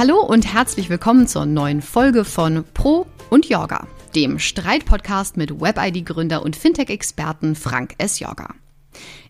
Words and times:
Hallo 0.00 0.22
und 0.22 0.50
herzlich 0.50 0.88
willkommen 0.88 1.26
zur 1.26 1.44
neuen 1.44 1.82
Folge 1.82 2.24
von 2.24 2.64
Pro 2.72 3.06
und 3.28 3.50
Jorga, 3.50 3.86
dem 4.14 4.38
Streitpodcast 4.38 5.36
mit 5.36 5.60
WebID-Gründer 5.60 6.42
und 6.42 6.56
Fintech-Experten 6.56 7.54
Frank 7.54 7.96
S. 7.98 8.18
Jorga. 8.18 8.54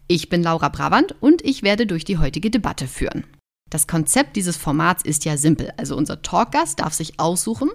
Ich 0.07 0.29
bin 0.29 0.45
Laura 0.45 0.68
Brabant 0.68 1.17
und 1.18 1.45
ich 1.45 1.64
werde 1.64 1.89
durch 1.89 2.04
die 2.04 2.18
heutige 2.18 2.50
Debatte 2.53 2.86
führen. 2.86 3.25
Das 3.68 3.89
Konzept 3.89 4.36
dieses 4.36 4.57
Formats 4.57 5.03
ist 5.03 5.25
ja 5.25 5.36
simpel. 5.36 5.72
Also 5.77 5.96
unser 5.96 6.22
Talkgast 6.22 6.79
darf 6.79 6.95
sich 6.95 7.18
aussuchen, 7.18 7.71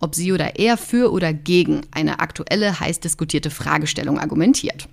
ob 0.00 0.14
sie 0.14 0.32
oder 0.32 0.58
er 0.58 0.78
für 0.78 1.12
oder 1.12 1.34
gegen 1.34 1.82
eine 1.90 2.18
aktuelle, 2.18 2.80
heiß 2.80 3.00
diskutierte 3.00 3.50
Fragestellung 3.50 4.18
argumentiert. 4.18 4.88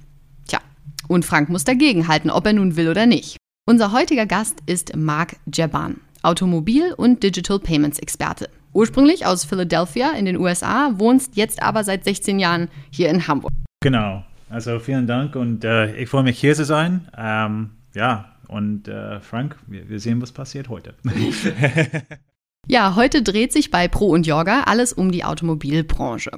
Tja, 0.45 0.59
und 1.07 1.23
Frank 1.23 1.47
muss 1.47 1.63
dagegen 1.63 2.09
halten, 2.09 2.31
ob 2.31 2.45
er 2.47 2.51
nun 2.51 2.75
will 2.75 2.89
oder 2.89 3.05
nicht. 3.05 3.37
Unser 3.65 3.93
heutiger 3.93 4.25
Gast 4.25 4.57
ist 4.65 4.93
Mark 4.97 5.37
Jaban, 5.53 6.01
Automobil- 6.25 6.93
und 6.93 7.23
Digital 7.23 7.59
Payments 7.59 7.99
Experte. 7.99 8.49
Ursprünglich 8.73 9.25
aus 9.25 9.45
Philadelphia 9.45 10.11
in 10.11 10.25
den 10.25 10.37
USA, 10.37 10.91
wohnst 10.95 11.37
jetzt 11.37 11.61
aber 11.61 11.83
seit 11.83 12.03
16 12.03 12.39
Jahren 12.39 12.67
hier 12.89 13.09
in 13.09 13.27
Hamburg. 13.27 13.51
Genau, 13.81 14.23
also 14.49 14.79
vielen 14.79 15.07
Dank 15.07 15.35
und 15.35 15.63
äh, 15.63 15.95
ich 15.95 16.09
freue 16.09 16.23
mich 16.23 16.39
hier 16.39 16.55
zu 16.55 16.65
sein. 16.65 17.07
Ähm, 17.17 17.71
ja, 17.93 18.33
und 18.47 18.87
äh, 18.87 19.19
Frank, 19.21 19.57
wir, 19.67 19.87
wir 19.89 19.99
sehen, 19.99 20.21
was 20.21 20.31
passiert 20.31 20.69
heute. 20.69 20.95
ja, 22.67 22.95
heute 22.95 23.21
dreht 23.21 23.53
sich 23.53 23.71
bei 23.71 23.87
Pro 23.87 24.09
und 24.09 24.27
Jorga 24.27 24.63
alles 24.63 24.93
um 24.93 25.11
die 25.11 25.23
Automobilbranche. 25.23 26.31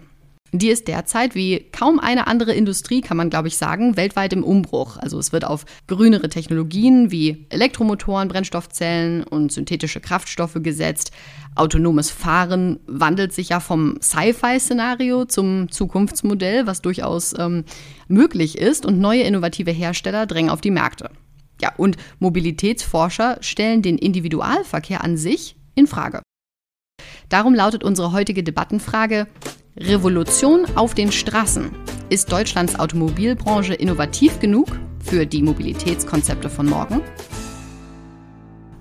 Die 0.54 0.70
ist 0.70 0.88
derzeit 0.88 1.36
wie 1.36 1.66
kaum 1.72 2.00
eine 2.00 2.28
andere 2.28 2.54
Industrie, 2.54 3.02
kann 3.02 3.18
man 3.18 3.30
glaube 3.30 3.50
ich 3.50 3.58
sagen, 3.58 3.98
weltweit 3.98 4.32
im 4.32 4.44
Umbruch. 4.44 4.98
Also 4.98 5.20
es 5.20 5.34
wird 5.34 5.44
auf 5.44 5.66
grünere 5.88 6.30
Technologien 6.30 7.12
wie 7.12 7.46
Elektromotoren, 7.50 8.30
Brennstoffzellen 8.30 9.24
und 9.24 9.52
synthetische 9.52 10.00
Kraftstoffe 10.00 10.58
gesetzt. 10.62 11.12
Autonomes 11.56 12.12
Fahren 12.12 12.80
wandelt 12.88 13.34
sich 13.34 13.50
ja 13.50 13.60
vom 13.60 13.98
Sci-Fi-Szenario 14.02 15.26
zum 15.26 15.70
Zukunftsmodell, 15.70 16.66
was 16.66 16.82
durchaus 16.82 17.38
ähm, 17.38 17.66
möglich 18.08 18.58
ist. 18.58 18.86
Und 18.86 19.00
neue 19.00 19.24
innovative 19.24 19.72
Hersteller 19.72 20.28
drängen 20.28 20.52
auf 20.52 20.62
die 20.62 20.72
Märkte. 20.72 21.10
Ja, 21.62 21.74
und 21.76 21.98
Mobilitätsforscher 22.20 23.38
stellen 23.42 23.82
den 23.82 23.98
Individualverkehr 23.98 25.04
an 25.04 25.18
sich 25.18 25.56
in 25.76 25.88
Frage. 25.88 26.22
Darum 27.30 27.54
lautet 27.56 27.84
unsere 27.84 28.12
heutige 28.12 28.44
Debattenfrage: 28.44 29.28
Revolution 29.80 30.66
auf 30.76 30.96
den 30.96 31.12
Straßen. 31.12 31.70
Ist 32.10 32.32
Deutschlands 32.32 32.80
Automobilbranche 32.80 33.76
innovativ 33.76 34.40
genug 34.40 34.70
für 35.00 35.26
die 35.26 35.44
Mobilitätskonzepte 35.44 36.50
von 36.50 36.66
morgen? 36.66 37.02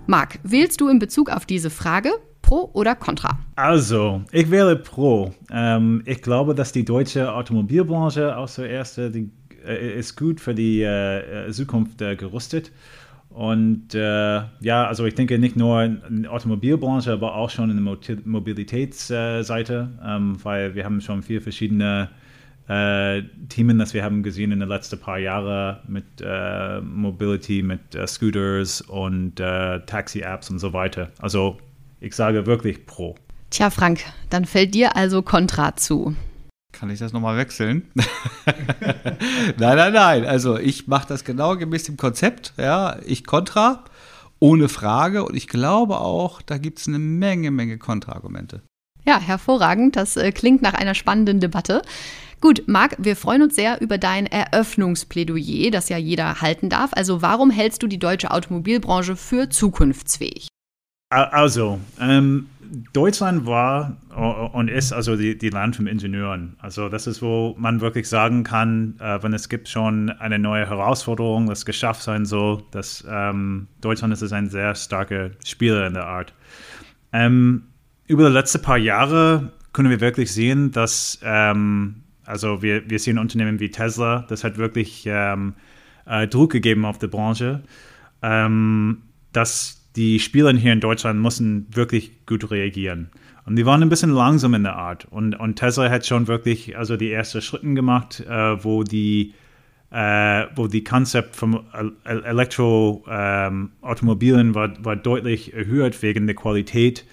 Marc, 0.06 0.38
wählst 0.42 0.80
du 0.80 0.88
in 0.88 0.98
Bezug 0.98 1.30
auf 1.30 1.44
diese 1.44 1.68
Frage 1.68 2.10
Pro 2.40 2.70
oder 2.72 2.94
Contra? 2.94 3.38
Also, 3.56 4.22
ich 4.32 4.50
wähle 4.50 4.76
Pro. 4.76 5.34
Ähm, 5.50 6.02
ich 6.06 6.22
glaube, 6.22 6.54
dass 6.54 6.72
die 6.72 6.84
deutsche 6.84 7.34
Automobilbranche 7.34 8.36
auch 8.36 8.48
zuerst 8.48 8.96
die 8.96 9.30
äh, 9.66 9.98
ist 9.98 10.16
gut 10.16 10.40
für 10.40 10.54
die 10.54 10.82
äh, 10.82 11.50
Zukunft 11.50 12.00
äh, 12.00 12.16
gerüstet. 12.16 12.72
Und 13.36 13.94
äh, 13.94 14.42
ja, 14.60 14.86
also 14.86 15.04
ich 15.04 15.14
denke 15.14 15.38
nicht 15.38 15.56
nur 15.56 15.82
in 15.82 16.22
der 16.22 16.32
Automobilbranche, 16.32 17.12
aber 17.12 17.34
auch 17.34 17.50
schon 17.50 17.68
in 17.68 17.84
der 17.84 18.16
Mobilitätsseite, 18.24 19.90
ähm, 20.02 20.42
weil 20.42 20.74
wir 20.74 20.86
haben 20.86 21.02
schon 21.02 21.22
vier 21.22 21.42
verschiedene 21.42 22.08
äh, 22.66 23.22
Themen, 23.50 23.78
das 23.78 23.92
wir 23.92 24.02
haben 24.02 24.22
gesehen 24.22 24.52
in 24.52 24.60
den 24.60 24.70
letzten 24.70 24.98
paar 24.98 25.18
Jahren 25.18 25.76
mit 25.86 26.06
äh, 26.22 26.80
Mobility, 26.80 27.62
mit 27.62 27.94
äh, 27.94 28.06
Scooters 28.06 28.80
und 28.80 29.38
äh, 29.38 29.80
Taxi-Apps 29.80 30.48
und 30.48 30.58
so 30.58 30.72
weiter. 30.72 31.10
Also 31.18 31.58
ich 32.00 32.14
sage 32.14 32.46
wirklich 32.46 32.86
pro. 32.86 33.16
Tja, 33.50 33.68
Frank, 33.68 34.00
dann 34.30 34.46
fällt 34.46 34.74
dir 34.74 34.96
also 34.96 35.20
Kontra 35.20 35.76
zu. 35.76 36.16
Kann 36.78 36.90
ich 36.90 36.98
das 36.98 37.12
nochmal 37.12 37.36
wechseln? 37.38 37.86
nein, 39.56 39.76
nein, 39.76 39.92
nein. 39.92 40.24
Also 40.26 40.58
ich 40.58 40.86
mache 40.86 41.08
das 41.08 41.24
genau 41.24 41.56
gemäß 41.56 41.84
dem 41.84 41.96
Konzept. 41.96 42.52
Ja, 42.58 42.98
ich 43.04 43.24
kontra, 43.24 43.84
ohne 44.40 44.68
Frage. 44.68 45.24
Und 45.24 45.34
ich 45.34 45.48
glaube 45.48 45.98
auch, 45.98 46.42
da 46.42 46.58
gibt 46.58 46.78
es 46.78 46.88
eine 46.88 46.98
Menge, 46.98 47.50
Menge 47.50 47.78
Kontraargumente. 47.78 48.62
Ja, 49.06 49.18
hervorragend. 49.18 49.96
Das 49.96 50.16
äh, 50.16 50.32
klingt 50.32 50.60
nach 50.60 50.74
einer 50.74 50.94
spannenden 50.94 51.40
Debatte. 51.40 51.82
Gut, 52.42 52.64
Marc, 52.66 52.96
wir 52.98 53.16
freuen 53.16 53.42
uns 53.42 53.56
sehr 53.56 53.80
über 53.80 53.96
dein 53.96 54.26
Eröffnungsplädoyer, 54.26 55.70
das 55.70 55.88
ja 55.88 55.96
jeder 55.96 56.42
halten 56.42 56.68
darf. 56.68 56.90
Also 56.92 57.22
warum 57.22 57.50
hältst 57.50 57.82
du 57.82 57.86
die 57.86 57.98
deutsche 57.98 58.30
Automobilbranche 58.30 59.16
für 59.16 59.48
zukunftsfähig? 59.48 60.48
Also, 61.08 61.80
ähm, 62.00 62.48
Deutschland 62.92 63.46
war 63.46 63.96
und 64.52 64.68
ist 64.68 64.92
also 64.92 65.16
die, 65.16 65.38
die 65.38 65.50
Land 65.50 65.76
von 65.76 65.86
Ingenieuren. 65.86 66.56
Also 66.58 66.88
das 66.88 67.06
ist, 67.06 67.22
wo 67.22 67.54
man 67.58 67.80
wirklich 67.80 68.08
sagen 68.08 68.44
kann, 68.44 68.96
äh, 69.00 69.22
wenn 69.22 69.32
es 69.32 69.48
gibt 69.48 69.68
schon 69.68 70.10
eine 70.10 70.38
neue 70.38 70.68
Herausforderung, 70.68 71.46
das 71.46 71.64
geschafft 71.64 72.02
sein 72.02 72.24
soll, 72.24 72.62
dass 72.72 73.06
ähm, 73.08 73.68
Deutschland 73.80 74.12
ist 74.12 74.32
ein 74.32 74.50
sehr 74.50 74.74
starker 74.74 75.30
Spieler 75.44 75.86
in 75.86 75.94
der 75.94 76.06
Art. 76.06 76.34
Ähm, 77.12 77.68
über 78.06 78.28
die 78.28 78.34
letzten 78.34 78.62
paar 78.62 78.78
Jahre 78.78 79.52
können 79.72 79.90
wir 79.90 80.00
wirklich 80.00 80.32
sehen, 80.32 80.72
dass 80.72 81.18
ähm, 81.22 82.02
also 82.24 82.62
wir, 82.62 82.88
wir 82.90 82.98
sehen 82.98 83.18
Unternehmen 83.18 83.60
wie 83.60 83.70
Tesla, 83.70 84.26
das 84.28 84.44
hat 84.44 84.58
wirklich 84.58 85.04
ähm, 85.06 85.54
äh, 86.06 86.26
Druck 86.26 86.52
gegeben 86.52 86.84
auf 86.84 86.98
die 86.98 87.06
Branche, 87.06 87.62
ähm, 88.22 89.02
dass 89.32 89.85
die 89.96 90.20
Spieler 90.20 90.52
hier 90.52 90.72
in 90.72 90.80
Deutschland 90.80 91.20
mussten 91.20 91.66
wirklich 91.70 92.26
gut 92.26 92.50
reagieren. 92.50 93.10
Und 93.46 93.56
die 93.56 93.64
waren 93.64 93.82
ein 93.82 93.88
bisschen 93.88 94.10
langsam 94.10 94.54
in 94.54 94.64
der 94.64 94.76
Art. 94.76 95.06
Und, 95.10 95.34
und 95.34 95.56
Tesla 95.56 95.88
hat 95.88 96.04
schon 96.04 96.26
wirklich 96.26 96.76
also 96.76 96.96
die 96.96 97.12
ersten 97.12 97.40
Schritte 97.40 97.72
gemacht, 97.74 98.24
äh, 98.28 98.64
wo 98.64 98.82
die 98.82 99.34
äh, 99.90 100.46
wo 100.56 100.66
die 100.66 100.82
Konzept 100.82 101.36
vom 101.36 101.60
Elektroautomobilen 102.04 104.48
ähm, 104.48 104.54
war, 104.54 104.84
war 104.84 104.96
deutlich 104.96 105.54
erhöht 105.54 106.02
wegen 106.02 106.26
der 106.26 106.34
Qualität. 106.34 107.06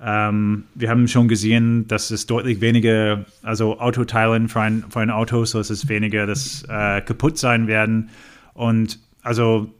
Ähm, 0.00 0.62
wir 0.74 0.88
haben 0.88 1.08
schon 1.08 1.26
gesehen, 1.26 1.88
dass 1.88 2.12
es 2.12 2.26
deutlich 2.26 2.60
weniger, 2.60 3.24
also 3.42 3.80
Autoteilen 3.80 4.48
für 4.48 4.60
ein, 4.60 4.84
für 4.88 5.00
ein 5.00 5.10
Auto, 5.10 5.44
so 5.44 5.58
dass 5.58 5.70
es 5.70 5.88
weniger 5.88 6.26
das 6.26 6.64
äh, 6.68 7.00
kaputt 7.00 7.36
sein 7.36 7.66
werden. 7.66 8.10
Und 8.54 9.00
also 9.22 9.74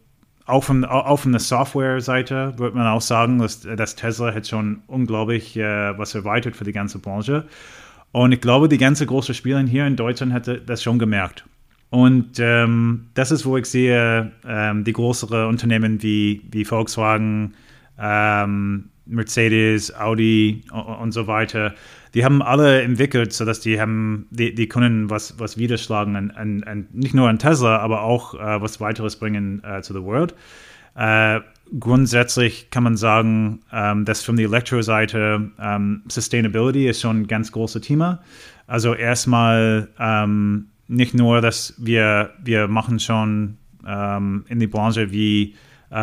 auch 0.51 0.65
von, 0.65 0.85
auch 0.85 1.19
von 1.19 1.33
der 1.33 1.41
Software-Seite 1.41 2.55
würde 2.59 2.77
man 2.77 2.87
auch 2.87 3.01
sagen, 3.01 3.39
dass, 3.39 3.61
dass 3.61 3.97
Tesla 3.97 4.35
hat 4.35 4.47
schon 4.47 4.83
unglaublich 4.87 5.57
äh, 5.57 5.97
was 5.99 6.15
erweitert 6.15 6.57
für 6.57 6.65
die 6.65 6.73
ganze 6.73 6.99
Branche. 6.99 7.47
Und 8.13 8.33
ich 8.33 8.41
glaube, 8.41 8.69
die 8.69 8.79
ganze 8.79 9.07
große 9.07 9.35
Spieler 9.35 9.61
hier 9.61 9.87
in 9.87 9.97
Deutschland 9.97 10.33
hätte 10.33 10.61
das 10.61 10.83
schon 10.83 10.99
gemerkt. 10.99 11.45
Und 11.91 12.39
ähm, 12.39 13.09
das 13.15 13.31
ist, 13.33 13.45
wo 13.45 13.57
ich 13.57 13.67
sehe, 13.67 14.33
ähm, 14.47 14.85
die 14.85 14.93
größeren 14.93 15.47
Unternehmen 15.47 16.03
wie, 16.03 16.41
wie 16.51 16.65
Volkswagen, 16.65 17.55
ähm, 17.99 18.91
Mercedes, 19.07 19.95
Audi 19.95 20.63
und, 20.73 20.81
und, 20.81 21.13
so 21.13 21.27
weiter, 21.27 21.75
die 22.15 22.25
haben 22.25 22.43
alle 22.43 22.83
entwickelt, 22.83 23.33
sodass 23.33 23.61
die 23.61 23.81
haben, 23.81 24.27
die, 24.31 24.55
die 24.55 24.69
können 24.69 25.11
was, 25.11 25.39
was 25.39 25.57
widerschlagen, 25.57 26.17
an, 26.17 26.31
an, 26.31 26.63
an 26.65 26.89
nicht 26.93 27.15
nur 27.15 27.29
an 27.29 27.39
Tesla, 27.39 27.79
aber 27.79 28.03
auch 28.03 28.35
äh, 28.35 28.61
was 28.61 28.81
weiteres 28.81 29.17
bringen 29.17 29.63
äh, 29.65 29.83
zu 29.83 29.93
the 29.93 30.03
world. 30.03 30.35
Äh, 30.97 31.41
grundsätzlich 31.79 32.71
kann 32.71 32.83
man 32.83 32.97
sagen, 32.97 33.61
ähm, 33.73 34.05
dass 34.05 34.25
von 34.25 34.37
der 34.37 34.47
Elektro-Seite 34.47 35.51
ähm, 35.61 36.03
Sustainability 36.09 36.89
ist 36.89 37.01
schon 37.01 37.23
ein 37.23 37.27
ganz 37.27 37.53
großes 37.53 37.83
Thema. 37.83 38.21
Also 38.67 38.95
erstmal 38.95 39.89
ähm, 39.99 40.67
nicht 40.89 41.15
nur, 41.15 41.41
dass 41.41 41.75
wir, 41.79 42.31
wir 42.43 42.67
machen 42.67 42.99
schon 42.99 43.57
ähm, 43.87 44.45
in 44.49 44.59
die 44.59 44.67
Branche 44.67 45.13
wie 45.13 45.55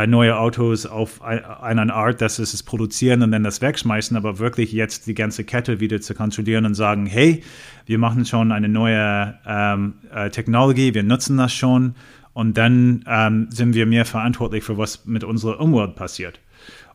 neue 0.05 0.37
Autos 0.37 0.85
auf 0.85 1.21
eine 1.21 1.93
Art, 1.93 2.19
dass 2.21 2.39
es 2.39 2.53
es 2.53 2.61
produzieren 2.61 3.21
und 3.23 3.31
dann 3.31 3.43
das 3.43 3.61
wegschmeißen, 3.61 4.17
aber 4.17 4.37
wirklich 4.37 4.73
jetzt 4.73 5.07
die 5.07 5.13
ganze 5.13 5.45
Kette 5.45 5.79
wieder 5.79 6.01
zu 6.01 6.13
kontrollieren 6.13 6.65
und 6.65 6.73
sagen, 6.73 7.05
hey, 7.05 7.41
wir 7.85 7.97
machen 7.97 8.25
schon 8.25 8.51
eine 8.51 8.67
neue 8.67 9.39
ähm, 9.45 9.93
äh, 10.13 10.29
Technologie, 10.29 10.93
wir 10.93 11.03
nutzen 11.03 11.37
das 11.37 11.53
schon 11.53 11.95
und 12.33 12.57
dann 12.57 13.03
ähm, 13.07 13.47
sind 13.49 13.73
wir 13.73 13.85
mehr 13.85 14.05
verantwortlich 14.05 14.63
für 14.63 14.77
was 14.77 15.05
mit 15.05 15.23
unserer 15.23 15.59
Umwelt 15.59 15.95
passiert. 15.95 16.39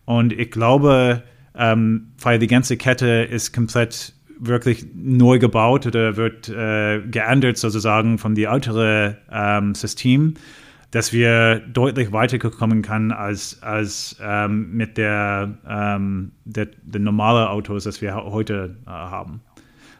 Und 0.04 0.32
ich 0.32 0.50
glaube, 0.50 1.22
ähm, 1.56 2.12
weil 2.20 2.38
die 2.38 2.46
ganze 2.46 2.76
Kette 2.76 3.26
ist 3.28 3.52
komplett 3.52 4.14
wirklich 4.38 4.86
neu 4.94 5.38
gebaut 5.38 5.86
oder 5.86 6.16
wird 6.16 6.48
äh, 6.48 7.00
geändert 7.00 7.56
sozusagen 7.58 8.18
von 8.18 8.34
dem 8.34 8.50
älteren 8.50 9.16
ähm, 9.30 9.74
System, 9.74 10.34
dass 10.92 11.12
wir 11.12 11.58
deutlich 11.58 12.12
weitergekommen 12.12 12.82
kann 12.82 13.12
als, 13.12 13.62
als 13.62 14.16
ähm, 14.22 14.72
mit 14.72 14.98
der, 14.98 15.58
ähm, 15.66 16.32
der, 16.44 16.68
der 16.82 17.00
normalen 17.00 17.48
Autos, 17.48 17.84
das 17.84 18.00
wir 18.02 18.14
heute 18.14 18.76
äh, 18.86 18.90
haben. 18.90 19.40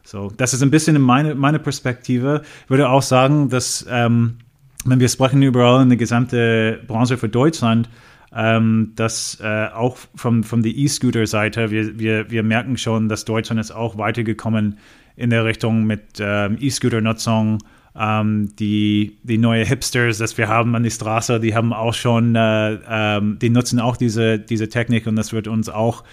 So, 0.05 0.31
das 0.37 0.53
ist 0.53 0.63
ein 0.63 0.71
bisschen 0.71 1.01
meine, 1.01 1.35
meine 1.35 1.59
Perspektive. 1.59 2.43
Ich 2.65 2.71
würde 2.71 2.91
auch 2.91 3.03
sagen, 3.03 3.49
dass 3.49 3.87
ähm, 3.89 4.37
wenn 4.85 5.01
wir 5.01 5.09
sprechen 5.09 5.43
überall 5.43 5.83
in 5.83 5.89
der 5.89 5.99
gesamten 5.99 6.79
Branche 6.87 7.17
für 7.17 7.29
Deutschland, 7.29 7.89
ähm, 8.35 8.93
dass 8.95 9.39
äh, 9.41 9.69
auch 9.73 9.97
von, 10.15 10.45
von 10.45 10.63
der 10.63 10.73
E-Scooter-Seite, 10.73 11.71
wir, 11.71 11.99
wir, 11.99 12.31
wir 12.31 12.43
merken 12.43 12.77
schon, 12.77 13.09
dass 13.09 13.25
Deutschland 13.25 13.61
ist 13.61 13.71
auch 13.71 13.97
weitergekommen 13.97 14.79
in 15.17 15.31
der 15.31 15.45
Richtung 15.47 15.85
mit 15.85 16.19
ähm, 16.21 16.59
E-Scooter-Nutzung. 16.61 17.59
Ähm, 17.99 18.55
die, 18.57 19.19
die 19.23 19.39
neue 19.39 19.65
Hipsters, 19.65 20.19
das 20.19 20.39
wir 20.39 20.49
haben 20.49 20.75
an 20.75 20.83
die 20.83 20.91
Straße, 20.91 21.41
die 21.41 21.55
haben 21.55 21.73
auch 21.73 21.95
schon, 21.95 22.35
äh, 22.35 22.79
ähm, 22.89 23.39
die 23.41 23.51
nutzen 23.51 23.81
auch 23.81 23.97
diese, 23.97 24.39
diese 24.39 24.69
Technik 24.69 25.07
und 25.07 25.17
das 25.17 25.33
wird 25.33 25.47
uns 25.47 25.69
auch 25.69 26.05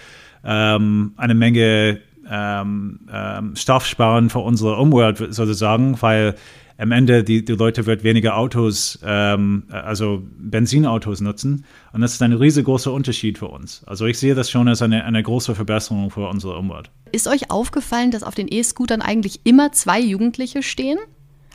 ähm, 0.44 1.14
eine 1.16 1.36
Menge 1.36 2.02
ähm, 2.30 3.00
ähm, 3.12 3.56
Stoff 3.56 3.86
sparen 3.86 4.30
für 4.30 4.40
unsere 4.40 4.76
Umwelt 4.76 5.18
sozusagen, 5.34 6.02
weil 6.02 6.36
am 6.78 6.94
Ende 6.94 7.24
die, 7.24 7.44
die 7.44 7.54
Leute 7.54 7.86
wird 7.86 8.04
weniger 8.04 8.38
Autos, 8.38 9.00
ähm, 9.04 9.64
also 9.70 10.24
Benzinautos 10.38 11.20
nutzen. 11.20 11.66
Und 11.92 12.02
das 12.02 12.14
ist 12.14 12.22
ein 12.22 12.32
riesengroßer 12.32 12.92
Unterschied 12.94 13.38
für 13.38 13.48
uns. 13.48 13.84
Also 13.86 14.06
ich 14.06 14.18
sehe 14.18 14.34
das 14.34 14.50
schon 14.50 14.68
als 14.70 14.82
eine, 14.82 15.04
eine 15.04 15.22
große 15.22 15.56
Verbesserung 15.56 16.10
für 16.10 16.28
unsere 16.28 16.58
Umwelt. 16.58 16.90
Ist 17.12 17.28
euch 17.28 17.52
aufgefallen, 17.52 18.12
dass 18.12 18.24
auf 18.24 18.34
den 18.34 18.48
E-Scootern 18.50 19.02
eigentlich 19.02 19.42
immer 19.44 19.74
zwei 19.74 20.00
Jugendliche 20.00 20.64
stehen? 20.64 20.98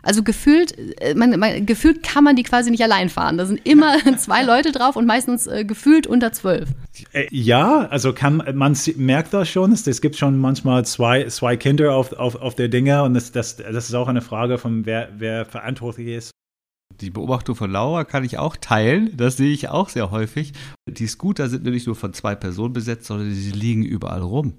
Also 0.05 0.23
gefühlt, 0.23 0.77
äh, 1.01 1.15
man, 1.15 1.39
man, 1.39 1.67
gefühlt 1.67 2.03
kann 2.03 2.25
man 2.25 2.37
die 2.37 2.43
quasi 2.43 2.71
nicht 2.71 2.83
allein 2.83 3.09
fahren. 3.09 3.39
Da 3.39 3.47
sind 3.47 3.67
immer 3.67 3.97
zwei 4.19 4.43
Leute 4.43 4.71
drauf 4.71 4.97
und 4.97 5.06
meistens 5.06 5.47
äh, 5.47 5.65
gefühlt 5.65 6.06
unter 6.06 6.33
zwölf. 6.33 6.69
Äh, 7.12 7.27
ja, 7.31 7.87
also 7.89 8.12
kann 8.12 8.43
man 8.55 8.77
merkt 8.97 9.33
das 9.33 9.49
schon. 9.49 9.73
Es, 9.73 10.01
gibt 10.01 10.17
schon 10.17 10.39
manchmal 10.39 10.85
zwei, 10.85 11.25
zwei 11.25 11.56
Kinder 11.56 11.95
auf, 11.95 12.12
auf, 12.12 12.37
auf 12.37 12.55
der 12.55 12.69
Dinge 12.69 13.03
und 13.03 13.15
das, 13.15 13.33
das, 13.33 13.56
das 13.56 13.89
ist 13.89 13.95
auch 13.95 14.09
eine 14.09 14.21
Frage 14.21 14.59
von 14.59 14.85
wer, 14.87 15.09
wer 15.17 15.47
verantwortlich 15.47 16.09
ist. 16.09 16.31
Die 17.01 17.11
Beobachtung 17.11 17.56
von 17.56 17.71
Laura 17.71 18.05
kann 18.05 18.25
ich 18.25 18.39
auch 18.39 18.56
teilen. 18.56 19.17
Das 19.17 19.37
sehe 19.37 19.53
ich 19.53 19.69
auch 19.69 19.89
sehr 19.89 20.11
häufig. 20.11 20.53
Die 20.89 21.06
Scooter 21.06 21.49
sind 21.49 21.65
nicht 21.65 21.87
nur 21.87 21.97
von 21.97 22.12
zwei 22.12 22.35
Personen 22.35 22.73
besetzt, 22.73 23.06
sondern 23.06 23.33
sie 23.33 23.51
liegen 23.51 23.83
überall 23.83 24.23
rum. 24.23 24.55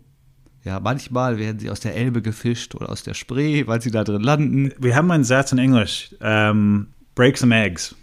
Ja, 0.66 0.80
manchmal 0.80 1.38
werden 1.38 1.60
sie 1.60 1.70
aus 1.70 1.80
der 1.80 1.96
Elbe 1.96 2.24
gefischt 2.24 2.74
oder 2.74 2.90
aus 2.90 3.04
der 3.04 3.14
Spree, 3.14 3.68
weil 3.68 3.82
sie 3.82 3.92
da 3.92 4.04
drin 4.04 4.24
landen. 4.24 4.74
Wir 4.80 4.96
haben 4.96 5.12
einen 5.12 5.24
Satz 5.24 5.52
in 5.52 5.60
Englisch, 5.60 6.10
um, 6.14 6.18
ähm, 6.22 6.88
break 7.14 7.38
some 7.38 7.56
eggs. 7.56 7.96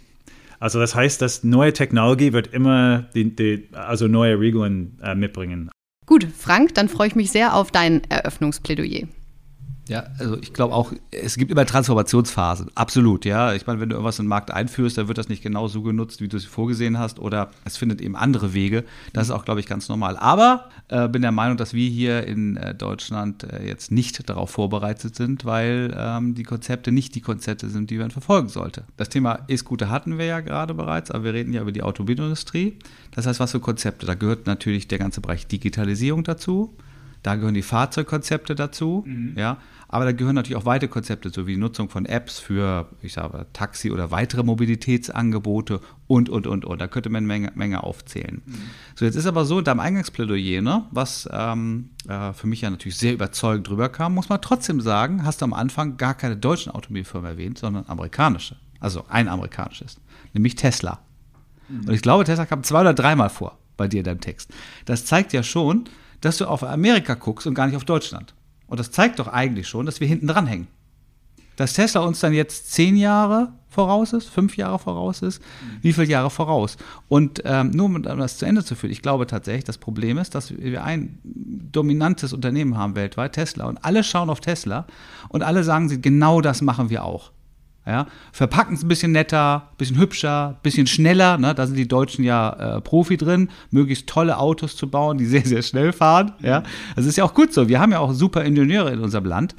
Also 0.59 0.79
das 0.79 0.95
heißt, 0.95 1.21
dass 1.21 1.43
neue 1.43 1.73
Technologie 1.73 2.31
wird 2.31 2.47
immer 2.53 3.09
die, 3.13 3.35
die, 3.35 3.67
also 3.73 4.07
neue 4.07 4.39
Regeln 4.39 4.97
äh, 5.03 5.13
mitbringen. 5.13 5.69
Gut, 6.05 6.25
Frank, 6.37 6.73
dann 6.75 6.87
freue 6.87 7.07
ich 7.07 7.15
mich 7.15 7.31
sehr 7.31 7.53
auf 7.53 7.69
dein 7.69 8.01
Eröffnungsplädoyer. 8.09 9.07
Ja, 9.89 10.05
also 10.17 10.37
ich 10.37 10.53
glaube 10.53 10.73
auch, 10.73 10.93
es 11.11 11.35
gibt 11.35 11.51
immer 11.51 11.65
Transformationsphasen, 11.65 12.71
absolut, 12.75 13.25
ja. 13.25 13.53
Ich 13.53 13.67
meine, 13.67 13.81
wenn 13.81 13.89
du 13.89 13.95
irgendwas 13.95 14.17
in 14.17 14.25
den 14.25 14.29
Markt 14.29 14.49
einführst, 14.49 14.97
dann 14.97 15.09
wird 15.09 15.17
das 15.17 15.27
nicht 15.27 15.43
genau 15.43 15.67
so 15.67 15.81
genutzt, 15.81 16.21
wie 16.21 16.29
du 16.29 16.37
es 16.37 16.45
vorgesehen 16.45 16.97
hast, 16.99 17.19
oder 17.19 17.51
es 17.65 17.75
findet 17.75 17.99
eben 17.99 18.15
andere 18.15 18.53
Wege. 18.53 18.85
Das 19.11 19.27
ist 19.27 19.31
auch, 19.31 19.43
glaube 19.43 19.59
ich, 19.59 19.65
ganz 19.65 19.89
normal. 19.89 20.15
Aber 20.15 20.69
äh, 20.87 21.09
bin 21.09 21.21
der 21.21 21.33
Meinung, 21.33 21.57
dass 21.57 21.73
wir 21.73 21.89
hier 21.89 22.25
in 22.25 22.55
äh, 22.55 22.73
Deutschland 22.73 23.43
äh, 23.43 23.67
jetzt 23.67 23.91
nicht 23.91 24.29
darauf 24.29 24.51
vorbereitet 24.51 25.15
sind, 25.15 25.43
weil 25.43 25.93
ähm, 25.97 26.33
die 26.33 26.43
Konzepte 26.43 26.93
nicht 26.93 27.13
die 27.15 27.21
Konzepte 27.21 27.69
sind, 27.69 27.89
die 27.89 27.97
man 27.97 28.11
verfolgen 28.11 28.47
sollte. 28.47 28.85
Das 28.95 29.09
Thema 29.09 29.39
E-Scooter 29.49 29.89
hatten 29.89 30.17
wir 30.17 30.25
ja 30.25 30.39
gerade 30.39 30.73
bereits, 30.73 31.11
aber 31.11 31.25
wir 31.25 31.33
reden 31.33 31.51
ja 31.51 31.61
über 31.61 31.73
die 31.73 31.83
Automobilindustrie. 31.83 32.79
Das 33.11 33.27
heißt, 33.27 33.41
was 33.41 33.51
für 33.51 33.59
Konzepte? 33.59 34.05
Da 34.05 34.15
gehört 34.15 34.47
natürlich 34.47 34.87
der 34.87 34.99
ganze 34.99 35.19
Bereich 35.19 35.45
Digitalisierung 35.45 36.23
dazu. 36.23 36.77
Da 37.23 37.35
gehören 37.35 37.53
die 37.53 37.63
Fahrzeugkonzepte 37.63 38.53
dazu, 38.53 39.03
mhm. 39.07 39.33
ja. 39.37 39.57
Aber 39.87 40.05
da 40.05 40.11
gehören 40.11 40.33
natürlich 40.33 40.57
auch 40.57 40.65
weitere 40.65 40.89
Konzepte, 40.89 41.29
so 41.29 41.45
wie 41.45 41.51
die 41.51 41.59
Nutzung 41.59 41.87
von 41.87 42.05
Apps 42.07 42.39
für, 42.39 42.89
ich 43.03 43.13
sage, 43.13 43.45
Taxi 43.53 43.91
oder 43.91 44.09
weitere 44.09 44.41
Mobilitätsangebote 44.41 45.81
und, 46.07 46.29
und, 46.29 46.47
und, 46.47 46.65
und. 46.65 46.81
Da 46.81 46.87
könnte 46.87 47.09
man 47.09 47.19
eine 47.19 47.27
Menge, 47.27 47.51
Menge 47.53 47.83
aufzählen. 47.83 48.41
Mhm. 48.43 48.53
So, 48.95 49.05
jetzt 49.05 49.15
ist 49.15 49.27
aber 49.27 49.45
so, 49.45 49.59
in 49.59 49.65
deinem 49.65 49.79
Eingangsplädoyer, 49.79 50.63
ne, 50.63 50.85
was 50.89 51.29
ähm, 51.31 51.91
äh, 52.07 52.33
für 52.33 52.47
mich 52.47 52.61
ja 52.61 52.71
natürlich 52.71 52.97
sehr 52.97 53.13
überzeugend 53.13 53.67
drüber 53.67 53.87
kam, 53.87 54.15
muss 54.15 54.29
man 54.29 54.41
trotzdem 54.41 54.81
sagen, 54.81 55.25
hast 55.25 55.41
du 55.41 55.45
am 55.45 55.53
Anfang 55.53 55.95
gar 55.97 56.15
keine 56.15 56.37
deutschen 56.37 56.71
Automobilfirmen 56.71 57.29
erwähnt, 57.29 57.59
sondern 57.59 57.85
amerikanische. 57.87 58.55
Also 58.79 59.05
ein 59.09 59.27
amerikanisches, 59.27 59.99
nämlich 60.33 60.55
Tesla. 60.55 61.01
Mhm. 61.69 61.87
Und 61.87 61.93
ich 61.93 62.01
glaube, 62.01 62.23
Tesla 62.23 62.47
kam 62.47 62.63
zwei 62.63 62.81
oder 62.81 62.95
dreimal 62.95 63.29
vor 63.29 63.59
bei 63.77 63.87
dir 63.87 63.99
in 63.99 64.05
deinem 64.05 64.21
Text. 64.21 64.51
Das 64.85 65.05
zeigt 65.05 65.33
ja 65.33 65.43
schon, 65.43 65.85
dass 66.23 66.37
du 66.37 66.45
auf 66.45 66.63
Amerika 66.63 67.15
guckst 67.15 67.47
und 67.47 67.53
gar 67.53 67.67
nicht 67.67 67.75
auf 67.75 67.85
Deutschland. 67.85 68.33
Und 68.67 68.79
das 68.79 68.91
zeigt 68.91 69.19
doch 69.19 69.27
eigentlich 69.27 69.67
schon, 69.67 69.85
dass 69.85 69.99
wir 69.99 70.07
hinten 70.07 70.27
dran 70.27 70.47
hängen. 70.47 70.67
Dass 71.57 71.73
Tesla 71.73 72.01
uns 72.01 72.21
dann 72.21 72.33
jetzt 72.33 72.71
zehn 72.71 72.95
Jahre 72.95 73.51
voraus 73.69 74.13
ist, 74.13 74.29
fünf 74.29 74.55
Jahre 74.55 74.79
voraus 74.79 75.21
ist, 75.21 75.41
wie 75.81 75.93
viele 75.93 76.07
Jahre 76.07 76.29
voraus? 76.29 76.77
Und 77.09 77.41
ähm, 77.45 77.71
nur 77.71 77.87
um 77.87 78.01
das 78.01 78.37
zu 78.37 78.45
Ende 78.45 78.63
zu 78.63 78.75
führen, 78.75 78.91
ich 78.91 79.01
glaube 79.01 79.27
tatsächlich, 79.27 79.65
das 79.65 79.77
Problem 79.77 80.17
ist, 80.17 80.33
dass 80.33 80.57
wir 80.57 80.83
ein 80.83 81.19
dominantes 81.23 82.33
Unternehmen 82.33 82.77
haben 82.77 82.95
weltweit, 82.95 83.33
Tesla, 83.33 83.65
und 83.65 83.83
alle 83.83 84.03
schauen 84.03 84.29
auf 84.29 84.39
Tesla 84.39 84.87
und 85.29 85.43
alle 85.43 85.63
sagen 85.63 85.89
sie, 85.89 86.01
genau 86.01 86.39
das 86.39 86.61
machen 86.61 86.89
wir 86.89 87.03
auch. 87.03 87.31
Ja, 87.85 88.07
verpacken 88.31 88.75
es 88.75 88.83
ein 88.83 88.87
bisschen 88.87 89.11
netter, 89.11 89.67
ein 89.71 89.77
bisschen 89.77 89.97
hübscher, 89.97 90.49
ein 90.49 90.63
bisschen 90.63 90.87
schneller. 90.87 91.37
Ne? 91.37 91.53
Da 91.53 91.67
sind 91.67 91.75
die 91.75 91.87
Deutschen 91.87 92.23
ja 92.23 92.77
äh, 92.77 92.81
Profi 92.81 93.17
drin, 93.17 93.49
möglichst 93.71 94.07
tolle 94.07 94.37
Autos 94.37 94.77
zu 94.77 94.89
bauen, 94.89 95.17
die 95.17 95.25
sehr, 95.33 95.45
sehr 95.45 95.61
schnell 95.61 95.91
fahren. 95.91 96.31
Ja? 96.41 96.63
Das 96.95 97.05
ist 97.05 97.17
ja 97.17 97.25
auch 97.25 97.33
gut 97.33 97.53
so. 97.53 97.67
Wir 97.67 97.81
haben 97.81 97.91
ja 97.91 97.99
auch 97.99 98.13
super 98.13 98.45
Ingenieure 98.45 98.91
in 98.91 98.99
unserem 98.99 99.25
Land. 99.25 99.55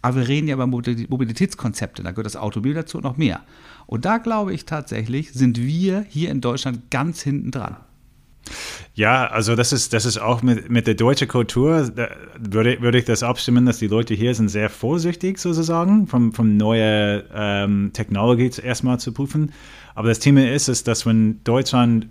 Aber 0.00 0.16
wir 0.16 0.28
reden 0.28 0.46
ja 0.46 0.54
über 0.54 0.66
Mobilitätskonzepte. 0.66 2.02
Da 2.02 2.12
gehört 2.12 2.26
das 2.26 2.36
Automobil 2.36 2.74
dazu 2.74 2.98
und 2.98 3.04
noch 3.04 3.16
mehr. 3.16 3.40
Und 3.86 4.04
da 4.04 4.18
glaube 4.18 4.54
ich 4.54 4.64
tatsächlich, 4.64 5.32
sind 5.32 5.58
wir 5.58 6.04
hier 6.08 6.30
in 6.30 6.40
Deutschland 6.40 6.90
ganz 6.90 7.20
hinten 7.22 7.50
dran. 7.50 7.76
Ja, 8.94 9.26
also 9.26 9.54
das 9.54 9.72
ist, 9.72 9.92
das 9.92 10.04
ist 10.04 10.18
auch 10.18 10.42
mit, 10.42 10.70
mit 10.70 10.86
der 10.86 10.94
deutschen 10.94 11.28
Kultur, 11.28 11.90
würde, 12.38 12.80
würde 12.80 12.98
ich 12.98 13.04
das 13.04 13.22
abstimmen, 13.22 13.66
dass 13.66 13.78
die 13.78 13.86
Leute 13.86 14.14
hier 14.14 14.34
sind 14.34 14.48
sehr 14.48 14.70
vorsichtig 14.70 15.38
sozusagen, 15.38 16.06
vom, 16.06 16.32
vom 16.32 16.56
neue 16.56 17.24
ähm, 17.32 17.90
Technologie 17.92 18.50
erstmal 18.62 18.98
zu 18.98 19.12
prüfen. 19.12 19.52
Aber 19.94 20.08
das 20.08 20.18
Thema 20.18 20.50
ist, 20.50 20.68
ist, 20.68 20.88
dass 20.88 21.06
wenn 21.06 21.42
Deutschland, 21.44 22.06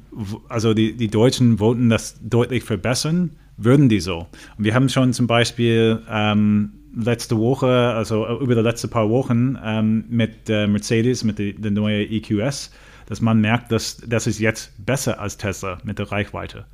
also 0.49 0.73
die, 0.73 0.93
die 0.95 1.07
Deutschen 1.07 1.59
wollten 1.59 1.89
das 1.89 2.19
deutlich 2.21 2.63
verbessern, 2.63 3.31
würden 3.57 3.89
die 3.89 3.99
so. 3.99 4.27
Und 4.57 4.63
wir 4.63 4.73
haben 4.73 4.89
schon 4.89 5.13
zum 5.13 5.27
Beispiel 5.27 6.01
ähm, 6.09 6.71
letzte 6.95 7.37
Woche, 7.37 7.67
also 7.67 8.27
über 8.39 8.55
die 8.55 8.61
letzten 8.61 8.89
paar 8.89 9.09
Wochen 9.09 9.57
ähm, 9.63 10.05
mit 10.09 10.49
äh, 10.49 10.67
Mercedes, 10.67 11.23
mit 11.23 11.37
der 11.39 11.71
neuen 11.71 12.11
EQS, 12.11 12.71
dass 13.07 13.21
man 13.21 13.41
merkt, 13.41 13.71
dass 13.71 13.97
das 14.05 14.27
ist 14.27 14.39
jetzt 14.39 14.73
besser 14.85 15.19
als 15.19 15.37
Tesla 15.37 15.79
mit 15.83 15.97
der 15.97 16.11
Reichweite. 16.11 16.65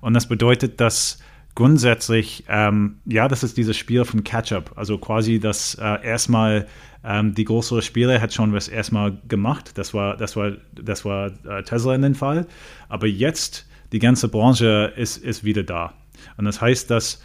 Und 0.00 0.14
das 0.14 0.26
bedeutet, 0.26 0.80
dass 0.80 1.18
grundsätzlich, 1.54 2.44
ähm, 2.48 2.96
ja, 3.04 3.28
das 3.28 3.42
ist 3.42 3.56
dieses 3.56 3.76
Spiel 3.76 4.04
von 4.04 4.24
Catch-up. 4.24 4.72
Also 4.74 4.98
quasi, 4.98 5.38
dass 5.38 5.74
äh, 5.74 6.04
erstmal 6.04 6.66
ähm, 7.04 7.34
die 7.34 7.44
größere 7.44 7.82
Spiele 7.82 8.20
hat 8.20 8.32
schon 8.32 8.52
was 8.52 8.68
erstmal 8.68 9.18
gemacht. 9.28 9.72
Das 9.76 9.92
war, 9.92 10.16
das 10.16 10.34
war, 10.34 10.52
das 10.72 11.04
war 11.04 11.30
äh, 11.46 11.62
Tesla 11.62 11.94
in 11.94 12.02
dem 12.02 12.14
Fall. 12.14 12.46
Aber 12.88 13.06
jetzt, 13.06 13.68
die 13.92 13.98
ganze 13.98 14.28
Branche 14.28 14.92
ist, 14.96 15.18
ist 15.18 15.44
wieder 15.44 15.62
da. 15.62 15.92
Und 16.36 16.46
das 16.46 16.60
heißt, 16.60 16.90
dass 16.90 17.20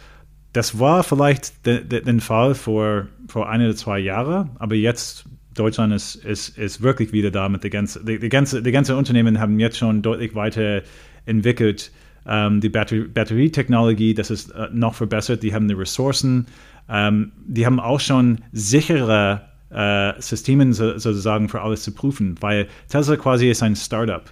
das 0.52 0.78
war 0.78 1.04
vielleicht 1.04 1.66
de, 1.66 1.84
de 1.84 2.20
Fall 2.20 2.54
vor, 2.54 3.06
vor 3.28 3.48
ein 3.48 3.60
oder 3.60 3.76
zwei 3.76 3.98
Jahren, 3.98 4.50
aber 4.58 4.74
jetzt 4.74 5.26
Deutschland 5.58 5.92
ist, 5.92 6.16
ist, 6.16 6.56
ist 6.58 6.82
wirklich 6.82 7.12
wieder 7.12 7.30
da 7.30 7.48
mit 7.48 7.62
der 7.62 7.70
ganzen, 7.70 8.06
die, 8.06 8.18
die, 8.18 8.28
ganze, 8.28 8.62
die 8.62 8.72
ganzen 8.72 8.96
Unternehmen 8.96 9.40
haben 9.40 9.58
jetzt 9.58 9.78
schon 9.78 10.02
deutlich 10.02 10.34
weiterentwickelt. 10.34 11.92
Ähm, 12.26 12.60
die 12.60 12.68
Batter 12.68 13.00
Batterietechnologie, 13.12 14.14
das 14.14 14.30
ist 14.30 14.50
äh, 14.50 14.68
noch 14.72 14.94
verbessert. 14.94 15.42
Die 15.42 15.54
haben 15.54 15.68
die 15.68 15.74
Ressourcen. 15.74 16.46
Ähm, 16.88 17.32
die 17.46 17.66
haben 17.66 17.80
auch 17.80 18.00
schon 18.00 18.40
sichere 18.52 19.42
äh, 19.70 20.20
Systeme 20.20 20.72
so, 20.72 20.98
sozusagen 20.98 21.48
für 21.48 21.60
alles 21.60 21.82
zu 21.82 21.92
prüfen, 21.92 22.36
weil 22.40 22.68
Tesla 22.88 23.16
quasi 23.16 23.50
ist 23.50 23.62
ein 23.62 23.76
Startup. 23.76 24.30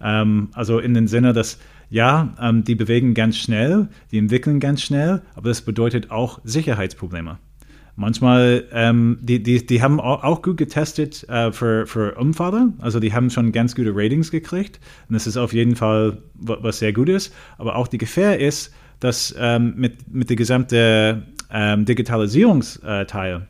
Ähm, 0.00 0.48
also 0.52 0.78
in 0.78 0.94
dem 0.94 1.08
Sinne, 1.08 1.32
dass 1.32 1.58
ja, 1.90 2.34
ähm, 2.40 2.64
die 2.64 2.74
bewegen 2.74 3.14
ganz 3.14 3.38
schnell, 3.38 3.88
die 4.12 4.18
entwickeln 4.18 4.60
ganz 4.60 4.82
schnell, 4.82 5.22
aber 5.34 5.48
das 5.48 5.62
bedeutet 5.62 6.10
auch 6.10 6.40
Sicherheitsprobleme. 6.44 7.38
Manchmal, 8.00 8.64
ähm, 8.72 9.18
die, 9.22 9.42
die, 9.42 9.66
die 9.66 9.82
haben 9.82 9.98
auch 10.00 10.40
gut 10.40 10.56
getestet 10.56 11.28
äh, 11.28 11.50
für, 11.50 11.84
für 11.84 12.14
Unfälle. 12.14 12.72
Also 12.78 13.00
die 13.00 13.12
haben 13.12 13.28
schon 13.28 13.50
ganz 13.50 13.74
gute 13.74 13.90
Ratings 13.92 14.30
gekriegt. 14.30 14.78
Und 15.08 15.14
das 15.14 15.26
ist 15.26 15.36
auf 15.36 15.52
jeden 15.52 15.74
Fall 15.74 16.18
was 16.34 16.78
sehr 16.78 16.92
gut 16.92 17.08
ist. 17.08 17.34
Aber 17.58 17.74
auch 17.74 17.88
die 17.88 17.98
Gefahr 17.98 18.36
ist, 18.36 18.72
dass 19.00 19.34
ähm, 19.36 19.74
mit, 19.76 20.14
mit 20.14 20.28
der 20.28 20.36
gesamten 20.36 21.24
ähm, 21.50 21.84
Digitalisierungsteil, 21.86 23.48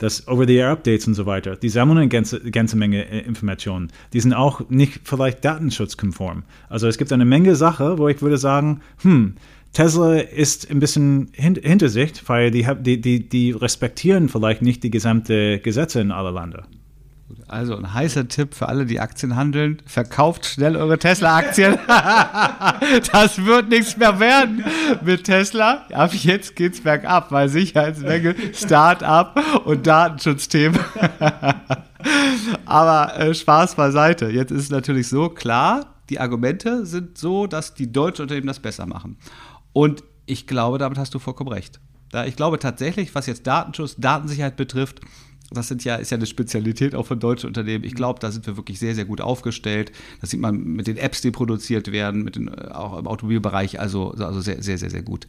das 0.00 0.28
Over-the-Air-Updates 0.28 1.06
und 1.06 1.14
so 1.14 1.24
weiter, 1.24 1.56
die 1.56 1.70
sammeln 1.70 1.96
eine 1.96 2.08
ganze, 2.08 2.38
ganze 2.50 2.76
Menge 2.76 3.08
äh, 3.08 3.20
Informationen. 3.20 3.90
Die 4.12 4.20
sind 4.20 4.34
auch 4.34 4.68
nicht 4.68 5.00
vielleicht 5.04 5.42
datenschutzkonform. 5.46 6.42
Also 6.68 6.88
es 6.88 6.98
gibt 6.98 7.10
eine 7.10 7.24
Menge 7.24 7.56
Sachen, 7.56 7.96
wo 7.96 8.06
ich 8.08 8.20
würde 8.20 8.36
sagen, 8.36 8.82
hm, 9.00 9.36
Tesla 9.76 10.20
ist 10.20 10.70
ein 10.70 10.78
bisschen 10.78 11.28
hint 11.34 11.58
hinter 11.62 11.90
sich, 11.90 12.26
weil 12.30 12.50
die, 12.50 12.66
die, 12.80 12.98
die, 12.98 13.28
die 13.28 13.50
respektieren 13.50 14.30
vielleicht 14.30 14.62
nicht 14.62 14.82
die 14.82 14.88
gesamte 14.90 15.58
Gesetze 15.58 16.00
in 16.00 16.12
aller 16.12 16.32
Länder. 16.32 16.64
Also 17.46 17.76
ein 17.76 17.92
heißer 17.92 18.26
Tipp 18.26 18.54
für 18.54 18.70
alle, 18.70 18.86
die 18.86 19.00
Aktien 19.00 19.36
handeln. 19.36 19.82
Verkauft 19.84 20.46
schnell 20.46 20.76
eure 20.76 20.98
Tesla-Aktien. 20.98 21.78
das 23.12 23.44
wird 23.44 23.68
nichts 23.68 23.98
mehr 23.98 24.18
werden 24.18 24.64
mit 25.04 25.24
Tesla. 25.24 25.84
Ab 25.92 26.14
jetzt 26.14 26.56
geht's 26.56 26.80
bergab, 26.80 27.30
weil 27.30 27.50
Sicherheitsmängel, 27.50 28.34
Start-up 28.54 29.38
und 29.66 29.86
Datenschutzthemen. 29.86 30.80
Aber 32.64 33.18
äh, 33.18 33.34
Spaß 33.34 33.74
beiseite. 33.74 34.30
Jetzt 34.30 34.52
ist 34.52 34.62
es 34.62 34.70
natürlich 34.70 35.08
so, 35.08 35.28
klar, 35.28 35.96
die 36.08 36.20
Argumente 36.20 36.86
sind 36.86 37.18
so, 37.18 37.46
dass 37.46 37.74
die 37.74 37.92
deutschen 37.92 38.22
Unternehmen 38.22 38.46
das 38.46 38.60
besser 38.60 38.86
machen. 38.86 39.16
Und 39.76 40.04
ich 40.24 40.46
glaube, 40.46 40.78
damit 40.78 40.96
hast 40.96 41.12
du 41.12 41.18
vollkommen 41.18 41.52
recht. 41.52 41.80
Da 42.10 42.24
ich 42.24 42.34
glaube 42.34 42.58
tatsächlich, 42.58 43.14
was 43.14 43.26
jetzt 43.26 43.46
Datenschutz, 43.46 43.96
Datensicherheit 43.98 44.56
betrifft, 44.56 45.02
das 45.50 45.68
sind 45.68 45.84
ja, 45.84 45.96
ist 45.96 46.10
ja 46.10 46.16
eine 46.16 46.24
Spezialität 46.24 46.94
auch 46.94 47.04
von 47.04 47.20
deutschen 47.20 47.48
Unternehmen. 47.48 47.84
Ich 47.84 47.94
glaube, 47.94 48.18
da 48.18 48.30
sind 48.30 48.46
wir 48.46 48.56
wirklich 48.56 48.78
sehr, 48.78 48.94
sehr 48.94 49.04
gut 49.04 49.20
aufgestellt. 49.20 49.92
Das 50.22 50.30
sieht 50.30 50.40
man 50.40 50.64
mit 50.64 50.86
den 50.86 50.96
Apps, 50.96 51.20
die 51.20 51.30
produziert 51.30 51.92
werden, 51.92 52.24
mit 52.24 52.36
den, 52.36 52.48
äh, 52.48 52.68
auch 52.72 52.98
im 52.98 53.06
Automobilbereich, 53.06 53.78
also, 53.78 54.12
also 54.12 54.40
sehr, 54.40 54.62
sehr, 54.62 54.78
sehr, 54.78 54.88
sehr 54.88 55.02
gut. 55.02 55.26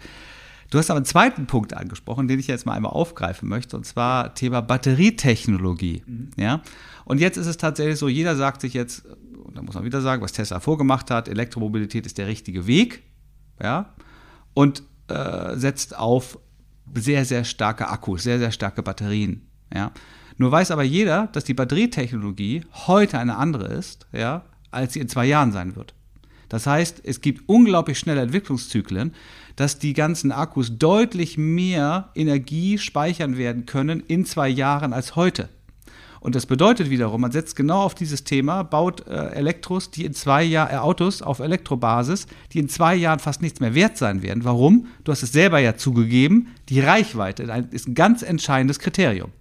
Du 0.69 0.77
hast 0.77 0.89
aber 0.89 0.99
einen 0.99 1.05
zweiten 1.05 1.45
Punkt 1.45 1.73
angesprochen, 1.73 2.29
den 2.29 2.39
ich 2.39 2.47
jetzt 2.47 2.65
mal 2.65 2.71
einmal 2.71 2.93
aufgreifen 2.93 3.49
möchte, 3.49 3.75
und 3.75 3.85
zwar 3.85 4.33
Thema 4.33 4.61
Batterietechnologie. 4.61 6.03
Mhm. 6.07 6.29
Ja? 6.37 6.61
Und 7.03 7.19
jetzt 7.19 7.35
ist 7.35 7.47
es 7.47 7.57
tatsächlich 7.57 7.99
so, 7.99 8.07
jeder 8.07 8.37
sagt 8.37 8.61
sich 8.61 8.73
jetzt, 8.73 9.03
und 9.43 9.57
da 9.57 9.61
muss 9.61 9.75
man 9.75 9.83
wieder 9.83 9.99
sagen, 9.99 10.21
was 10.21 10.31
Tesla 10.31 10.61
vorgemacht 10.61 11.11
hat, 11.11 11.27
Elektromobilität 11.27 12.05
ist 12.05 12.17
der 12.17 12.27
richtige 12.27 12.65
Weg, 12.65 13.03
ja, 13.61 13.93
und 14.57 14.81
äh, 15.07 15.55
setzt 15.55 15.95
auf 15.95 16.39
sehr, 16.95 17.25
sehr 17.25 17.43
starke 17.43 17.89
Akkus, 17.89 18.23
sehr, 18.23 18.39
sehr 18.39 18.51
starke 18.51 18.81
Batterien. 18.81 19.45
Ja? 19.71 19.91
Nur 20.37 20.51
weiß 20.51 20.71
aber 20.71 20.81
jeder, 20.81 21.27
dass 21.27 21.43
die 21.43 21.53
Batterietechnologie 21.53 22.63
heute 22.87 23.19
eine 23.19 23.37
andere 23.37 23.67
ist, 23.67 24.07
ja, 24.11 24.45
als 24.71 24.93
sie 24.93 24.99
in 24.99 25.09
zwei 25.09 25.27
Jahren 25.27 25.51
sein 25.51 25.75
wird. 25.75 25.93
Das 26.49 26.65
heißt, 26.65 27.01
es 27.03 27.21
gibt 27.21 27.47
unglaublich 27.47 27.99
schnelle 27.99 28.21
Entwicklungszyklen, 28.21 29.13
dass 29.55 29.77
die 29.77 29.93
ganzen 29.93 30.31
Akkus 30.31 30.79
deutlich 30.79 31.37
mehr 31.37 32.09
Energie 32.15 32.79
speichern 32.79 33.37
werden 33.37 33.67
können 33.67 33.99
in 33.99 34.25
zwei 34.25 34.49
Jahren 34.49 34.91
als 34.91 35.15
heute. 35.15 35.49
Und 36.27 36.35
das 36.35 36.45
bedeutet 36.45 36.89
wiederum, 36.89 37.21
man 37.21 37.31
setzt 37.31 37.55
genau 37.55 37.83
auf 37.83 37.95
dieses 37.95 38.25
Thema, 38.25 38.63
baut 38.63 39.07
äh, 39.07 39.29
Elektros, 39.29 39.91
die 39.91 40.03
in 40.03 40.13
zwei 40.13 40.43
Jahren, 40.43 40.73
äh, 40.73 40.77
Autos 40.77 41.21
auf 41.21 41.39
Elektrobasis, 41.39 42.27
die 42.51 42.59
in 42.59 42.67
zwei 42.67 42.95
Jahren 42.95 43.19
fast 43.19 43.41
nichts 43.41 43.61
mehr 43.61 43.75
wert 43.75 43.95
sein 43.95 44.21
werden. 44.23 44.43
Warum? 44.43 44.87
Du 45.05 45.13
hast 45.13 45.23
es 45.23 45.31
selber 45.31 45.59
ja 45.59 45.77
zugegeben, 45.77 46.49
die 46.67 46.81
Reichweite 46.81 47.43
ist 47.71 47.87
ein 47.87 47.95
ganz 47.95 48.23
entscheidendes 48.23 48.79
Kriterium. 48.79 49.31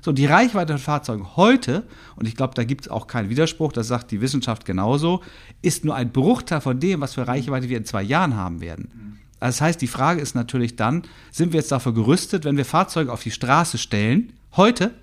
So, 0.00 0.12
die 0.12 0.26
Reichweite 0.26 0.74
von 0.74 0.80
Fahrzeugen 0.80 1.34
heute, 1.34 1.82
und 2.14 2.28
ich 2.28 2.36
glaube, 2.36 2.54
da 2.54 2.62
gibt 2.62 2.82
es 2.82 2.92
auch 2.92 3.08
keinen 3.08 3.28
Widerspruch, 3.28 3.72
das 3.72 3.88
sagt 3.88 4.12
die 4.12 4.20
Wissenschaft 4.20 4.64
genauso, 4.64 5.24
ist 5.62 5.84
nur 5.84 5.96
ein 5.96 6.12
Bruchteil 6.12 6.60
von 6.60 6.78
dem, 6.78 7.00
was 7.00 7.14
für 7.14 7.26
Reichweite 7.26 7.68
wir 7.68 7.76
in 7.76 7.84
zwei 7.84 8.04
Jahren 8.04 8.36
haben 8.36 8.60
werden. 8.60 9.18
Das 9.40 9.60
heißt, 9.60 9.82
die 9.82 9.88
Frage 9.88 10.20
ist 10.20 10.36
natürlich 10.36 10.76
dann, 10.76 11.02
sind 11.32 11.52
wir 11.52 11.58
jetzt 11.58 11.72
dafür 11.72 11.92
gerüstet, 11.92 12.44
wenn 12.44 12.56
wir 12.56 12.64
Fahrzeuge 12.64 13.12
auf 13.12 13.24
die 13.24 13.32
Straße 13.32 13.78
stellen, 13.78 14.32
heute, 14.56 14.94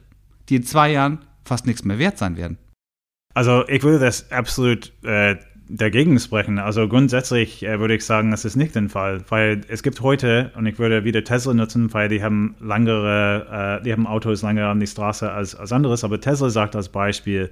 die 0.48 0.56
in 0.56 0.64
zwei 0.64 0.94
Jahren 0.94 1.20
fast 1.44 1.66
nichts 1.66 1.84
mehr 1.84 2.00
wert 2.00 2.18
sein 2.18 2.38
werden? 2.38 2.58
Also 3.34 3.68
ich 3.68 3.84
würde 3.84 4.00
das 4.00 4.32
absolut 4.32 4.94
äh, 5.04 5.38
dagegen 5.68 6.20
sprechen. 6.20 6.60
Also 6.60 6.88
grundsätzlich 6.88 7.64
äh, 7.64 7.80
würde 7.80 7.96
ich 7.96 8.06
sagen, 8.06 8.32
das 8.32 8.46
ist 8.46 8.56
nicht 8.56 8.76
der 8.76 8.90
Fall, 8.90 9.24
weil 9.30 9.62
es 9.68 9.82
gibt 9.82 10.02
heute, 10.02 10.52
und 10.56 10.66
ich 10.66 10.78
würde 10.78 11.04
wieder 11.04 11.24
Tesla 11.24 11.54
nutzen, 11.54 11.94
weil 11.94 12.10
die 12.10 12.24
haben 12.24 12.56
langere, 12.60 13.80
äh, 13.80 13.84
die 13.84 13.92
haben 13.92 14.06
Autos 14.06 14.44
länger 14.44 14.68
an 14.68 14.80
die 14.80 14.88
Straße 14.88 15.32
als, 15.32 15.56
als 15.56 15.72
anderes, 15.72 16.04
aber 16.04 16.20
Tesla 16.20 16.50
sagt 16.50 16.76
als 16.76 16.90
Beispiel, 16.90 17.50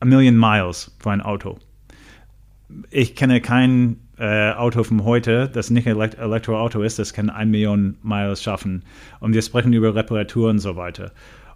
a 0.00 0.04
million 0.04 0.38
miles 0.38 0.94
für 0.98 1.10
ein 1.10 1.20
Auto. 1.20 1.58
Ich 2.90 3.14
kenne 3.14 3.40
kein 3.40 3.96
äh, 4.18 4.52
Auto 4.52 4.82
von 4.82 5.04
heute, 5.04 5.48
das 5.48 5.70
nicht 5.70 5.86
ein 5.86 5.96
Elekt 5.96 6.18
Elektroauto 6.18 6.82
ist, 6.82 6.98
das 6.98 7.12
kann 7.12 7.30
ein 7.30 7.50
Million 7.50 7.96
Miles 8.02 8.42
schaffen. 8.42 8.82
Und 9.20 9.34
wir 9.34 9.42
sprechen 9.42 9.72
über 9.72 9.94
Reparatur 9.94 10.50
und 10.50 10.58
so 10.58 10.76
weiter. 10.76 11.12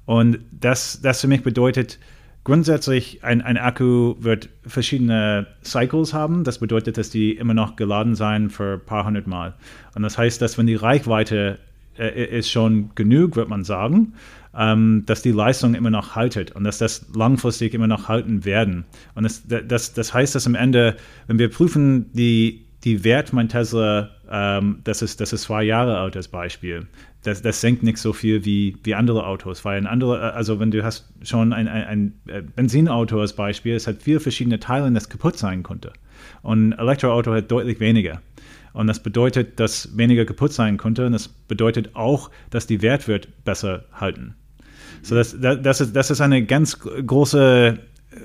Und 0.07 0.39
das, 0.53 1.01
das 1.03 1.21
für 1.21 1.29
mich 1.29 1.43
bedeutet, 1.43 1.99
Grundsätzlich, 2.43 3.23
ein, 3.23 3.43
ein 3.43 3.59
Akku 3.59 4.15
wird 4.19 4.49
verschiedene 4.67 5.47
Cycles 5.63 6.15
haben. 6.15 6.43
Das 6.43 6.59
bedeutet, 6.59 6.97
dass 6.97 7.11
die 7.11 7.33
immer 7.33 7.53
noch 7.53 7.77
geladen 7.77 8.15
sein 8.15 8.49
für 8.49 8.75
ein 8.75 8.87
paar 8.87 9.05
hundert 9.05 9.27
Mal. 9.27 9.55
Und 9.95 10.03
das 10.03 10.17
heißt, 10.17 10.41
dass 10.41 10.57
wenn 10.57 10.67
die 10.67 10.75
Reichweite 10.75 11.59
äh, 11.99 12.39
ist 12.39 12.51
schon 12.51 12.95
genug, 12.95 13.37
wird 13.37 13.51
man 13.51 13.63
sagen, 13.63 14.15
ähm, 14.57 15.03
dass 15.05 15.21
die 15.21 15.33
Leistung 15.33 15.75
immer 15.75 15.91
noch 15.91 16.17
haltet 16.17 16.53
und 16.53 16.65
dass 16.65 16.79
das 16.79 17.07
langfristig 17.15 17.75
immer 17.75 17.87
noch 17.87 18.09
halten 18.09 18.47
werden. 18.47 18.87
Und 19.15 19.25
das, 19.25 19.43
das, 19.47 19.93
das 19.93 20.15
heißt, 20.15 20.35
dass 20.35 20.47
am 20.47 20.55
Ende, 20.55 20.97
wenn 21.27 21.39
wir 21.39 21.51
prüfen, 21.51 22.11
die, 22.15 22.65
die 22.85 23.05
Wert 23.05 23.33
mein 23.33 23.49
Tesla, 23.49 24.11
ähm, 24.31 24.81
das, 24.85 25.03
ist, 25.03 25.21
das 25.21 25.33
ist 25.33 25.43
zwei 25.43 25.63
Jahre 25.63 25.99
alt 25.99 26.17
als 26.17 26.29
Beispiel 26.29 26.87
das, 27.23 27.43
das 27.43 27.61
senkt 27.61 27.83
nicht 27.83 27.99
so 27.99 28.13
viel 28.13 28.45
wie, 28.45 28.77
wie 28.83 28.95
andere 28.95 29.27
Autos, 29.27 29.65
weil 29.65 29.77
ein 29.77 29.87
anderer, 29.87 30.35
also 30.35 30.59
wenn 30.59 30.71
du 30.71 30.83
hast 30.83 31.13
schon 31.23 31.53
ein, 31.53 31.69
ein, 31.69 31.85
ein 31.85 32.15
äh, 32.29 32.43
Benzinauto 32.43 33.21
als 33.21 33.35
Beispiel, 33.35 33.75
es 33.75 33.87
hat 33.87 34.03
viele 34.03 34.21
verschiedene 34.21 34.59
Teile, 34.59 34.91
das 34.93 35.09
kaputt 35.09 35.37
sein 35.37 35.63
konnte. 35.63 35.93
Und 36.43 36.71
ein 36.71 36.79
Elektroauto 36.79 37.33
hat 37.33 37.51
deutlich 37.51 37.81
weniger. 37.81 38.23
Und 38.73 38.87
das 38.87 39.03
bedeutet, 39.03 39.61
dass 39.61 39.97
weniger 39.97 40.25
kaputt 40.25 40.53
sein 40.53 40.79
konnte. 40.79 41.07
Und 41.07 41.13
das 41.13 41.29
bedeutet 41.29 41.95
auch, 41.95 42.31
dass 42.51 42.67
die 42.67 42.83
Wertwert 42.83 43.29
besser 43.45 43.85
halten. 43.93 44.35
So 45.03 45.15
das, 45.15 45.37
das, 45.39 45.81
ist, 45.81 45.97
das 45.97 46.11
ist 46.11 46.21
eine 46.21 46.45
ganz 46.45 46.79
große, 46.79 47.79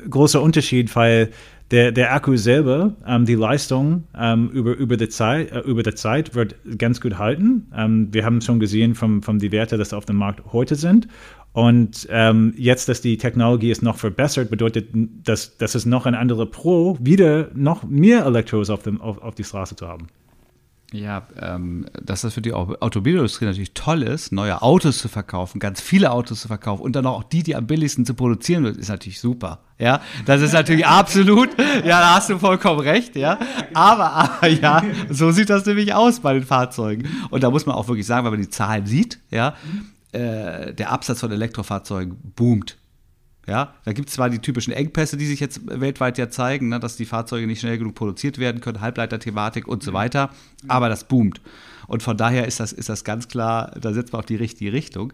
großer 0.10 0.42
Unterschied, 0.42 0.96
weil 0.96 1.32
der, 1.72 1.92
der 1.92 2.14
Akku 2.14 2.36
selber, 2.38 2.96
ähm, 3.08 3.26
die 3.26 3.36
Leistung 3.36 4.04
ähm, 4.18 4.50
über, 4.50 4.76
über, 4.76 4.98
die 4.98 5.10
Zeit, 5.10 5.52
äh, 5.52 5.60
über 5.62 5.84
die 5.84 5.96
Zeit 5.96 6.36
wird 6.36 6.56
ganz 6.78 7.02
gut 7.02 7.18
halten. 7.18 7.72
Ähm, 7.76 8.10
wir 8.12 8.24
haben 8.24 8.42
schon 8.42 8.60
gesehen 8.60 8.94
von, 8.94 9.22
von 9.22 9.40
die 9.40 9.52
Werte, 9.52 9.78
die 9.78 9.96
auf 9.96 10.06
dem 10.06 10.18
Markt 10.18 10.54
heute 10.54 10.76
sind. 10.76 11.08
Und 11.54 12.08
ähm, 12.12 12.54
jetzt, 12.58 12.90
dass 12.90 13.00
die 13.00 13.18
Technologie 13.18 13.72
ist 13.72 13.82
noch 13.82 13.98
verbessert, 13.98 14.50
bedeutet, 14.50 14.90
dass, 14.94 15.58
dass 15.58 15.74
es 15.74 15.86
noch 15.86 16.06
ein 16.06 16.14
anderer 16.14 16.46
Pro, 16.46 16.98
wieder 17.00 17.50
noch 17.54 17.84
mehr 17.84 18.26
Elektros 18.26 18.70
auf, 18.70 18.84
dem, 18.84 19.00
auf, 19.00 19.22
auf 19.22 19.36
die 19.36 19.46
Straße 19.46 19.76
zu 19.76 19.88
haben. 19.88 20.08
Ja, 20.96 21.28
ähm, 21.42 21.86
dass 22.02 22.22
das 22.22 22.34
für 22.34 22.42
die 22.42 22.54
Automobilindustrie 22.54 23.46
natürlich 23.46 23.74
toll 23.74 24.02
ist, 24.04 24.32
neue 24.32 24.62
Autos 24.62 25.00
zu 25.00 25.10
verkaufen, 25.10 25.60
ganz 25.60 25.82
viele 25.82 26.12
Autos 26.12 26.42
zu 26.42 26.48
verkaufen 26.48 26.82
und 26.82 26.96
dann 26.96 27.06
auch 27.06 27.24
die, 27.24 27.44
die 27.44 27.56
am 27.56 27.68
billigsten 27.68 28.06
zu 28.06 28.14
produzieren 28.14 28.66
ist 28.66 28.88
natürlich 28.88 29.20
super. 29.20 29.60
Ja, 29.78 30.02
das 30.26 30.42
ist 30.42 30.54
natürlich 30.54 30.86
absolut, 30.88 31.50
ja, 31.60 32.00
da 32.00 32.16
hast 32.16 32.30
du 32.30 32.40
vollkommen 32.40 32.80
recht, 32.80 33.16
ja. 33.16 33.38
Aber, 33.74 34.12
aber 34.12 34.48
ja, 34.48 34.84
so 35.10 35.32
sieht 35.32 35.50
das 35.50 35.66
nämlich 35.66 35.94
aus 35.94 36.22
bei 36.22 36.34
den 36.34 36.44
Fahrzeugen. 36.44 37.10
Und 37.30 37.44
da 37.44 37.50
muss 37.50 37.66
man 37.66 37.76
auch 37.76 37.88
wirklich 37.88 38.08
sagen, 38.08 38.26
wenn 38.26 38.34
man 38.34 38.42
die 38.42 38.50
Zahlen 38.50 38.86
sieht, 38.86 39.20
ja, 39.32 39.56
äh, 40.14 40.74
der 40.74 40.92
Absatz 40.92 41.20
von 41.20 41.32
Elektrofahrzeugen 41.32 42.16
boomt. 42.36 42.78
Ja, 43.48 43.76
da 43.84 43.94
gibt 43.94 44.10
es 44.10 44.16
zwar 44.16 44.30
die 44.30 44.40
typischen 44.40 44.74
Engpässe, 44.74 45.18
die 45.18 45.28
sich 45.28 45.40
jetzt 45.40 45.62
weltweit 45.68 46.18
ja 46.18 46.30
zeigen, 46.30 46.70
ne, 46.70 46.80
dass 46.80 46.98
die 46.98 47.06
Fahrzeuge 47.06 47.46
nicht 47.46 47.60
schnell 47.60 47.78
genug 47.78 47.94
produziert 47.94 48.40
werden 48.40 48.60
können, 48.60 48.82
Halbleiterthematik 48.82 49.68
und 49.68 49.84
so 49.84 49.94
weiter, 49.94 50.32
aber 50.68 50.90
das 50.90 51.04
boomt. 51.04 51.42
Und 51.88 52.02
von 52.02 52.18
daher 52.18 52.48
ist 52.48 52.60
das, 52.60 52.74
ist 52.74 52.90
das 52.90 53.04
ganz 53.04 53.28
klar, 53.28 53.72
da 53.80 53.94
setzt 53.94 54.14
man 54.14 54.20
auf 54.20 54.26
die 54.26 54.36
richtige 54.36 54.74
Richtung. 54.74 55.14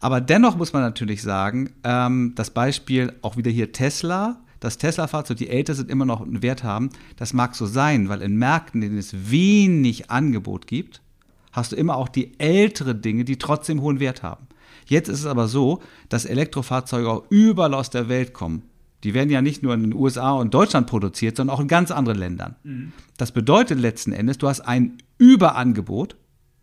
Aber 0.00 0.20
dennoch 0.20 0.56
muss 0.56 0.72
man 0.72 0.82
natürlich 0.82 1.22
sagen, 1.22 1.70
ähm, 1.84 2.32
das 2.34 2.50
Beispiel 2.50 3.12
auch 3.22 3.36
wieder 3.36 3.50
hier 3.50 3.70
Tesla, 3.70 4.40
dass 4.58 4.78
Tesla-Fahrzeuge, 4.78 5.38
die 5.38 5.50
älter 5.50 5.74
sind, 5.74 5.90
immer 5.90 6.04
noch 6.04 6.20
einen 6.20 6.42
Wert 6.42 6.64
haben, 6.64 6.90
das 7.16 7.32
mag 7.32 7.54
so 7.54 7.66
sein, 7.66 8.08
weil 8.08 8.22
in 8.22 8.36
Märkten, 8.36 8.82
in 8.82 8.88
denen 8.88 8.98
es 8.98 9.30
wenig 9.30 10.10
Angebot 10.10 10.66
gibt, 10.66 11.00
hast 11.52 11.72
du 11.72 11.76
immer 11.76 11.96
auch 11.96 12.08
die 12.08 12.38
älteren 12.38 13.00
Dinge, 13.00 13.24
die 13.24 13.38
trotzdem 13.38 13.80
hohen 13.80 14.00
Wert 14.00 14.22
haben. 14.22 14.46
Jetzt 14.90 15.08
ist 15.08 15.20
es 15.20 15.26
aber 15.26 15.46
so, 15.46 15.80
dass 16.08 16.24
Elektrofahrzeuge 16.24 17.08
auch 17.08 17.22
überall 17.30 17.74
aus 17.74 17.90
der 17.90 18.08
Welt 18.08 18.34
kommen. 18.34 18.64
Die 19.04 19.14
werden 19.14 19.30
ja 19.30 19.40
nicht 19.40 19.62
nur 19.62 19.72
in 19.72 19.84
den 19.84 19.94
USA 19.94 20.32
und 20.32 20.52
Deutschland 20.52 20.88
produziert, 20.88 21.36
sondern 21.36 21.54
auch 21.54 21.60
in 21.60 21.68
ganz 21.68 21.92
anderen 21.92 22.18
Ländern. 22.18 22.56
Mhm. 22.64 22.92
Das 23.16 23.30
bedeutet 23.30 23.78
letzten 23.78 24.10
Endes, 24.10 24.38
du 24.38 24.48
hast 24.48 24.62
ein 24.62 24.98
Überangebot. 25.16 26.16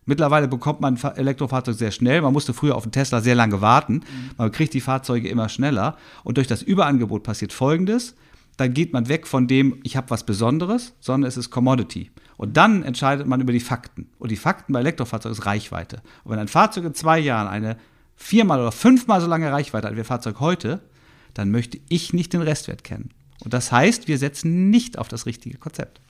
Mittlerweile 0.05 0.49
bekommt 0.49 0.81
man 0.81 0.97
Elektrofahrzeug 0.97 1.75
sehr 1.75 1.91
schnell. 1.91 2.21
Man 2.21 2.33
musste 2.33 2.53
früher 2.53 2.75
auf 2.75 2.83
den 2.83 2.91
Tesla 2.91 3.21
sehr 3.21 3.33
lange 3.33 3.61
warten. 3.61 3.93
Mhm. 3.93 4.31
Man 4.37 4.51
kriegt 4.51 4.73
die 4.73 4.81
Fahrzeuge 4.81 5.29
immer 5.29 5.47
schneller. 5.47 5.95
Und 6.25 6.35
durch 6.35 6.47
das 6.47 6.61
Überangebot 6.61 7.23
passiert 7.23 7.53
Folgendes. 7.53 8.13
Dann 8.57 8.73
geht 8.73 8.91
man 8.91 9.07
weg 9.07 9.25
von 9.25 9.47
dem, 9.47 9.79
ich 9.83 9.95
habe 9.95 10.09
was 10.09 10.25
Besonderes, 10.25 10.95
sondern 10.99 11.29
es 11.29 11.37
ist 11.37 11.49
Commodity. 11.49 12.11
Und 12.35 12.57
dann 12.57 12.83
entscheidet 12.83 13.25
man 13.25 13.39
über 13.39 13.53
die 13.53 13.61
Fakten. 13.61 14.09
Und 14.19 14.31
die 14.31 14.35
Fakten 14.35 14.73
bei 14.73 14.81
Elektrofahrzeugen 14.81 15.37
ist 15.37 15.45
Reichweite. 15.45 16.01
Und 16.25 16.33
wenn 16.33 16.39
ein 16.39 16.49
Fahrzeug 16.49 16.83
in 16.83 16.93
zwei 16.93 17.19
Jahren 17.19 17.47
eine 17.47 17.77
viermal 18.17 18.59
oder 18.59 18.71
fünfmal 18.71 19.21
so 19.21 19.27
lange 19.27 19.51
Reichweite 19.51 19.87
hat 19.87 19.95
wie 19.95 19.99
ein 19.99 20.05
Fahrzeug 20.05 20.39
heute, 20.39 20.81
dann 21.33 21.51
möchte 21.51 21.79
ich 21.87 22.11
nicht 22.13 22.33
den 22.33 22.41
Restwert 22.41 22.83
kennen. 22.83 23.11
Und 23.43 23.53
das 23.53 23.71
heißt, 23.71 24.07
wir 24.07 24.17
setzen 24.17 24.69
nicht 24.69 24.97
auf 24.97 25.07
das 25.07 25.25
richtige 25.25 25.57
Konzept. 25.57 26.01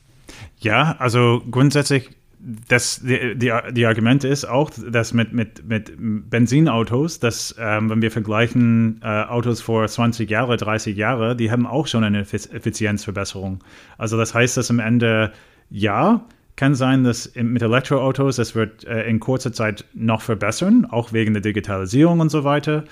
Ja, 0.59 0.95
also 0.99 1.43
grundsätzlich 1.51 2.09
das, 2.39 3.01
die, 3.01 3.35
die, 3.35 3.51
die 3.71 3.85
Argument 3.85 4.23
ist 4.23 4.45
auch, 4.45 4.69
dass 4.69 5.13
mit, 5.13 5.33
mit, 5.33 5.67
mit 5.67 5.93
Benzinautos, 5.97 7.19
dass 7.19 7.55
ähm, 7.59 7.89
wenn 7.89 8.01
wir 8.01 8.11
vergleichen 8.11 9.01
äh, 9.03 9.23
Autos 9.23 9.61
vor 9.61 9.87
20 9.87 10.29
Jahre, 10.29 10.55
30 10.55 10.95
Jahre, 10.95 11.35
die 11.35 11.51
haben 11.51 11.65
auch 11.65 11.87
schon 11.87 12.03
eine 12.03 12.21
Effizienzverbesserung. 12.21 13.63
Also 13.97 14.17
das 14.17 14.33
heißt, 14.33 14.55
dass 14.55 14.69
am 14.69 14.79
Ende 14.79 15.33
ja, 15.69 16.25
kann 16.57 16.75
sein, 16.75 17.05
dass 17.05 17.31
mit 17.35 17.61
Elektroautos, 17.61 18.35
das 18.35 18.55
wird 18.55 18.83
äh, 18.83 19.07
in 19.07 19.21
kurzer 19.21 19.53
Zeit 19.53 19.85
noch 19.93 20.21
verbessern, 20.21 20.85
auch 20.89 21.13
wegen 21.13 21.33
der 21.33 21.41
Digitalisierung 21.41 22.19
und 22.19 22.29
so 22.29 22.43
weiter. 22.43 22.83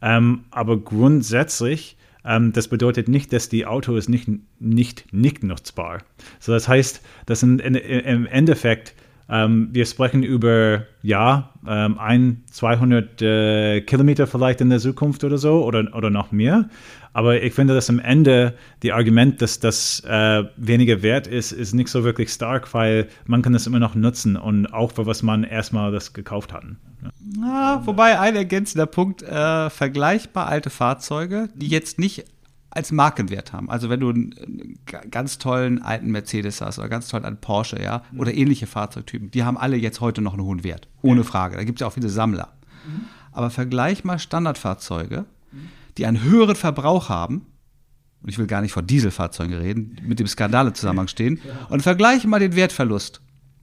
Ähm, 0.00 0.44
aber 0.50 0.78
grundsätzlich, 0.78 1.96
ähm, 2.24 2.52
das 2.52 2.68
bedeutet 2.68 3.08
nicht, 3.08 3.32
dass 3.32 3.48
die 3.48 3.66
Auto 3.66 3.96
ist 3.96 4.08
nicht, 4.08 4.28
nicht, 4.60 5.12
nicht 5.12 5.42
nutzbar. 5.42 6.02
So, 6.38 6.52
das 6.52 6.68
heißt, 6.68 7.02
dass 7.26 7.42
in, 7.42 7.58
in, 7.58 7.74
im 7.74 8.26
Endeffekt 8.26 8.94
ähm, 9.28 9.70
wir 9.72 9.86
sprechen 9.86 10.22
über, 10.22 10.84
ja, 11.02 11.50
ähm, 11.66 11.98
ein, 11.98 12.42
200 12.50 13.22
äh, 13.22 13.80
Kilometer 13.80 14.26
vielleicht 14.26 14.60
in 14.60 14.68
der 14.68 14.80
Zukunft 14.80 15.24
oder 15.24 15.38
so 15.38 15.64
oder, 15.64 15.94
oder 15.94 16.10
noch 16.10 16.30
mehr. 16.30 16.68
Aber 17.14 17.42
ich 17.42 17.54
finde, 17.54 17.74
dass 17.74 17.88
am 17.88 18.00
Ende 18.00 18.54
die 18.82 18.92
Argument, 18.92 19.40
dass 19.40 19.60
das 19.60 20.00
äh, 20.00 20.44
weniger 20.56 21.00
wert 21.00 21.26
ist, 21.26 21.52
ist 21.52 21.72
nicht 21.72 21.88
so 21.88 22.04
wirklich 22.04 22.30
stark, 22.30 22.74
weil 22.74 23.08
man 23.24 23.40
kann 23.40 23.52
das 23.52 23.66
immer 23.66 23.78
noch 23.78 23.94
nutzen 23.94 24.36
und 24.36 24.66
auch 24.66 24.92
für 24.92 25.06
was 25.06 25.22
man 25.22 25.44
erstmal 25.44 25.92
das 25.92 26.12
gekauft 26.12 26.52
hat. 26.52 26.64
Ja. 27.02 27.10
Ja, 27.40 27.82
wobei 27.86 28.18
ein 28.18 28.34
ergänzender 28.34 28.86
Punkt, 28.86 29.22
äh, 29.22 29.70
vergleichbar 29.70 30.48
alte 30.48 30.70
Fahrzeuge, 30.70 31.48
die 31.54 31.68
jetzt 31.68 31.98
nicht 31.98 32.24
als 32.70 32.90
Markenwert 32.90 33.52
haben. 33.52 33.70
Also 33.70 33.88
wenn 33.88 34.00
du 34.00 34.10
einen 34.10 34.78
ganz 35.10 35.38
tollen 35.38 35.82
alten 35.82 36.10
Mercedes 36.10 36.60
hast 36.60 36.78
oder 36.78 36.88
ganz 36.88 37.08
tollen 37.08 37.24
alten 37.24 37.40
Porsche, 37.40 37.80
ja, 37.80 38.02
mhm. 38.10 38.20
oder 38.20 38.34
ähnliche 38.34 38.66
Fahrzeugtypen, 38.66 39.30
die 39.30 39.44
haben 39.44 39.56
alle 39.56 39.76
jetzt 39.76 40.00
heute 40.00 40.20
noch 40.20 40.32
einen 40.32 40.42
hohen 40.42 40.64
Wert. 40.64 40.88
Ohne 41.02 41.22
Frage. 41.22 41.56
Da 41.56 41.64
gibt 41.64 41.78
es 41.78 41.80
ja 41.80 41.86
auch 41.86 41.92
viele 41.92 42.08
Sammler. 42.08 42.48
Mhm. 42.86 43.04
Aber 43.30 43.50
vergleich 43.50 44.04
mal 44.04 44.18
Standardfahrzeuge, 44.18 45.24
die 45.98 46.06
einen 46.06 46.22
höheren 46.22 46.56
Verbrauch 46.56 47.08
haben, 47.08 47.46
und 48.22 48.30
ich 48.30 48.38
will 48.38 48.46
gar 48.46 48.62
nicht 48.62 48.72
von 48.72 48.86
Dieselfahrzeugen 48.86 49.54
reden, 49.54 49.98
mit 50.02 50.18
dem 50.18 50.26
Skandal 50.26 50.66
im 50.66 50.74
Zusammenhang 50.74 51.08
stehen, 51.08 51.40
und 51.68 51.82
vergleiche 51.82 52.26
mal 52.26 52.40
den 52.40 52.56
Wertverlust. 52.56 53.20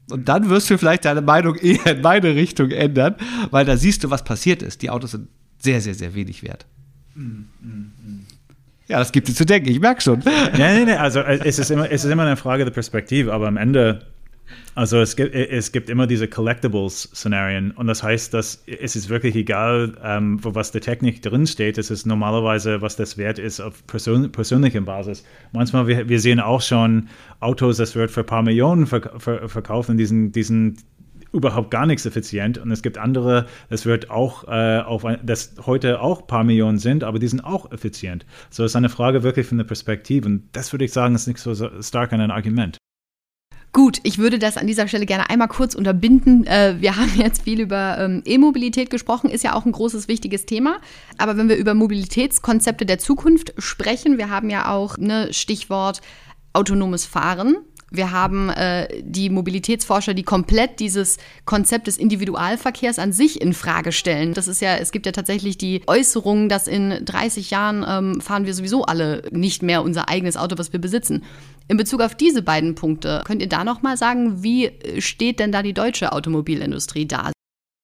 Und 0.10 0.28
dann 0.28 0.50
wirst 0.50 0.70
du 0.70 0.78
vielleicht 0.78 1.06
deine 1.06 1.22
Meinung 1.22 1.56
eher 1.56 1.96
in 1.96 2.02
meine 2.02 2.36
Richtung 2.36 2.72
ändern, 2.72 3.16
weil 3.50 3.66
da 3.66 3.78
siehst 3.78 4.04
du, 4.04 4.10
was 4.10 4.24
passiert 4.24 4.62
ist. 4.62 4.82
Die 4.82 4.90
Autos 4.90 5.12
sind 5.12 5.30
sehr, 5.58 5.80
sehr, 5.82 5.94
sehr 5.94 6.14
wenig 6.14 6.44
wert. 6.44 6.66
Ja, 8.88 9.00
das 9.00 9.12
gibt 9.12 9.30
es 9.30 9.36
zu 9.36 9.46
denken, 9.46 9.70
ich 9.70 9.80
merke 9.80 10.02
schon. 10.02 10.22
Ja, 10.58 10.74
nee, 10.74 10.86
nee, 10.86 10.94
also 10.94 11.22
äh, 11.22 11.40
es 11.46 11.60
ist, 11.60 11.72
immer, 11.72 11.90
es 11.90 12.04
ist 12.04 12.12
immer 12.12 12.24
eine 12.24 12.36
Frage 12.36 12.66
der 12.66 12.72
Perspektive, 12.72 13.32
aber 13.32 13.48
am 13.48 13.58
Ende, 13.58 14.11
also 14.76 15.00
es 15.00 15.16
gibt, 15.16 15.36
es 15.36 15.72
gibt 15.72 15.90
immer 15.90 16.08
diese 16.08 16.28
Collectibles-Szenarien 16.28 17.72
und 17.72 17.88
das 17.88 18.04
heißt, 18.04 18.34
dass 18.34 18.64
es 18.66 18.96
ist 18.96 19.10
wirklich 19.10 19.36
egal, 19.36 19.98
ähm, 20.04 20.44
wo 20.44 20.56
was 20.56 20.72
der 20.72 20.82
Technik 20.82 21.22
drinsteht, 21.22 21.78
es 21.78 21.92
ist 21.92 22.06
normalerweise, 22.06 22.82
was 22.82 22.96
das 22.96 23.18
wert 23.18 23.40
ist 23.40 23.60
auf 23.60 23.86
persön 23.88 24.32
persönlicher 24.32 24.82
Basis. 24.82 25.24
Manchmal, 25.52 25.88
wir, 25.88 26.08
wir 26.08 26.20
sehen 26.20 26.40
auch 26.40 26.62
schon 26.62 27.10
Autos, 27.40 27.78
das 27.78 27.96
wird 27.96 28.12
für 28.12 28.22
ein 28.22 28.26
paar 28.26 28.44
Millionen 28.44 28.88
verk 28.88 29.22
ver 29.22 29.50
verkauft 29.50 29.90
und 29.90 29.98
diesen, 29.98 30.32
diesen 30.32 30.78
überhaupt 31.34 31.72
gar 31.72 31.86
nichts 31.86 32.06
effizient. 32.06 32.58
Und 32.58 32.72
es 32.72 32.82
gibt 32.82 32.98
andere, 32.98 33.48
das 33.70 33.86
wird 33.86 34.10
auch 34.10 34.48
äh, 34.48 34.80
auf 34.80 35.06
ein, 35.06 35.20
das 35.24 35.56
heute 35.66 36.02
auch 36.02 36.28
paar 36.28 36.44
Millionen 36.44 36.78
sind, 36.78 37.04
aber 37.04 37.20
die 37.20 37.28
sind 37.28 37.44
auch 37.44 37.72
effizient. 37.72 38.26
So 38.50 38.64
ist 38.64 38.76
eine 38.76 38.90
Frage 38.90 39.24
wirklich 39.24 39.48
von 39.48 39.58
der 39.58 39.66
Perspektive. 39.66 40.28
Und 40.28 40.50
das 40.52 40.74
würde 40.74 40.86
ich 40.86 40.92
sagen, 40.92 41.16
ist 41.16 41.28
nicht 41.28 41.40
so 41.40 41.54
stark 41.82 42.14
ein 42.14 42.32
Argument. 42.32 42.78
Gut, 43.74 44.00
ich 44.04 44.18
würde 44.18 44.38
das 44.38 44.58
an 44.58 44.68
dieser 44.68 44.90
Stelle 44.90 45.06
gerne 45.06 45.30
einmal 45.30 45.48
kurz 45.48 45.76
unterbinden. 45.76 46.46
Äh, 46.46 46.76
wir 46.80 46.98
haben 46.98 47.12
jetzt 47.16 47.44
viel 47.44 47.62
über 47.62 47.98
ähm, 48.00 48.22
E-Mobilität 48.26 48.90
gesprochen, 48.90 49.30
ist 49.30 49.46
ja 49.46 49.54
auch 49.54 49.66
ein 49.66 49.72
großes, 49.72 50.10
wichtiges 50.10 50.46
Thema. 50.46 50.80
Aber 51.18 51.38
wenn 51.38 51.48
wir 51.48 51.56
über 51.56 51.74
Mobilitätskonzepte 51.74 52.86
der 52.86 53.00
Zukunft 53.00 53.54
sprechen, 53.58 54.18
wir 54.18 54.30
haben 54.30 54.50
ja 54.50 54.70
auch 54.70 54.98
ne 54.98 55.32
Stichwort 55.32 56.02
autonomes 56.54 57.06
Fahren. 57.06 57.56
Wir 57.92 58.12
haben 58.12 58.50
äh, 58.50 58.88
die 59.02 59.30
Mobilitätsforscher, 59.30 60.14
die 60.14 60.24
komplett 60.24 60.80
dieses 60.80 61.18
Konzept 61.44 61.88
des 61.88 61.98
Individualverkehrs 61.98 63.00
an 63.00 63.12
sich 63.12 63.42
in 63.42 63.54
Frage 63.54 63.92
stellen. 63.92 64.34
Das 64.34 64.48
ist 64.48 64.62
ja, 64.62 64.78
es 64.78 64.92
gibt 64.92 65.06
ja 65.06 65.12
tatsächlich 65.12 65.58
die 65.58 65.82
Äußerung, 65.88 66.48
dass 66.48 66.68
in 66.68 67.04
30 67.04 67.52
Jahren 67.52 67.86
ähm, 67.88 68.22
fahren 68.22 68.46
wir 68.46 68.54
sowieso 68.54 68.86
alle 68.86 69.24
nicht 69.32 69.62
mehr 69.62 69.84
unser 69.84 70.08
eigenes 70.08 70.38
Auto, 70.38 70.58
was 70.58 70.72
wir 70.72 70.80
besitzen. 70.80 71.24
In 71.68 71.76
Bezug 71.76 72.02
auf 72.02 72.16
diese 72.16 72.42
beiden 72.42 72.76
Punkte, 72.76 73.24
könnt 73.26 73.42
ihr 73.42 73.50
da 73.50 73.66
noch 73.66 73.82
mal 73.82 73.98
sagen, 73.98 74.42
wie 74.42 74.72
steht 75.00 75.40
denn 75.40 75.52
da 75.52 75.62
die 75.62 75.74
deutsche 75.74 76.14
Automobilindustrie 76.14 77.06
da? 77.06 77.32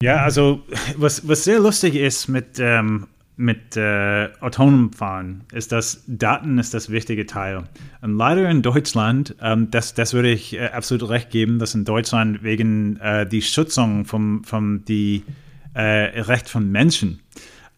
Ja, 0.01 0.17
also 0.17 0.61
was, 0.95 1.27
was 1.27 1.43
sehr 1.43 1.59
lustig 1.59 1.95
ist 1.95 2.27
mit 2.27 2.59
ähm, 2.59 3.07
mit 3.37 3.77
äh, 3.77 4.29
autonomem 4.39 4.91
Fahren 4.91 5.43
ist 5.53 5.71
das 5.71 6.03
Daten 6.07 6.57
ist 6.57 6.73
das 6.73 6.89
wichtige 6.89 7.27
Teil. 7.27 7.63
Und 8.01 8.17
leider 8.17 8.49
in 8.49 8.63
Deutschland, 8.63 9.35
ähm, 9.41 9.69
das, 9.69 9.93
das 9.93 10.13
würde 10.13 10.31
ich 10.31 10.53
äh, 10.53 10.69
absolut 10.69 11.07
recht 11.07 11.29
geben, 11.29 11.59
dass 11.59 11.75
in 11.75 11.85
Deutschland 11.85 12.41
wegen 12.41 12.97
äh, 12.97 13.27
die 13.27 13.43
Schützung 13.43 14.05
vom, 14.05 14.43
vom 14.43 14.83
die 14.85 15.23
äh, 15.75 16.19
Recht 16.21 16.49
von 16.49 16.71
Menschen, 16.71 17.21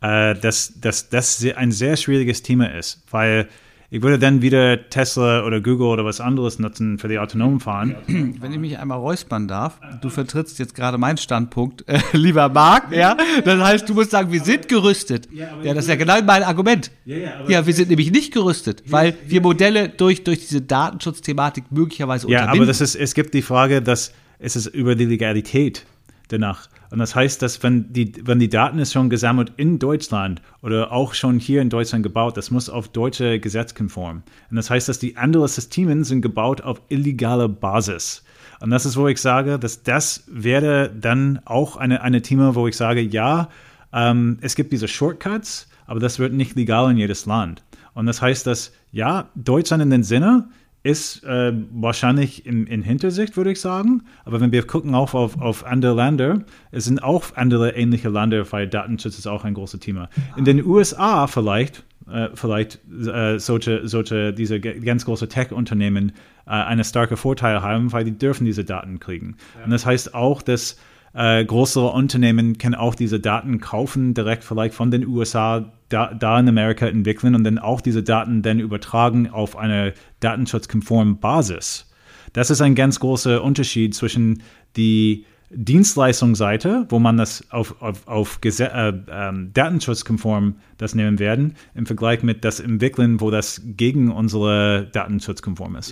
äh, 0.01 0.33
dass, 0.35 0.79
dass 0.79 1.09
das 1.09 1.45
ein 1.55 1.73
sehr 1.73 1.97
schwieriges 1.97 2.41
Thema 2.41 2.73
ist, 2.73 3.03
weil 3.11 3.49
ich 3.91 4.03
würde 4.03 4.19
dann 4.19 4.43
wieder 4.43 4.89
Tesla 4.89 5.43
oder 5.45 5.61
Google 5.61 5.87
oder 5.87 6.05
was 6.05 6.21
anderes 6.21 6.59
nutzen 6.59 6.99
für 6.99 7.07
die 7.07 7.17
autonomen 7.17 7.59
Fahren. 7.59 7.95
Wenn 8.07 8.51
ich 8.51 8.59
mich 8.59 8.77
einmal 8.77 8.99
räuspern 8.99 9.47
darf, 9.47 9.79
du 10.01 10.09
vertrittst 10.09 10.59
jetzt 10.59 10.75
gerade 10.75 10.99
meinen 10.99 11.17
Standpunkt, 11.17 11.85
äh, 11.87 11.99
lieber 12.13 12.49
Marc, 12.49 12.95
ja? 12.95 13.17
Das 13.43 13.59
heißt, 13.59 13.89
du 13.89 13.95
musst 13.95 14.11
sagen, 14.11 14.31
wir 14.31 14.41
sind 14.41 14.67
gerüstet. 14.67 15.27
Ja, 15.31 15.73
das 15.73 15.85
ist 15.85 15.89
ja 15.89 15.95
genau 15.95 16.21
mein 16.21 16.43
Argument. 16.43 16.91
Ja, 17.05 17.65
wir 17.65 17.73
sind 17.73 17.89
nämlich 17.89 18.11
nicht 18.11 18.31
gerüstet, 18.31 18.83
weil 18.87 19.15
wir 19.25 19.41
Modelle 19.41 19.89
durch, 19.89 20.23
durch 20.23 20.39
diese 20.39 20.61
Datenschutzthematik 20.61 21.65
möglicherweise 21.71 22.27
unterbinden. 22.27 22.55
Ja, 22.55 22.61
aber 22.61 22.67
das 22.67 22.81
ist, 22.81 22.95
es 22.95 23.15
gibt 23.15 23.33
die 23.33 23.41
Frage, 23.41 23.81
dass 23.81 24.13
es 24.37 24.55
ist 24.55 24.67
über 24.67 24.95
die 24.95 25.05
Legalität 25.05 25.85
danach. 26.29 26.67
Und 26.89 26.99
das 26.99 27.15
heißt, 27.15 27.41
dass 27.41 27.61
wenn 27.61 27.91
die, 27.91 28.13
wenn 28.23 28.39
die 28.39 28.49
Daten 28.49 28.79
ist 28.79 28.93
schon 28.93 29.09
gesammelt 29.09 29.51
in 29.57 29.77
Deutschland 29.79 30.41
oder 30.61 30.91
auch 30.91 31.13
schon 31.13 31.39
hier 31.39 31.61
in 31.61 31.69
Deutschland 31.69 32.03
gebaut, 32.03 32.37
das 32.37 32.51
muss 32.51 32.69
auf 32.69 32.87
deutsche 32.87 33.39
Gesetz 33.39 33.75
konform. 33.75 34.23
Und 34.49 34.55
das 34.55 34.69
heißt, 34.69 34.89
dass 34.89 34.99
die 34.99 35.17
anderen 35.17 35.47
Systeme 35.47 36.03
sind 36.03 36.21
gebaut 36.21 36.61
auf 36.61 36.81
illegaler 36.89 37.49
Basis. 37.49 38.23
Und 38.61 38.71
das 38.71 38.85
ist, 38.85 38.97
wo 38.97 39.07
ich 39.07 39.19
sage, 39.19 39.59
dass 39.59 39.83
das 39.83 40.23
wäre 40.27 40.89
dann 40.89 41.39
auch 41.45 41.77
eine, 41.77 42.01
eine 42.01 42.21
Thema, 42.21 42.55
wo 42.55 42.67
ich 42.67 42.75
sage, 42.75 43.01
ja, 43.01 43.49
ähm, 43.93 44.37
es 44.41 44.55
gibt 44.55 44.71
diese 44.71 44.87
Shortcuts, 44.87 45.67
aber 45.85 45.99
das 45.99 46.19
wird 46.19 46.33
nicht 46.33 46.55
legal 46.55 46.91
in 46.91 46.97
jedes 46.97 47.25
Land. 47.25 47.63
Und 47.93 48.05
das 48.05 48.21
heißt, 48.21 48.45
dass 48.47 48.71
ja, 48.91 49.29
Deutschland 49.35 49.83
in 49.83 49.89
den 49.89 50.03
Sinne, 50.03 50.49
ist 50.83 51.23
äh, 51.23 51.51
wahrscheinlich 51.71 52.45
in, 52.45 52.65
in, 52.65 52.81
Hintersicht, 52.81 53.35
würde 53.35 53.51
ich 53.51 53.59
sagen. 53.59 54.03
Aber 54.23 54.39
wenn 54.39 54.51
wir 54.51 54.65
gucken 54.65 54.95
auch 54.95 55.13
auf, 55.13 55.39
auf 55.39 55.65
andere 55.65 55.93
Länder, 55.95 56.43
es 56.71 56.85
sind 56.85 57.03
auch 57.03 57.35
andere 57.35 57.71
ähnliche 57.71 58.09
Länder, 58.09 58.49
weil 58.51 58.67
Datenschutz 58.67 59.17
ist 59.17 59.27
auch 59.27 59.43
ein 59.43 59.53
großes 59.53 59.81
Thema. 59.81 60.09
In 60.37 60.45
den 60.45 60.65
USA 60.65 61.27
vielleicht, 61.27 61.83
äh, 62.09 62.29
vielleicht 62.33 62.79
äh, 62.89 63.39
solche, 63.39 63.87
solche, 63.87 64.33
diese 64.33 64.61
ganz 64.61 65.03
großen 65.03 65.27
Tech-Unternehmen 65.27 66.13
äh, 66.45 66.51
einen 66.51 66.83
starken 66.85 67.17
Vorteil 67.17 67.61
haben, 67.61 67.91
weil 67.91 68.05
die 68.05 68.17
dürfen 68.17 68.45
diese 68.45 68.63
Daten 68.63 68.99
kriegen. 68.99 69.35
Und 69.63 69.71
das 69.71 69.85
heißt 69.85 70.13
auch, 70.13 70.41
dass 70.41 70.77
äh, 71.13 71.43
größere 71.43 71.91
Unternehmen 71.91 72.57
können 72.57 72.75
auch 72.75 72.95
diese 72.95 73.19
Daten 73.19 73.59
kaufen, 73.59 74.13
direkt 74.13 74.43
vielleicht 74.43 74.73
von 74.73 74.91
den 74.91 75.07
USA 75.07 75.71
da, 75.89 76.13
da 76.13 76.39
in 76.39 76.47
Amerika 76.47 76.87
entwickeln 76.87 77.35
und 77.35 77.43
dann 77.43 77.57
auch 77.57 77.81
diese 77.81 78.03
Daten 78.03 78.41
dann 78.41 78.59
übertragen 78.59 79.29
auf 79.29 79.57
eine 79.57 79.93
datenschutzkonforme 80.19 81.15
Basis. 81.15 81.91
Das 82.33 82.51
ist 82.51 82.61
ein 82.61 82.75
ganz 82.75 82.99
großer 82.99 83.43
Unterschied 83.43 83.95
zwischen 83.95 84.43
die 84.75 85.25
Dienstleistungsseite, 85.51 86.85
wo 86.89 86.99
man 86.99 87.17
das 87.17 87.43
auf, 87.51 87.81
auf, 87.81 88.07
auf 88.07 88.39
äh, 88.43 88.93
ähm, 89.09 89.51
datenschutzkonform 89.53 90.55
das 90.77 90.93
nehmen 90.93 91.17
werden, 91.17 91.55
im 91.73 91.87
Vergleich 91.87 92.21
mit 92.21 92.45
das 92.45 92.59
Entwickeln, 92.59 93.19
wo 93.19 93.31
das 93.31 93.61
gegen 93.65 94.11
unsere 94.11 94.89
datenschutzkonform 94.93 95.75
ist. 95.77 95.91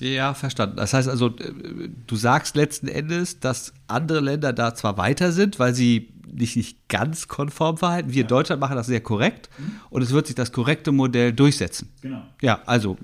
Ja, 0.00 0.34
verstanden. 0.34 0.76
Das 0.76 0.94
heißt 0.94 1.08
also, 1.08 1.28
du 1.28 2.16
sagst 2.16 2.56
letzten 2.56 2.88
Endes, 2.88 3.38
dass 3.40 3.74
andere 3.86 4.20
Länder 4.20 4.52
da 4.52 4.74
zwar 4.74 4.96
weiter 4.96 5.30
sind, 5.30 5.58
weil 5.58 5.74
sie 5.74 6.12
nicht, 6.32 6.56
nicht 6.56 6.88
ganz 6.88 7.28
konform 7.28 7.76
verhalten. 7.76 8.12
Wir 8.12 8.22
in 8.22 8.28
Deutschland 8.28 8.60
machen 8.60 8.76
das 8.76 8.86
sehr 8.86 9.00
korrekt 9.00 9.50
mhm. 9.58 9.72
und 9.90 10.02
es 10.02 10.12
wird 10.12 10.26
sich 10.26 10.36
das 10.36 10.52
korrekte 10.52 10.92
Modell 10.92 11.32
durchsetzen. 11.32 11.92
Genau. 12.00 12.22
Ja, 12.40 12.60
also 12.66 12.96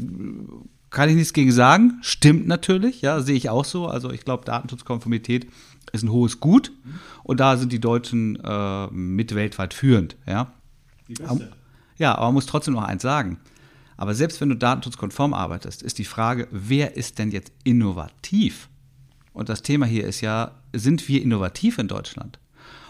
kann 0.91 1.09
ich 1.09 1.17
nichts 1.17 1.33
gegen 1.33 1.53
sagen. 1.53 1.99
Stimmt 2.03 2.47
natürlich, 2.47 3.03
ja, 3.03 3.21
sehe 3.21 3.37
ich 3.37 3.51
auch 3.51 3.65
so. 3.65 3.87
Also 3.87 4.11
ich 4.11 4.25
glaube, 4.25 4.45
Datenschutzkonformität 4.45 5.49
ist 5.93 6.03
ein 6.03 6.11
hohes 6.11 6.41
Gut 6.41 6.73
mhm. 6.85 6.95
und 7.25 7.41
da 7.41 7.57
sind 7.57 7.73
die 7.73 7.81
Deutschen 7.81 8.39
äh, 8.43 8.87
mit 8.89 9.35
weltweit 9.35 9.75
führend, 9.75 10.17
ja. 10.27 10.53
Die 11.09 11.15
beste. 11.15 11.53
Ja, 11.99 12.15
aber 12.17 12.27
man 12.27 12.35
muss 12.35 12.47
trotzdem 12.47 12.75
noch 12.75 12.83
eins 12.83 13.03
sagen. 13.03 13.39
Aber 13.97 14.15
selbst 14.15 14.41
wenn 14.41 14.51
du 14.51 14.57
datenschutzkonform 14.57 15.35
arbeitest, 15.35 15.83
ist 15.83 15.99
die 15.99 16.05
Frage, 16.05 16.49
wer 16.51 16.97
ist 16.97 17.19
denn 17.19 17.31
jetzt 17.31 17.53
innovativ? 17.65 18.69
Und 19.33 19.49
das 19.49 19.63
Thema 19.63 19.87
hier 19.87 20.07
ist 20.07 20.21
ja, 20.21 20.53
sind 20.73 21.09
wir 21.09 21.23
innovativ 21.23 21.79
in 21.79 21.89
Deutschland? 21.89 22.39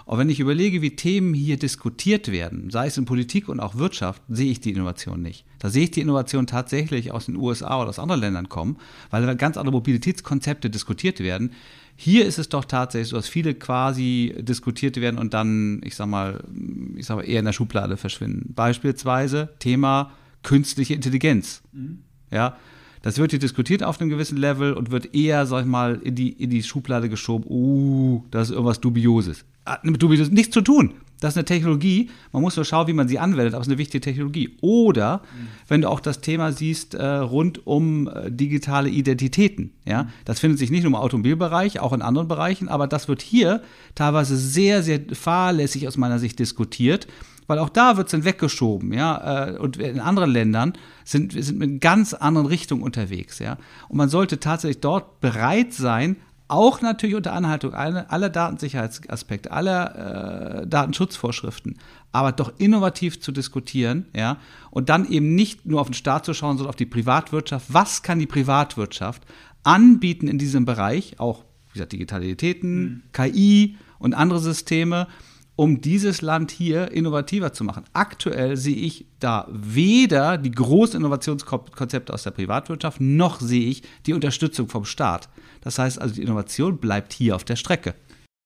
Und 0.07 0.19
wenn 0.19 0.31
ich 0.31 0.39
überlege, 0.39 0.83
wie 0.83 0.95
Themen 0.95 1.35
hier 1.35 1.59
diskutiert 1.59 2.31
werden, 2.31 2.71
sei 2.71 2.87
es 2.87 2.97
in 2.97 3.07
Politik 3.07 3.49
und 3.49 3.59
auch 3.59 3.75
Wirtschaft, 3.75 4.23
sehe 4.29 4.53
ich 4.53 4.61
die 4.61 4.71
Innovation 4.71 5.21
nicht. 5.21 5.45
Da 5.59 5.69
sehe 5.69 5.83
ich 5.83 5.91
die 5.91 6.01
Innovation 6.01 6.47
tatsächlich 6.47 7.11
aus 7.11 7.27
den 7.27 7.35
USA 7.35 7.81
oder 7.81 7.89
aus 7.89 7.99
anderen 7.99 8.21
Ländern 8.21 8.49
kommen, 8.49 8.77
weil 9.11 9.35
ganz 9.35 9.57
andere 9.57 9.73
Mobilitätskonzepte 9.73 10.71
diskutiert 10.71 11.19
werden. 11.19 11.51
Hier 11.97 12.25
ist 12.25 12.39
es 12.39 12.49
doch 12.49 12.65
tatsächlich 12.65 13.09
so, 13.09 13.17
dass 13.17 13.27
viele 13.27 13.55
quasi 13.55 14.33
diskutiert 14.39 15.01
werden 15.01 15.19
und 15.19 15.35
dann, 15.35 15.81
ich 15.83 15.97
sag 15.97 16.07
mal, 16.07 16.45
ich 16.95 17.07
sag 17.07 17.17
mal, 17.17 17.23
eher 17.23 17.41
in 17.41 17.47
der 17.47 17.53
Schublade 17.53 17.97
verschwinden. 17.97 18.53
Beispielsweise 18.55 19.49
Thema 19.59 20.13
künstliche 20.43 20.95
Intelligenz. 20.95 21.63
Mhm. 21.73 22.01
Ja, 22.31 22.57
das 23.03 23.19
wird 23.19 23.31
hier 23.31 23.39
diskutiert 23.39 23.85
auf 23.85 24.01
einem 24.01 24.11
gewissen 24.11 24.37
Level 24.37 24.73
und 24.73 24.91
wird 24.91 25.15
eher, 25.15 25.47
sag 25.47 25.61
ich 25.61 25.67
mal, 25.67 26.01
in 26.03 26.17
die, 26.17 26.31
in 26.31 26.51
die 26.51 26.63
Schublade 26.63 27.09
geschoben. 27.09 27.45
Uh, 27.49 28.25
das 28.33 28.49
ist 28.49 28.55
irgendwas 28.55 28.81
Dubioses. 28.81 29.45
Hat 29.65 29.85
mit 29.85 30.03
Dubioses 30.03 30.31
nichts 30.31 30.53
zu 30.53 30.61
tun. 30.61 30.95
Das 31.21 31.33
ist 31.33 31.39
eine 31.39 31.45
Technologie. 31.45 32.11
Man 32.33 32.43
muss 32.43 32.57
nur 32.57 32.65
schauen, 32.65 32.89
wie 32.89 32.93
man 32.93 33.09
sie 33.09 33.19
anwendet, 33.19 33.55
aber 33.55 33.61
es 33.61 33.69
ist 33.69 33.73
eine 33.73 33.79
wichtige 33.79 34.01
Technologie. 34.03 34.57
Oder 34.61 35.19
mhm. 35.19 35.47
wenn 35.69 35.81
du 35.83 35.89
auch 35.89 36.01
das 36.01 36.21
Thema 36.21 36.53
siehst 36.53 36.95
äh, 36.95 37.07
rund 37.07 37.67
um 37.67 38.09
äh, 38.09 38.31
digitale 38.31 38.89
Identitäten. 38.89 39.71
Ja, 39.85 40.05
mhm. 40.05 40.09
das 40.25 40.41
findet 40.41 40.59
sich 40.59 40.71
nicht 40.71 40.83
nur 40.83 40.91
im 40.91 40.97
Automobilbereich, 40.97 41.81
auch 41.81 41.93
in 41.93 42.03
anderen 42.03 42.29
Bereichen, 42.29 42.69
aber 42.69 42.87
das 42.87 43.09
wird 43.09 43.23
hier 43.23 43.63
teilweise 43.95 44.37
sehr, 44.37 44.83
sehr 44.83 45.01
fahrlässig 45.13 45.89
aus 45.89 45.97
meiner 45.97 46.19
Sicht 46.19 46.39
diskutiert 46.39 47.07
weil 47.47 47.59
auch 47.59 47.69
da 47.69 47.97
wird 47.97 48.09
es 48.09 48.13
dann 48.13 48.25
weggeschoben, 48.25 48.93
ja, 48.93 49.49
äh, 49.49 49.59
und 49.59 49.77
in 49.77 50.01
anderen 50.01 50.31
Ländern 50.31 50.73
sind 51.05 51.35
wir 51.35 51.43
sind 51.43 51.59
mit 51.59 51.81
ganz 51.81 52.15
anderen 52.15 52.47
Richtungen 52.47 52.83
unterwegs, 52.83 53.39
ja, 53.39 53.57
und 53.89 53.97
man 53.97 54.09
sollte 54.09 54.41
tatsächlich 54.41 54.81
dort 54.81 55.21
bereit 55.21 55.73
sein, 55.73 56.17
auch 56.49 56.81
natürlich 56.81 57.17
unter 57.17 57.33
Anhaltung 57.33 57.75
aller, 57.75 58.11
aller 58.13 58.29
Datensicherheitsaspekte, 58.29 59.51
aller 59.51 60.63
äh, 60.63 60.67
Datenschutzvorschriften, 60.67 61.79
aber 62.13 62.33
doch 62.33 62.53
innovativ 62.59 63.21
zu 63.21 63.33
diskutieren, 63.33 64.07
ja, 64.15 64.39
und 64.71 64.89
dann 64.89 65.09
eben 65.09 65.35
nicht 65.35 65.67
nur 65.67 65.81
auf 65.81 65.89
den 65.89 65.95
Staat 65.95 66.25
zu 66.25 66.35
schauen, 66.35 66.57
sondern 66.57 66.71
auf 66.71 66.77
die 66.77 66.87
Privatwirtschaft. 66.87 67.67
Was 67.73 68.03
kann 68.03 68.19
die 68.19 68.27
Privatwirtschaft 68.27 69.23
anbieten 69.65 70.29
in 70.29 70.39
diesem 70.39 70.65
Bereich, 70.65 71.19
auch 71.19 71.45
wie 71.69 71.75
gesagt, 71.75 71.93
Digitalitäten, 71.93 72.85
mhm. 72.85 73.03
KI 73.13 73.77
und 73.99 74.15
andere 74.15 74.39
Systeme, 74.39 75.09
um 75.57 75.81
dieses 75.81 76.23
Land 76.23 76.51
hier 76.51 76.93
innovativer 76.93 77.53
zu 77.53 77.65
machen. 77.65 77.85
Aktuell 77.95 78.57
sehe 78.57 78.77
ich 78.77 79.07
da 79.19 79.49
weder 79.51 80.37
die 80.37 80.51
großen 80.51 81.01
Innovationskonzepte 81.01 82.13
aus 82.13 82.23
der 82.23 82.31
Privatwirtschaft, 82.31 83.01
noch 83.01 83.41
sehe 83.41 83.69
ich 83.69 83.83
die 84.05 84.13
Unterstützung 84.13 84.69
vom 84.69 84.85
Staat. 84.85 85.29
Das 85.63 85.79
heißt 85.79 86.01
also, 86.01 86.15
die 86.15 86.23
Innovation 86.23 86.79
bleibt 86.79 87.13
hier 87.13 87.35
auf 87.35 87.45
der 87.45 87.57
Strecke. 87.57 87.95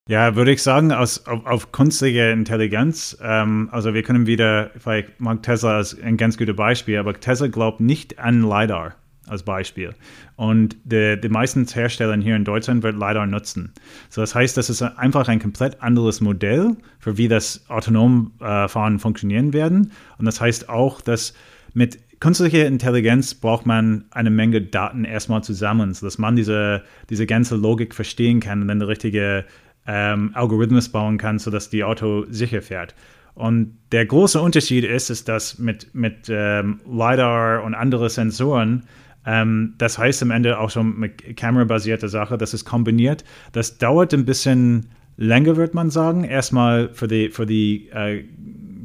Ja, 0.09 0.35
würde 0.35 0.53
ich 0.53 0.63
sagen, 0.63 0.93
aus, 0.93 1.27
auf, 1.27 1.47
auf 1.47 1.73
künstliche 1.73 2.31
Intelligenz, 2.31 3.17
ähm, 3.23 3.69
also 3.71 3.95
wir 3.95 4.03
können 4.03 4.27
wieder, 4.27 4.71
vielleicht 4.77 5.21
mag 5.21 5.43
Tesla 5.43 5.77
als 5.77 6.01
ein 6.01 6.17
ganz 6.17 6.37
gutes 6.39 6.57
Beispiel, 6.57 6.99
aber 6.99 7.15
Tesla 7.15 7.49
glaubt 7.49 7.81
nicht 7.81 8.19
an 8.19 8.43
LiDAR 8.43 8.95
als 9.31 9.45
Beispiel. 9.45 9.95
Und 10.37 10.77
die, 10.85 11.19
die 11.21 11.29
meisten 11.29 11.67
Hersteller 11.67 12.17
hier 12.17 12.37
in 12.37 12.45
Deutschland 12.45 12.83
wird 12.83 12.95
LiDAR 12.95 13.27
nutzen. 13.27 13.73
So, 14.09 14.21
das 14.21 14.35
heißt, 14.35 14.57
das 14.57 14.69
ist 14.69 14.83
einfach 14.83 15.29
ein 15.29 15.39
komplett 15.39 15.83
anderes 15.83 16.21
Modell, 16.21 16.77
für 16.99 17.17
wie 17.17 17.29
das 17.29 17.69
autonom 17.71 18.33
äh, 18.41 18.69
Fahren 18.69 18.99
funktionieren 18.99 19.53
werden. 19.53 19.93
Und 20.19 20.27
das 20.27 20.41
heißt 20.41 20.69
auch, 20.69 21.01
dass 21.01 21.35
mit 21.73 21.99
künstlicher 22.21 22.67
Intelligenz 22.67 23.35
braucht 23.35 23.67
man 23.67 24.05
eine 24.11 24.31
Menge 24.31 24.61
Daten 24.61 25.05
erstmal 25.05 25.43
zusammen, 25.43 25.95
sodass 25.95 26.19
man 26.19 26.37
diese, 26.37 26.83
diese 27.09 27.27
ganze 27.27 27.57
Logik 27.57 27.95
verstehen 27.95 28.41
kann 28.41 28.63
und 28.63 28.69
dann 28.69 28.81
der 28.81 28.89
richtige 28.89 29.45
ähm, 29.87 30.33
Algorithmus 30.35 30.91
bauen 30.91 31.19
kann, 31.19 31.39
sodass 31.39 31.71
die 31.71 31.85
Auto 31.85 32.27
sicher 32.29 32.63
fährt. 32.63 32.95
Und 33.35 33.79
der 33.93 34.05
große 34.05 34.41
Unterschied 34.41 34.85
ist, 34.85 35.09
ist 35.09 35.29
dass 35.29 35.59
mit, 35.59 35.95
mit 35.95 36.29
ähm, 36.29 36.81
LiDAR 36.85 37.63
und 37.63 37.75
anderen 37.75 38.09
Sensoren 38.09 38.85
ähm, 39.27 39.75
das 39.79 39.99
heißt 39.99 40.23
am 40.23 40.31
Ende 40.31 40.59
auch 40.59 40.71
schon 40.71 40.99
mit 40.99 41.37
kamerabasierter 41.37 42.09
Sache, 42.09 42.39
das 42.39 42.55
ist 42.55 42.65
kombiniert. 42.65 43.25
Das 43.53 43.79
dauert 43.79 44.15
ein 44.15 44.25
bisschen 44.25 44.87
länger, 45.17 45.57
würde 45.57 45.75
man 45.75 45.91
sagen. 45.91 46.25
Erstmal 46.25 46.89
für 46.93 47.07
die, 47.07 47.31
für 47.31 47.47
die 47.47 47.89
äh, 47.91 48.25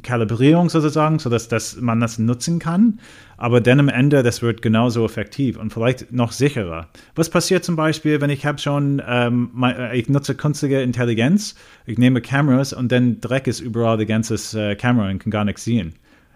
Kalibrierung 0.04 0.70
sozusagen, 0.70 1.20
sodass 1.20 1.48
dass 1.48 1.80
man 1.82 2.00
das 2.00 2.20
nutzen 2.20 2.60
kann. 2.60 3.00
Aber 3.38 3.60
dann 3.60 3.80
am 3.80 3.90
Ende, 3.90 4.24
das 4.24 4.42
wird 4.42 4.62
genauso 4.62 5.04
effektiv 5.04 5.58
und 5.58 5.74
vielleicht 5.74 6.12
noch 6.12 6.32
sicherer. 6.32 6.88
Was 7.16 7.30
passiert 7.30 7.64
zum 7.64 7.76
Beispiel, 7.76 8.22
wenn 8.22 8.30
ich 8.30 8.46
habe 8.46 8.60
schon, 8.60 9.02
ähm, 9.06 9.52
äh, 9.64 9.98
ich 9.98 10.08
nutze 10.10 10.36
künstliche 10.36 10.82
Intelligenz, 10.82 11.56
ich 11.86 11.98
nehme 11.98 12.22
Kameras 12.22 12.74
und 12.74 12.92
dann 12.92 13.20
Dreck 13.22 13.48
ist 13.48 13.62
überall 13.62 13.98
die 13.98 14.06
ganze 14.06 14.36
äh, 14.58 14.72
und 14.76 15.20
kann 15.20 15.32
gar 15.32 15.46
nichts 15.46 15.64
sehen 15.64 15.96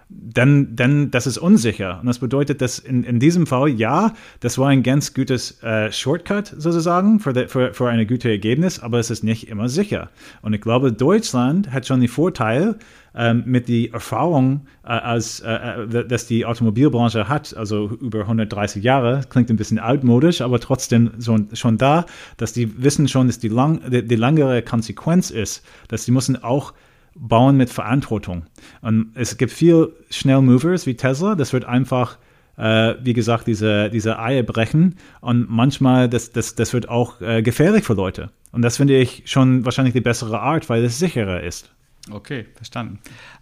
dann, 0.09 0.75
dann 0.75 1.11
das 1.11 1.27
ist 1.27 1.37
unsicher. 1.37 1.99
Und 1.99 2.07
das 2.07 2.17
bedeutet, 2.17 2.61
dass 2.61 2.79
in, 2.79 3.03
in 3.03 3.19
diesem 3.19 3.45
Fall, 3.45 3.69
ja, 3.69 4.13
das 4.39 4.57
war 4.57 4.69
ein 4.69 4.81
ganz 4.81 5.13
gutes 5.13 5.61
äh, 5.61 5.91
Shortcut 5.91 6.47
sozusagen 6.57 7.19
für, 7.19 7.31
de, 7.31 7.47
für, 7.47 7.73
für 7.75 7.89
ein 7.89 8.07
gutes 8.07 8.25
Ergebnis, 8.25 8.79
aber 8.79 8.97
es 8.97 9.11
ist 9.11 9.23
nicht 9.23 9.47
immer 9.47 9.69
sicher. 9.69 10.09
Und 10.41 10.53
ich 10.53 10.61
glaube, 10.61 10.91
Deutschland 10.91 11.71
hat 11.71 11.85
schon 11.85 11.99
den 11.99 12.09
Vorteil 12.09 12.79
ähm, 13.13 13.43
mit 13.45 13.69
der 13.69 13.93
Erfahrung, 13.93 14.61
äh, 14.83 14.87
als, 14.87 15.41
äh, 15.41 15.51
äh 15.51 16.07
dass 16.07 16.25
die 16.25 16.43
Automobilbranche 16.43 17.29
hat, 17.29 17.55
also 17.55 17.89
über 18.01 18.21
130 18.21 18.83
Jahre, 18.83 19.21
klingt 19.29 19.51
ein 19.51 19.57
bisschen 19.57 19.77
altmodisch, 19.77 20.41
aber 20.41 20.59
trotzdem 20.59 21.11
so, 21.19 21.37
schon 21.53 21.77
da, 21.77 22.07
dass 22.37 22.51
die 22.51 22.81
wissen 22.83 23.07
schon, 23.07 23.27
dass 23.27 23.37
die, 23.37 23.49
lang, 23.49 23.81
die, 23.91 24.07
die 24.07 24.15
langere 24.15 24.63
Konsequenz 24.63 25.29
ist, 25.29 25.63
dass 25.87 26.05
sie 26.05 26.11
müssen 26.11 26.43
auch 26.43 26.73
bauen 27.19 27.57
mit 27.57 27.69
Verantwortung. 27.69 28.45
Und 28.81 29.11
es 29.15 29.37
gibt 29.37 29.51
viel 29.51 29.93
Schnellmovers 30.09 30.85
wie 30.85 30.95
Tesla, 30.95 31.35
das 31.35 31.53
wird 31.53 31.65
einfach, 31.65 32.17
äh, 32.57 32.95
wie 33.03 33.13
gesagt, 33.13 33.47
diese, 33.47 33.89
diese 33.89 34.19
Eier 34.19 34.43
brechen. 34.43 34.95
Und 35.21 35.49
manchmal, 35.49 36.09
das, 36.09 36.31
das, 36.31 36.55
das 36.55 36.73
wird 36.73 36.89
auch 36.89 37.21
äh, 37.21 37.41
gefährlich 37.41 37.83
für 37.83 37.93
Leute. 37.93 38.31
Und 38.51 38.61
das 38.61 38.77
finde 38.77 38.97
ich 38.97 39.23
schon 39.25 39.65
wahrscheinlich 39.65 39.93
die 39.93 40.01
bessere 40.01 40.39
Art, 40.39 40.69
weil 40.69 40.83
es 40.83 40.97
sicherer 40.97 41.43
ist. 41.43 41.69
Okay, 42.09 42.45
verstanden. 42.55 42.99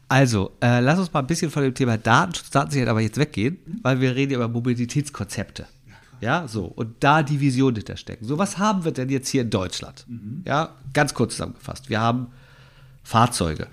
Also, 0.10 0.52
äh, 0.62 0.80
lass 0.80 1.00
uns 1.00 1.14
mal 1.14 1.20
ein 1.20 1.28
bisschen 1.28 1.52
von 1.52 1.64
dem 1.64 1.74
Thema 1.74 1.98
Datenschutz, 1.98 2.50
Datensicherheit 2.50 2.90
aber 2.90 3.02
jetzt 3.02 3.18
weggehen, 3.18 3.60
weil 3.84 4.02
wir 4.02 4.16
reden 4.16 4.34
über 4.34 4.48
Mobilitätskonzepte. 4.48 5.68
Ja, 6.20 6.48
so. 6.48 6.66
Und 6.66 6.96
da 7.02 7.22
die 7.22 7.40
Vision 7.40 7.76
hinterstecken. 7.76 8.28
So, 8.28 8.38
was 8.38 8.58
haben 8.58 8.84
wir 8.84 8.92
denn 8.92 9.10
jetzt 9.10 9.30
hier 9.30 9.42
in 9.42 9.50
Deutschland? 9.50 10.06
Mhm. 10.08 10.42
Ja, 10.46 10.76
ganz 10.94 11.14
kurz 11.14 11.34
zusammengefasst. 11.34 11.90
Wir 11.90 12.02
haben 12.02 12.28
Fahrzeuge. 13.08 13.68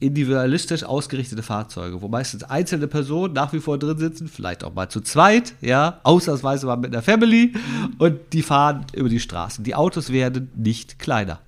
Individualistisch 0.00 0.82
ausgerichtete 0.82 1.40
Fahrzeuge, 1.40 2.02
wo 2.02 2.08
meistens 2.08 2.42
einzelne 2.42 2.88
Personen 2.88 3.32
nach 3.32 3.52
wie 3.52 3.60
vor 3.60 3.78
drin 3.78 3.96
sitzen, 3.96 4.26
vielleicht 4.26 4.64
auch 4.64 4.74
mal 4.74 4.88
zu 4.88 5.02
zweit, 5.02 5.54
ja, 5.60 6.00
ausnahmsweise 6.02 6.66
mal 6.66 6.74
mit 6.74 6.92
einer 6.92 7.04
Family 7.04 7.52
und 7.98 8.18
die 8.32 8.42
fahren 8.42 8.86
über 8.92 9.08
die 9.08 9.20
Straßen. 9.20 9.62
Die 9.62 9.76
Autos 9.76 10.10
werden 10.10 10.50
nicht 10.56 10.98
kleiner. 10.98 11.38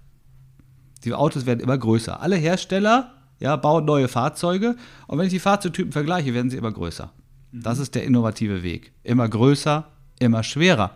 Die 1.03 1.13
Autos 1.13 1.45
werden 1.45 1.59
immer 1.59 1.77
größer. 1.77 2.21
Alle 2.21 2.37
Hersteller 2.37 3.15
ja, 3.41 3.57
bauen 3.57 3.85
neue 3.85 4.07
Fahrzeuge 4.07 4.77
und 5.09 5.19
wenn 5.19 5.27
ich 5.27 5.33
die 5.33 5.41
Fahrzeugtypen 5.41 5.91
vergleiche, 5.91 6.35
werden 6.35 6.51
sie 6.51 6.57
immer 6.57 6.71
größer. 6.71 7.11
Das 7.51 7.81
ist 7.81 7.97
der 7.97 8.05
innovative 8.05 8.63
Weg. 8.63 8.93
Immer 9.03 9.29
größer, 9.29 9.89
immer 10.21 10.45
schwerer. 10.45 10.93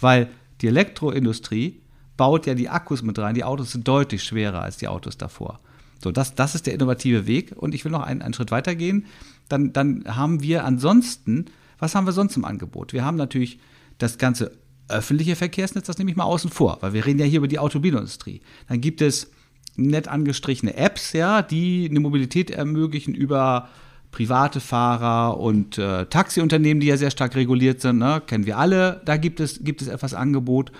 Weil 0.00 0.30
die 0.62 0.68
Elektroindustrie 0.68 1.79
baut 2.20 2.46
ja 2.46 2.52
die 2.52 2.68
Akkus 2.68 3.00
mit 3.00 3.18
rein. 3.18 3.34
Die 3.34 3.44
Autos 3.44 3.72
sind 3.72 3.88
deutlich 3.88 4.22
schwerer 4.22 4.60
als 4.60 4.76
die 4.76 4.88
Autos 4.88 5.16
davor. 5.16 5.58
So, 6.04 6.12
das, 6.12 6.34
das 6.34 6.54
ist 6.54 6.66
der 6.66 6.74
innovative 6.74 7.26
Weg. 7.26 7.54
Und 7.56 7.74
ich 7.74 7.82
will 7.86 7.92
noch 7.92 8.02
einen, 8.02 8.20
einen 8.20 8.34
Schritt 8.34 8.50
weiter 8.50 8.74
gehen. 8.74 9.06
Dann, 9.48 9.72
dann 9.72 10.04
haben 10.06 10.42
wir 10.42 10.66
ansonsten, 10.66 11.46
was 11.78 11.94
haben 11.94 12.06
wir 12.06 12.12
sonst 12.12 12.36
im 12.36 12.44
Angebot? 12.44 12.92
Wir 12.92 13.06
haben 13.06 13.16
natürlich 13.16 13.58
das 13.96 14.18
ganze 14.18 14.52
öffentliche 14.88 15.34
Verkehrsnetz, 15.34 15.86
das 15.86 15.96
nehme 15.96 16.10
ich 16.10 16.16
mal 16.18 16.24
außen 16.24 16.50
vor, 16.50 16.76
weil 16.82 16.92
wir 16.92 17.06
reden 17.06 17.20
ja 17.20 17.24
hier 17.24 17.38
über 17.38 17.48
die 17.48 17.58
Automobilindustrie. 17.58 18.42
Dann 18.68 18.82
gibt 18.82 19.00
es 19.00 19.30
nett 19.76 20.06
angestrichene 20.06 20.76
Apps, 20.76 21.14
ja, 21.14 21.40
die 21.40 21.88
eine 21.88 22.00
Mobilität 22.00 22.50
ermöglichen 22.50 23.14
über 23.14 23.70
private 24.10 24.60
Fahrer 24.60 25.38
und 25.38 25.78
äh, 25.78 26.04
Taxiunternehmen, 26.04 26.82
die 26.82 26.88
ja 26.88 26.98
sehr 26.98 27.12
stark 27.12 27.34
reguliert 27.34 27.80
sind, 27.80 27.96
ne? 27.96 28.20
kennen 28.26 28.44
wir 28.44 28.58
alle. 28.58 29.00
Da 29.06 29.16
gibt 29.16 29.40
es, 29.40 29.64
gibt 29.64 29.80
es 29.80 29.88
etwas 29.88 30.12
Angebot. 30.12 30.70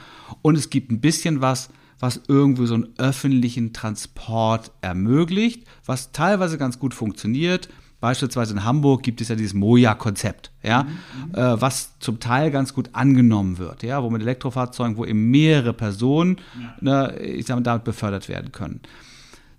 Und 0.43 0.57
es 0.57 0.71
gibt 0.71 0.91
ein 0.91 1.01
bisschen 1.01 1.41
was, 1.41 1.71
was 1.99 2.21
irgendwie 2.29 2.67
so 2.67 2.75
einen 2.75 2.89
öffentlichen 2.99 3.73
Transport 3.73 4.73
ermöglicht, 4.81 5.67
was 5.85 6.13
teilweise 6.13 6.59
ganz 6.59 6.79
gut 6.79 6.95
funktioniert. 6.95 7.69
Beispielsweise 8.01 8.55
in 8.55 8.65
Hamburg 8.65 9.03
gibt 9.03 9.21
es 9.21 9.29
ja 9.29 9.35
dieses 9.35 9.53
Moja-Konzept, 9.53 10.51
ja, 10.63 10.85
mhm. 10.85 11.35
äh, 11.35 11.61
was 11.61 11.99
zum 11.99 12.19
Teil 12.19 12.51
ganz 12.51 12.73
gut 12.73 12.89
angenommen 12.95 13.59
wird, 13.59 13.83
ja, 13.83 14.03
wo 14.03 14.09
mit 14.09 14.23
Elektrofahrzeugen, 14.23 14.97
wo 14.97 15.05
eben 15.05 15.31
mehrere 15.31 15.75
Personen, 15.75 16.39
ja. 16.59 17.09
ne, 17.11 17.19
ich 17.19 17.45
sag 17.45 17.57
mal, 17.57 17.63
damit 17.63 17.85
befördert 17.85 18.31
werden 18.31 18.53
können. 18.53 18.81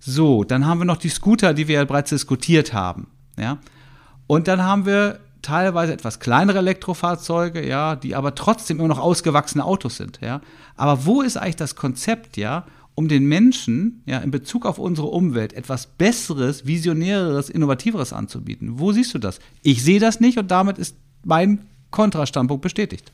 So, 0.00 0.42
dann 0.42 0.66
haben 0.66 0.80
wir 0.80 0.84
noch 0.84 0.96
die 0.96 1.08
Scooter, 1.08 1.54
die 1.54 1.68
wir 1.68 1.76
ja 1.76 1.84
bereits 1.84 2.10
diskutiert 2.10 2.72
haben. 2.72 3.06
Ja? 3.38 3.58
Und 4.26 4.48
dann 4.48 4.60
haben 4.64 4.84
wir 4.84 5.20
teilweise 5.42 5.92
etwas 5.92 6.20
kleinere 6.20 6.58
Elektrofahrzeuge, 6.58 7.66
ja, 7.66 7.96
die 7.96 8.14
aber 8.14 8.34
trotzdem 8.34 8.78
immer 8.78 8.88
noch 8.88 8.98
ausgewachsene 8.98 9.64
Autos 9.64 9.96
sind, 9.96 10.20
ja. 10.22 10.40
Aber 10.76 11.04
wo 11.04 11.22
ist 11.22 11.36
eigentlich 11.36 11.56
das 11.56 11.76
Konzept, 11.76 12.36
ja, 12.36 12.64
um 12.94 13.08
den 13.08 13.26
Menschen 13.26 14.02
ja 14.06 14.18
in 14.18 14.30
Bezug 14.30 14.66
auf 14.66 14.78
unsere 14.78 15.08
Umwelt 15.08 15.52
etwas 15.52 15.86
Besseres, 15.86 16.66
Visionäreres, 16.66 17.50
Innovativeres 17.50 18.12
anzubieten? 18.12 18.78
Wo 18.78 18.92
siehst 18.92 19.14
du 19.14 19.18
das? 19.18 19.38
Ich 19.62 19.82
sehe 19.82 20.00
das 20.00 20.20
nicht 20.20 20.38
und 20.38 20.50
damit 20.50 20.78
ist 20.78 20.96
mein 21.24 21.66
Kontrastandpunkt 21.90 22.62
bestätigt. 22.62 23.12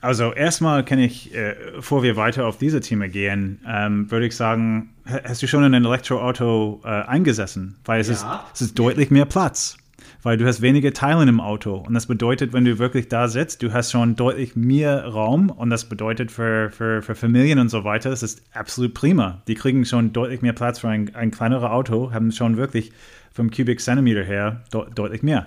Also 0.00 0.32
erstmal 0.32 0.84
kann 0.84 0.98
ich, 0.98 1.32
äh, 1.34 1.54
bevor 1.76 2.02
wir 2.02 2.16
weiter 2.16 2.46
auf 2.46 2.56
diese 2.56 2.80
Thema 2.80 3.08
gehen, 3.08 3.60
ähm, 3.66 4.10
würde 4.10 4.26
ich 4.26 4.34
sagen, 4.34 4.94
hast 5.04 5.42
du 5.42 5.46
schon 5.46 5.62
in 5.62 5.74
ein 5.74 5.84
Elektroauto 5.84 6.80
äh, 6.84 6.88
eingesessen? 6.88 7.76
Weil 7.84 8.00
es, 8.00 8.08
ja. 8.08 8.14
ist, 8.14 8.24
es 8.54 8.60
ist 8.62 8.78
deutlich 8.78 9.10
mehr 9.10 9.26
Platz 9.26 9.76
weil 10.22 10.36
du 10.36 10.46
hast 10.46 10.62
weniger 10.62 10.92
Teile 10.92 11.22
im 11.28 11.40
Auto. 11.40 11.74
Und 11.74 11.94
das 11.94 12.06
bedeutet, 12.06 12.52
wenn 12.52 12.64
du 12.64 12.78
wirklich 12.78 13.08
da 13.08 13.28
sitzt, 13.28 13.62
du 13.62 13.72
hast 13.72 13.90
schon 13.90 14.16
deutlich 14.16 14.56
mehr 14.56 15.06
Raum 15.06 15.50
und 15.50 15.70
das 15.70 15.84
bedeutet 15.84 16.30
für, 16.30 16.70
für, 16.70 17.02
für 17.02 17.14
Familien 17.14 17.58
und 17.58 17.68
so 17.68 17.84
weiter, 17.84 18.10
das 18.10 18.22
ist 18.22 18.42
absolut 18.52 18.94
prima. 18.94 19.42
Die 19.48 19.54
kriegen 19.54 19.84
schon 19.84 20.12
deutlich 20.12 20.42
mehr 20.42 20.52
Platz 20.52 20.78
für 20.78 20.88
ein, 20.88 21.14
ein 21.14 21.30
kleineres 21.30 21.64
Auto, 21.64 22.12
haben 22.12 22.30
schon 22.32 22.56
wirklich 22.56 22.92
vom 23.32 23.50
Cubic 23.50 23.80
Centimeter 23.80 24.22
her 24.22 24.62
de 24.72 24.82
deutlich 24.94 25.22
mehr. 25.22 25.46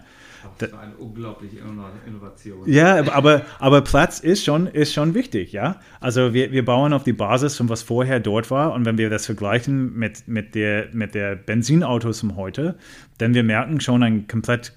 Das 0.58 0.72
war 0.72 0.82
eine 0.82 0.96
unglaubliche 0.96 1.58
Innovation. 2.06 2.70
Ja, 2.70 3.12
aber, 3.12 3.44
aber 3.60 3.82
Platz 3.82 4.20
ist 4.20 4.44
schon, 4.44 4.68
ist 4.68 4.94
schon 4.94 5.14
wichtig, 5.14 5.52
ja. 5.52 5.80
Also 6.00 6.34
wir, 6.34 6.52
wir 6.52 6.64
bauen 6.64 6.94
auf 6.94 7.04
die 7.04 7.14
Basis 7.14 7.58
von 7.58 7.70
was 7.70 7.84
vorher 7.84 8.20
dort 8.20 8.52
war 8.52 8.74
und 8.74 8.86
wenn 8.86 8.98
wir 8.98 9.10
das 9.10 9.26
vergleichen 9.26 9.94
mit, 9.94 10.28
mit, 10.28 10.56
der, 10.56 10.88
mit 10.94 11.16
der 11.16 11.36
Benzinautos 11.36 12.20
von 12.22 12.36
heute, 12.36 12.76
dann 13.18 13.34
wir 13.34 13.44
merken 13.44 13.80
schon 13.80 14.04
einen 14.04 14.28
komplett, 14.28 14.74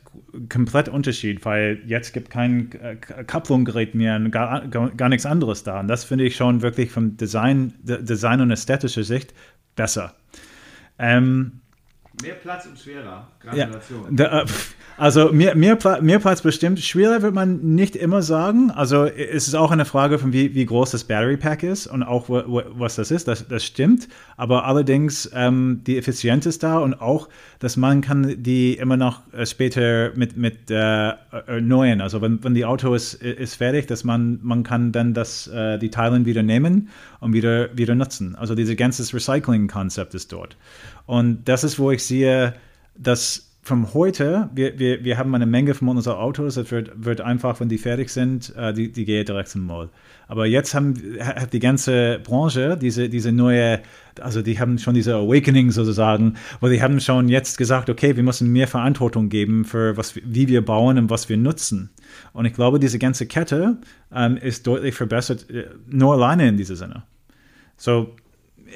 komplett 0.49 0.89
Unterschied, 0.89 1.45
weil 1.45 1.81
jetzt 1.87 2.13
gibt 2.13 2.31
kein 2.31 2.71
äh, 2.81 2.97
Kupplungsgerät 3.25 3.95
mehr 3.95 4.17
und 4.17 4.31
gar, 4.31 4.67
gar, 4.69 4.91
gar 4.91 5.09
nichts 5.09 5.27
anderes 5.27 5.65
da. 5.65 5.81
Und 5.81 5.89
das 5.89 6.05
finde 6.05 6.25
ich 6.25 6.37
schon 6.37 6.63
wirklich 6.63 6.91
vom 6.91 7.17
Design, 7.17 7.75
Design 7.83 8.41
und 8.41 8.51
ästhetischer 8.51 9.05
Sicht 9.05 9.35
besser. 9.77 10.15
Ähm, 10.99 11.61
Mehr 12.23 12.35
Platz 12.35 12.67
und 12.67 12.79
schwerer. 12.79 13.29
Gratulation. 13.41 14.17
Ja, 14.17 14.29
da, 14.29 14.43
äh, 14.43 14.47
also 14.97 15.33
mehr, 15.33 15.55
mehr, 15.55 15.79
mehr 16.01 16.19
Platz 16.19 16.43
bestimmt. 16.43 16.81
Schwerer 16.81 17.23
wird 17.23 17.33
man 17.33 17.61
nicht 17.75 17.95
immer 17.95 18.23
sagen. 18.23 18.73
Also 18.73 19.05
es 19.05 19.47
ist 19.47 19.55
auch 19.55 19.71
eine 19.71 19.85
Frage 19.85 20.19
von 20.19 20.33
wie, 20.33 20.57
wie 20.57 20.67
groß 20.67 20.91
das 20.91 21.05
Battery 21.05 21.37
Pack 21.37 21.63
ist 21.63 21.87
und 21.87 22.03
auch 22.03 22.29
was 22.29 22.97
das 22.97 23.13
ist. 23.13 23.29
Das, 23.29 23.47
das 23.47 23.65
stimmt. 23.65 24.09
Aber 24.37 24.65
allerdings 24.65 25.31
ähm, 25.35 25.83
die 25.87 25.97
Effizienz 25.99 26.47
ist 26.47 26.65
da 26.65 26.79
und 26.79 27.01
auch, 27.01 27.29
dass 27.61 27.77
man 27.77 28.01
kann 28.01 28.43
die 28.43 28.75
immer 28.75 28.97
noch 28.97 29.21
äh, 29.33 29.47
später 29.47 30.11
mit, 30.17 30.37
mit 30.37 30.69
äh, 30.71 31.13
erneuern. 31.47 32.01
Also 32.01 32.21
wenn, 32.21 32.43
wenn 32.43 32.55
die 32.55 32.65
Auto 32.65 32.93
ist, 32.95 33.15
ist 33.15 33.55
fertig, 33.55 33.87
dass 33.87 34.03
man, 34.03 34.41
man 34.43 34.65
kann 34.65 34.91
dann 34.91 35.15
das, 35.15 35.47
äh, 35.47 35.79
die 35.79 35.91
Teile 35.91 36.25
wieder 36.25 36.43
nehmen 36.43 36.89
und 37.21 37.33
wieder, 37.33 37.77
wieder 37.77 37.95
nutzen. 37.95 38.35
Also 38.35 38.57
dieses 38.57 38.77
ganze 38.77 39.03
Recycling-Konzept 39.15 40.15
ist 40.15 40.33
dort. 40.33 40.57
Und 41.09 41.49
das 41.49 41.65
ist, 41.65 41.79
wo 41.79 41.91
ich 41.91 42.05
sehe, 42.05 42.53
dass 42.95 43.57
von 43.63 43.95
heute, 43.95 44.51
wir, 44.55 44.79
wir, 44.79 45.05
wir 45.05 45.17
haben 45.17 45.35
eine 45.35 45.47
Menge 45.47 45.73
von 45.73 45.89
unseren 45.89 46.19
Autos, 46.19 46.57
das 46.57 46.71
wird, 46.71 46.91
wird 47.03 47.23
einfach, 47.23 47.61
wenn 47.61 47.71
die 47.71 47.79
fertig 47.79 48.11
sind, 48.11 48.55
äh, 48.57 48.75
die, 48.75 48.93
die 48.93 49.07
gehen 49.07 49.25
direkt 49.25 49.49
zum 49.49 49.65
Mall. 49.65 49.89
Aber 50.27 50.45
jetzt 50.45 50.75
haben, 50.75 50.95
hat 51.19 51.55
die 51.55 51.61
ganze 51.61 52.21
Branche 52.23 52.77
diese, 52.77 53.09
diese 53.09 53.33
neue, 53.33 53.81
also 54.21 54.43
die 54.43 54.61
haben 54.61 54.79
schon 54.79 54.93
diese 54.93 55.15
Awakening 55.15 55.71
sozusagen, 55.71 56.35
wo 56.61 56.69
die 56.69 56.83
haben 56.83 57.01
schon 57.01 57.31
jetzt 57.31 57.57
gesagt, 57.57 57.89
okay, 57.89 58.15
wir 58.15 58.23
müssen 58.23 58.53
mehr 58.53 58.69
Verantwortung 58.69 59.31
geben 59.31 59.65
für 59.65 59.97
was, 59.97 60.15
wie 60.15 60.47
wir 60.47 60.63
bauen 60.63 60.99
und 60.99 61.09
was 61.09 61.31
wir 61.31 61.39
nutzen. 61.39 61.89
Und 62.35 62.45
ich 62.45 62.53
glaube, 62.53 62.79
diese 62.79 62.99
ganze 62.99 63.25
Kette 63.27 63.79
ähm, 64.15 64.37
ist 64.37 64.67
deutlich 64.67 64.95
verbessert, 64.95 65.49
äh, 65.49 65.69
nur 65.87 66.13
alleine 66.13 66.49
in 66.49 66.59
diesem 66.59 66.77
Sinne. 66.77 67.05
So, 67.79 68.15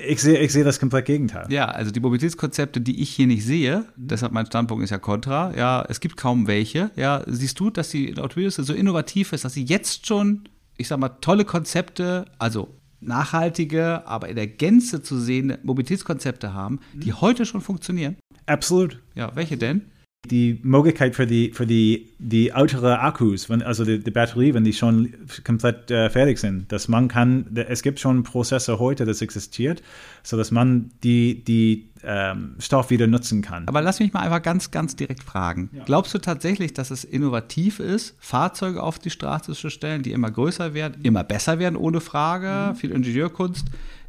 ich 0.09 0.21
sehe 0.21 0.39
ich 0.39 0.53
seh 0.53 0.65
das 0.65 0.81
komplett 0.81 1.07
Gegenteil. 1.07 1.47
Ja, 1.51 1.67
also 1.67 1.91
die 1.91 2.01
Mobilitätskonzepte, 2.01 2.81
die 2.81 3.03
ich 3.03 3.11
hier 3.11 3.27
nicht 3.27 3.45
sehe, 3.45 3.85
deshalb 3.97 4.33
mein 4.33 4.47
Standpunkt 4.47 4.85
ist 4.85 4.91
ja 4.91 4.99
kontra, 4.99 5.55
ja, 5.57 5.85
es 5.89 6.01
gibt 6.01 6.17
kaum 6.17 6.47
welche. 6.47 6.91
Ja, 6.97 7.23
siehst 7.27 7.59
du, 7.61 7.71
dass 7.71 7.91
die 7.91 8.11
Automobilindustrie 8.11 8.65
so 8.65 8.75
innovativ 8.75 9.33
ist, 9.33 9.45
dass 9.45 9.55
sie 9.55 9.65
jetzt 9.65 10.07
schon, 10.07 10.49
ich 10.77 10.89
sag 10.89 10.99
mal, 10.99 11.09
tolle 11.09 11.45
Konzepte, 11.45 12.27
also 12.39 12.75
nachhaltige, 13.01 14.07
aber 14.07 14.29
in 14.29 14.37
der 14.37 14.47
Gänze 14.47 15.03
zu 15.03 15.19
sehende 15.19 15.59
Mobilitätskonzepte 15.63 16.55
haben, 16.55 16.81
die 16.93 17.11
mhm. 17.11 17.21
heute 17.21 17.47
schon 17.47 17.61
funktionieren? 17.61 18.17
Absolut. 18.47 19.01
Ja, 19.15 19.35
welche 19.35 19.57
denn? 19.57 19.91
Die 20.27 20.61
Möglichkeit 20.63 21.17
für 21.17 21.27
die, 21.27 21.51
für 21.51 21.67
die, 21.67 22.09
die 22.19 22.51
ältere 22.51 23.01
Akkus, 23.01 23.51
wenn, 23.51 23.61
also 23.61 23.85
die, 23.85 23.99
die 23.99 24.11
Batterie, 24.13 24.55
wenn 24.55 24.63
die 24.63 24.73
schon 24.73 25.13
komplett 25.45 25.91
äh, 25.91 26.11
fertig 26.11 26.39
sind, 26.39 26.71
dass 26.71 26.87
man 26.87 27.09
kann, 27.09 27.47
es 27.69 27.83
gibt 27.83 27.99
schon 27.99 28.23
Prozesse 28.23 28.79
heute, 28.79 29.05
das 29.05 29.21
existiert, 29.21 29.83
so 30.23 30.37
dass 30.37 30.53
man 30.53 30.93
die, 31.03 31.43
die 31.43 31.89
ähm, 32.05 32.55
Stoff 32.61 32.91
wieder 32.91 33.09
nutzen 33.09 33.43
kann. 33.43 33.67
Aber 33.67 33.83
lass 33.83 33.99
mich 33.99 34.13
mal 34.13 34.21
einfach 34.21 34.43
ganz, 34.43 34.71
ganz 34.71 34.95
direkt 34.95 35.25
fragen. 35.25 35.71
Ja. 35.73 35.83
Glaubst 35.85 36.15
du 36.15 36.19
tatsächlich, 36.19 36.73
dass 36.73 36.93
es 36.93 37.03
innovativ 37.03 37.81
ist, 37.81 38.15
Fahrzeuge 38.21 38.81
auf 38.81 39.01
die 39.01 39.11
Straße 39.11 39.53
zu 39.55 39.71
stellen, 39.71 40.05
die 40.05 40.13
immer 40.13 40.31
größer 40.31 40.73
werden, 40.73 41.03
immer 41.03 41.25
besser 41.25 41.59
werden, 41.59 41.75
ohne 41.75 42.01
Frage, 42.01 42.71
mhm. 42.71 42.77
viel 42.77 42.93
Ingenieurkunst, 42.93 43.67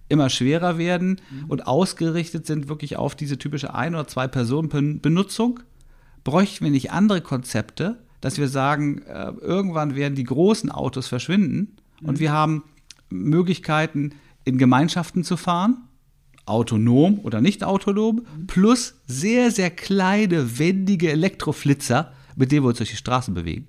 immer 0.10 0.30
schwerer 0.30 0.78
werden 0.78 1.22
mhm. 1.32 1.46
und 1.48 1.66
ausgerichtet 1.66 2.46
sind 2.46 2.70
wirklich 2.70 2.98
auf 2.98 3.16
diese 3.16 3.40
typische 3.40 3.74
ein- 3.74 3.96
oder 3.96 4.08
zwei 4.08 4.28
Personen 4.28 5.02
Benutzung? 5.02 5.62
Bräuchten 6.24 6.66
wir 6.66 6.72
nicht 6.72 6.92
andere 6.92 7.22
Konzepte, 7.22 8.04
dass 8.22 8.38
wir 8.38 8.48
sagen, 8.48 9.02
äh, 9.04 9.32
irgendwann 9.42 9.96
werden 9.96 10.16
die 10.16 10.24
großen 10.24 10.72
Autos 10.72 11.08
verschwinden 11.08 11.76
mhm. 12.02 12.10
und 12.10 12.20
wir 12.20 12.32
haben 12.32 12.64
Möglichkeiten, 13.10 14.12
in 14.46 14.58
Gemeinschaften 14.58 15.24
zu 15.24 15.38
fahren, 15.38 15.90
autonom 16.46 17.20
oder 17.20 17.42
nicht 17.42 17.64
autonom, 17.64 18.26
mhm. 18.38 18.48
plus 18.48 18.96
sehr, 19.08 19.52
sehr 19.52 19.70
kleine, 19.70 20.60
wendige 20.60 21.12
Elektroflitzer, 21.12 22.14
mit 22.36 22.52
denen 22.52 22.64
wir 22.64 22.70
uns 22.70 22.78
durch 22.78 22.90
die 22.90 22.98
Straßen 22.98 23.34
bewegen. 23.34 23.68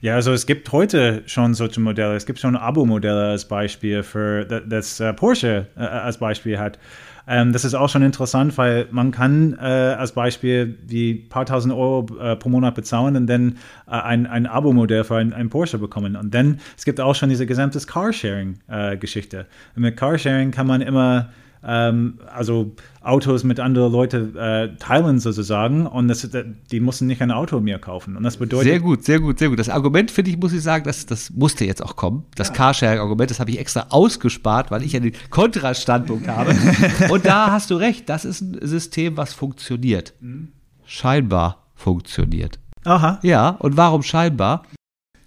Ja, 0.00 0.14
also 0.14 0.32
es 0.32 0.46
gibt 0.46 0.70
heute 0.72 1.22
schon 1.26 1.54
solche 1.54 1.80
Modelle. 1.80 2.14
Es 2.14 2.26
gibt 2.26 2.38
schon 2.38 2.56
Abo-Modelle 2.56 3.28
als 3.28 3.46
Beispiel 3.46 4.02
für 4.02 4.44
das 4.44 5.00
äh, 5.00 5.12
Porsche 5.12 5.66
äh, 5.76 5.80
als 5.80 6.18
Beispiel 6.18 6.58
hat. 6.58 6.78
Ähm, 7.28 7.52
das 7.52 7.64
ist 7.64 7.74
auch 7.74 7.88
schon 7.88 8.02
interessant, 8.02 8.56
weil 8.56 8.86
man 8.90 9.10
kann 9.10 9.54
äh, 9.60 9.64
als 9.64 10.12
Beispiel 10.12 10.66
die 10.66 11.14
paar 11.14 11.44
tausend 11.44 11.74
Euro 11.74 12.06
äh, 12.20 12.36
pro 12.36 12.48
Monat 12.48 12.74
bezahlen 12.74 13.16
und 13.16 13.26
dann 13.26 13.56
äh, 13.88 13.90
ein, 13.90 14.26
ein 14.26 14.46
Abo-Modell 14.46 15.02
für 15.02 15.16
ein, 15.16 15.32
ein, 15.32 15.50
Porsche 15.50 15.78
bekommen. 15.78 16.14
Und 16.14 16.34
dann, 16.34 16.60
es 16.76 16.84
gibt 16.84 17.00
auch 17.00 17.14
schon 17.14 17.28
diese 17.28 17.46
gesamte 17.46 17.80
Carsharing-Geschichte. 17.80 19.46
mit 19.74 19.96
Carsharing 19.96 20.52
kann 20.52 20.66
man 20.66 20.80
immer 20.82 21.30
ähm, 21.66 22.20
also 22.32 22.72
Autos 23.02 23.44
mit 23.44 23.58
anderen 23.60 23.92
Leuten 23.92 24.36
äh, 24.36 24.76
teilen 24.76 25.18
sozusagen 25.18 25.86
und 25.86 26.08
das, 26.08 26.28
die 26.70 26.80
mussten 26.80 27.06
nicht 27.06 27.20
ein 27.22 27.30
Auto 27.30 27.60
mehr 27.60 27.78
kaufen. 27.78 28.16
Und 28.16 28.22
das 28.22 28.36
bedeutet. 28.36 28.68
Sehr 28.68 28.80
gut, 28.80 29.04
sehr 29.04 29.20
gut, 29.20 29.38
sehr 29.38 29.48
gut. 29.48 29.58
Das 29.58 29.68
Argument, 29.68 30.10
finde 30.10 30.30
ich, 30.30 30.38
muss 30.38 30.52
ich 30.52 30.62
sagen, 30.62 30.84
das, 30.84 31.06
das 31.06 31.30
musste 31.30 31.64
jetzt 31.64 31.82
auch 31.82 31.96
kommen. 31.96 32.24
Das 32.36 32.48
ja. 32.48 32.54
Carsharing-Argument, 32.54 33.30
das 33.30 33.40
habe 33.40 33.50
ich 33.50 33.58
extra 33.58 33.86
ausgespart, 33.90 34.70
weil 34.70 34.82
ich 34.82 34.92
ja 34.92 35.00
den 35.00 35.12
Kontrastandpunkt 35.30 36.28
habe. 36.28 36.54
und 37.10 37.26
da 37.26 37.50
hast 37.50 37.70
du 37.70 37.76
recht, 37.76 38.08
das 38.08 38.24
ist 38.24 38.40
ein 38.40 38.58
System, 38.62 39.16
was 39.16 39.34
funktioniert. 39.34 40.14
Mhm. 40.20 40.48
Scheinbar 40.84 41.64
funktioniert. 41.74 42.60
Aha. 42.84 43.18
Ja, 43.22 43.50
und 43.50 43.76
warum 43.76 44.02
scheinbar? 44.02 44.62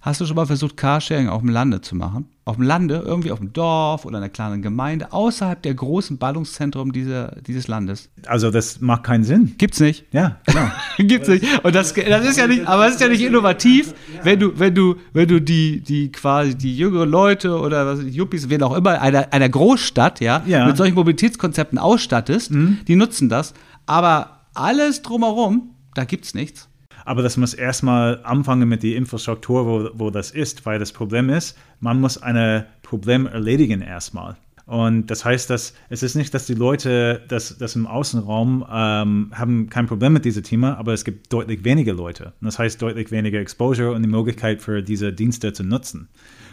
Hast 0.02 0.18
du 0.18 0.24
schon 0.24 0.36
mal 0.36 0.46
versucht, 0.46 0.78
Carsharing 0.78 1.28
auf 1.28 1.42
dem 1.42 1.50
Lande 1.50 1.82
zu 1.82 1.94
machen? 1.94 2.24
Auf 2.46 2.56
dem 2.56 2.64
Lande, 2.64 3.02
irgendwie 3.04 3.32
auf 3.32 3.38
dem 3.38 3.52
Dorf 3.52 4.06
oder 4.06 4.16
einer 4.16 4.30
kleinen 4.30 4.62
Gemeinde, 4.62 5.12
außerhalb 5.12 5.62
der 5.62 5.74
großen 5.74 6.16
Ballungszentren 6.16 6.90
dieser, 6.90 7.36
dieses 7.46 7.68
Landes? 7.68 8.08
Also 8.26 8.50
das 8.50 8.80
macht 8.80 9.04
keinen 9.04 9.24
Sinn. 9.24 9.56
Gibt's 9.58 9.78
nicht. 9.78 10.06
Ja, 10.10 10.40
genau. 10.46 10.70
Gibt's 10.96 11.28
nicht. 11.28 11.44
Und 11.62 11.74
das, 11.74 11.92
das 11.92 12.26
ist 12.26 12.38
ja 12.38 12.46
nicht, 12.46 12.66
aber 12.66 12.86
es 12.86 12.94
ist 12.94 13.02
ja 13.02 13.08
nicht 13.08 13.20
innovativ, 13.20 13.92
wenn 14.22 14.40
du, 14.40 14.58
wenn 14.58 14.74
du, 14.74 14.96
wenn 15.12 15.28
du 15.28 15.38
die, 15.38 15.82
die 15.82 16.10
quasi 16.10 16.56
die 16.56 16.74
jüngeren 16.74 17.10
Leute 17.10 17.60
oder 17.60 17.84
was 17.84 18.00
Yuppies, 18.02 18.48
wen 18.48 18.62
auch 18.62 18.74
immer, 18.74 19.02
einer, 19.02 19.30
einer 19.34 19.50
Großstadt, 19.50 20.20
ja, 20.20 20.42
ja, 20.46 20.66
mit 20.66 20.78
solchen 20.78 20.94
Mobilitätskonzepten 20.94 21.76
ausstattest, 21.76 22.52
mhm. 22.52 22.78
die 22.88 22.96
nutzen 22.96 23.28
das. 23.28 23.52
Aber 23.84 24.46
alles 24.54 25.02
drumherum, 25.02 25.74
da 25.94 26.04
gibt's 26.04 26.32
nichts. 26.32 26.69
Aber 27.10 27.22
das 27.22 27.36
muss 27.36 27.54
erstmal 27.54 28.20
anfangen 28.22 28.68
mit 28.68 28.84
der 28.84 28.94
Infrastruktur, 28.94 29.66
wo, 29.66 29.90
wo 29.94 30.10
das 30.10 30.30
ist, 30.30 30.64
weil 30.64 30.78
das 30.78 30.92
Problem 30.92 31.28
ist, 31.28 31.58
man 31.80 32.00
muss 32.00 32.22
ein 32.22 32.66
Problem 32.82 33.26
erledigen 33.26 33.80
erstmal. 33.80 34.36
Und 34.64 35.08
das 35.08 35.24
heißt, 35.24 35.50
dass 35.50 35.74
es 35.88 36.04
ist 36.04 36.14
nicht, 36.14 36.32
dass 36.34 36.46
die 36.46 36.54
Leute 36.54 37.20
das, 37.26 37.58
das 37.58 37.74
im 37.74 37.88
Außenraum 37.88 38.64
ähm, 38.72 39.32
haben 39.34 39.68
kein 39.68 39.88
Problem 39.88 40.12
mit 40.12 40.24
diesem 40.24 40.44
Thema, 40.44 40.78
aber 40.78 40.92
es 40.92 41.04
gibt 41.04 41.32
deutlich 41.32 41.64
weniger 41.64 41.94
Leute. 41.94 42.26
Und 42.40 42.44
das 42.44 42.60
heißt 42.60 42.80
deutlich 42.80 43.10
weniger 43.10 43.40
Exposure 43.40 43.90
und 43.90 44.02
die 44.02 44.08
Möglichkeit 44.08 44.62
für 44.62 44.80
diese 44.80 45.12
Dienste 45.12 45.52
zu 45.52 45.64
nutzen. 45.64 46.06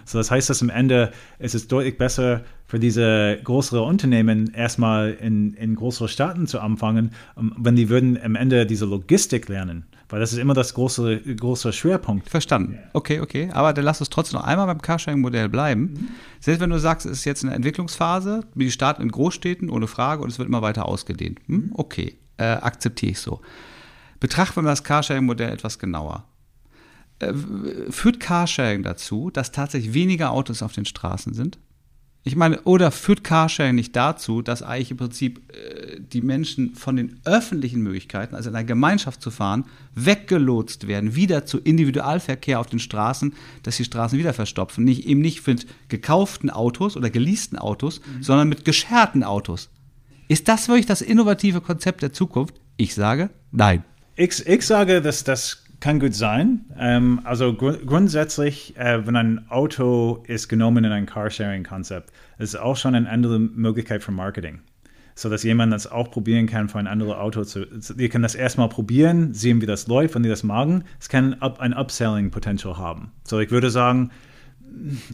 So, 0.05 0.17
das 0.17 0.31
heißt, 0.31 0.49
dass 0.49 0.63
am 0.63 0.71
Ende 0.71 1.11
ist 1.37 1.53
es 1.53 1.67
deutlich 1.67 1.99
besser 1.99 2.41
für 2.65 2.79
diese 2.79 3.37
größere 3.43 3.83
Unternehmen 3.83 4.51
erstmal 4.55 5.11
in, 5.11 5.53
in 5.53 5.75
größere 5.75 6.07
Staaten 6.07 6.47
zu 6.47 6.59
anfangen, 6.59 7.11
wenn 7.35 7.75
die 7.75 7.89
würden 7.89 8.19
am 8.19 8.35
Ende 8.35 8.65
diese 8.65 8.85
Logistik 8.85 9.49
lernen 9.49 9.85
weil 10.09 10.19
das 10.19 10.31
ist 10.31 10.39
immer 10.39 10.53
das 10.53 10.73
große, 10.73 11.19
große 11.35 11.73
Schwerpunkt. 11.73 12.29
Verstanden. 12.29 12.79
Okay, 12.93 13.19
okay. 13.19 13.49
Aber 13.51 13.73
dann 13.73 13.83
lass 13.83 13.99
uns 13.99 14.09
trotzdem 14.09 14.39
noch 14.39 14.45
einmal 14.45 14.65
beim 14.67 14.81
Carsharing-Modell 14.81 15.49
bleiben. 15.49 15.81
Mhm. 15.81 16.07
Selbst 16.39 16.61
wenn 16.61 16.69
du 16.69 16.79
sagst, 16.79 17.05
es 17.05 17.19
ist 17.19 17.25
jetzt 17.25 17.43
eine 17.43 17.53
Entwicklungsphase, 17.53 18.41
die 18.55 18.71
starten 18.71 19.01
in 19.01 19.11
Großstädten 19.11 19.69
ohne 19.69 19.87
Frage 19.87 20.23
und 20.23 20.29
es 20.29 20.39
wird 20.39 20.47
immer 20.47 20.61
weiter 20.61 20.85
ausgedehnt. 20.85 21.39
Hm? 21.47 21.71
Okay, 21.73 22.17
äh, 22.37 22.43
akzeptiere 22.43 23.11
ich 23.11 23.19
so. 23.19 23.41
Betrachten 24.19 24.63
wir 24.63 24.69
das 24.69 24.83
Carsharing-Modell 24.83 25.51
etwas 25.51 25.77
genauer. 25.77 26.25
Äh, 27.19 27.33
führt 27.89 28.19
Carsharing 28.19 28.83
dazu, 28.83 29.29
dass 29.29 29.51
tatsächlich 29.51 29.93
weniger 29.93 30.31
Autos 30.31 30.61
auf 30.61 30.73
den 30.73 30.85
Straßen 30.85 31.33
sind? 31.33 31.59
Ich 32.27 32.35
meine, 32.35 32.59
oder 32.63 32.91
führt 32.91 33.23
Carsharing 33.23 33.75
nicht 33.75 33.95
dazu, 33.95 34.41
dass 34.41 34.61
eigentlich 34.61 34.91
im 34.91 34.97
Prinzip 34.97 35.39
äh, 35.53 35.97
die 35.97 36.21
Menschen 36.21 36.75
von 36.75 36.97
den 36.97 37.21
öffentlichen 37.23 37.81
Möglichkeiten, 37.81 38.35
also 38.35 38.49
in 38.49 38.55
einer 38.57 38.65
Gemeinschaft 38.65 39.21
zu 39.21 39.31
fahren, 39.31 39.63
weggelotst 39.95 40.87
werden, 40.89 41.15
wieder 41.15 41.45
zu 41.45 41.57
Individualverkehr 41.57 42.59
auf 42.59 42.67
den 42.67 42.79
Straßen, 42.79 43.33
dass 43.63 43.77
die 43.77 43.85
Straßen 43.85 44.19
wieder 44.19 44.33
verstopfen. 44.33 44.83
Nicht, 44.83 45.05
eben 45.05 45.21
nicht 45.21 45.47
mit 45.47 45.67
gekauften 45.87 46.49
Autos 46.49 46.97
oder 46.97 47.09
geleasten 47.09 47.57
Autos, 47.57 48.01
mhm. 48.01 48.21
sondern 48.21 48.49
mit 48.49 48.65
gescherten 48.65 49.23
Autos. 49.23 49.69
Ist 50.27 50.49
das 50.49 50.67
wirklich 50.67 50.85
das 50.85 51.01
innovative 51.01 51.61
Konzept 51.61 52.01
der 52.01 52.11
Zukunft? 52.11 52.55
Ich 52.75 52.93
sage 52.93 53.29
nein. 53.53 53.85
Ich, 54.17 54.45
ich 54.45 54.63
sage, 54.63 55.01
dass 55.01 55.23
das 55.23 55.63
kann 55.79 55.99
gut 55.99 56.15
sein. 56.15 56.65
Ähm, 56.77 57.21
also 57.23 57.53
gr 57.53 57.77
grundsätzlich, 57.85 58.75
äh, 58.77 59.05
wenn 59.05 59.15
ein 59.15 59.49
Auto 59.49 60.23
ist 60.27 60.47
genommen 60.47 60.83
in 60.83 60.91
ein 60.91 61.05
Carsharing-Konzept, 61.05 62.11
ist 62.39 62.55
auch 62.55 62.75
schon 62.75 62.95
eine 62.95 63.09
andere 63.09 63.39
Möglichkeit 63.39 64.03
für 64.03 64.11
Marketing. 64.11 64.59
So 65.15 65.29
dass 65.29 65.41
jemand 65.43 65.73
das 65.73 65.91
auch 65.91 66.11
probieren 66.11 66.45
kann 66.45 66.69
für 66.69 66.77
ein 66.77 66.85
anderes 66.87 67.15
Auto 67.15 67.43
zu. 67.43 67.65
Die 67.95 68.09
können 68.09 68.21
das 68.21 68.35
erstmal 68.35 68.69
probieren, 68.69 69.33
sehen, 69.33 69.61
wie 69.61 69.65
das 69.65 69.87
läuft, 69.87 70.13
wenn 70.13 70.23
die 70.23 70.29
das 70.29 70.43
magen. 70.43 70.83
Es 70.99 71.09
kann 71.09 71.35
up, 71.35 71.59
ein 71.59 71.73
Upselling-Potential 71.73 72.77
haben. 72.77 73.11
So, 73.23 73.39
ich 73.39 73.49
würde 73.49 73.71
sagen, 73.71 74.11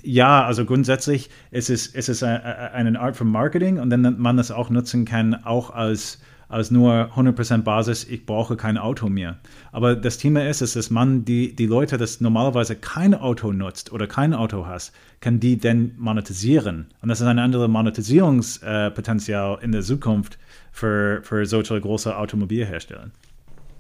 ja, 0.02 0.46
also 0.46 0.66
grundsätzlich 0.66 1.30
ist 1.52 1.70
es, 1.70 1.88
ist 1.88 2.10
es 2.10 2.22
eine 2.22 3.00
Art 3.00 3.16
von 3.16 3.28
Marketing 3.28 3.80
und 3.80 3.90
dann 3.90 4.20
man 4.20 4.36
das 4.36 4.52
auch 4.52 4.70
nutzen 4.70 5.06
kann, 5.06 5.36
auch 5.36 5.70
als 5.70 6.20
als 6.50 6.72
nur 6.72 7.12
100% 7.16 7.64
Basis, 7.64 8.06
ich 8.06 8.26
brauche 8.26 8.56
kein 8.56 8.78
Auto 8.78 9.10
mehr. 9.10 9.40
Aber 9.72 9.96
das 9.96 10.18
Thema 10.18 10.48
ist, 10.48 10.62
ist 10.62 10.76
dass 10.76 10.90
man 10.90 11.26
die, 11.26 11.56
die 11.56 11.66
Leute, 11.66 11.98
das 11.98 12.22
normalerweise 12.22 12.76
kein 12.76 13.14
Auto 13.14 13.52
nutzt 13.52 13.92
oder 13.92 14.08
kein 14.08 14.34
Auto 14.34 14.66
hast, 14.66 14.94
kann 15.20 15.40
die 15.40 15.58
denn 15.58 15.94
monetisieren. 15.98 16.88
Und 17.02 17.10
das 17.10 17.22
ist 17.22 17.28
ein 17.28 17.40
anderes 17.40 17.68
Monetisierungspotenzial 17.70 19.60
in 19.62 19.72
der 19.72 19.82
Zukunft 19.82 20.38
für, 20.72 21.22
für 21.24 21.46
solche 21.46 21.80
große 21.80 22.16
Automobilhersteller. 22.16 23.12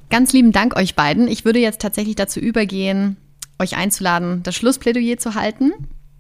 Ganz 0.09 0.31
lieben 0.33 0.51
Dank 0.51 0.75
euch 0.75 0.95
beiden. 0.95 1.27
Ich 1.27 1.43
würde 1.45 1.59
jetzt 1.59 1.81
tatsächlich 1.81 2.15
dazu 2.15 2.39
übergehen, 2.39 3.17
euch 3.59 3.75
einzuladen, 3.75 4.43
das 4.43 4.55
Schlussplädoyer 4.55 5.17
zu 5.17 5.35
halten. 5.35 5.71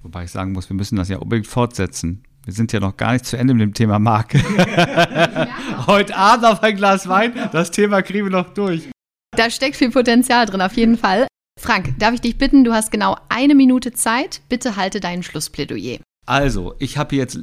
Wobei 0.01 0.25
ich 0.25 0.31
sagen 0.31 0.51
muss, 0.51 0.69
wir 0.69 0.75
müssen 0.75 0.95
das 0.95 1.09
ja 1.09 1.17
unbedingt 1.17 1.47
fortsetzen. 1.47 2.23
Wir 2.45 2.53
sind 2.53 2.73
ja 2.73 2.79
noch 2.79 2.97
gar 2.97 3.13
nicht 3.13 3.25
zu 3.25 3.37
Ende 3.37 3.53
mit 3.53 3.61
dem 3.61 3.73
Thema 3.73 3.99
Marke. 3.99 4.37
Heute 5.87 6.15
Abend 6.15 6.45
auf 6.45 6.61
ein 6.61 6.75
Glas 6.75 7.07
Wein, 7.07 7.33
das 7.51 7.71
Thema 7.71 8.01
kriegen 8.01 8.25
wir 8.25 8.31
noch 8.31 8.53
durch. 8.53 8.89
Da 9.35 9.49
steckt 9.49 9.77
viel 9.77 9.91
Potenzial 9.91 10.45
drin, 10.45 10.61
auf 10.61 10.75
jeden 10.75 10.97
Fall. 10.97 11.27
Frank, 11.59 11.97
darf 11.99 12.13
ich 12.13 12.21
dich 12.21 12.37
bitten, 12.37 12.63
du 12.63 12.73
hast 12.73 12.91
genau 12.91 13.17
eine 13.29 13.55
Minute 13.55 13.93
Zeit. 13.93 14.41
Bitte 14.49 14.75
halte 14.75 14.99
dein 14.99 15.23
Schlussplädoyer. 15.23 15.99
Also, 16.25 16.75
ich 16.79 16.97
habe 16.97 17.15
jetzt 17.15 17.39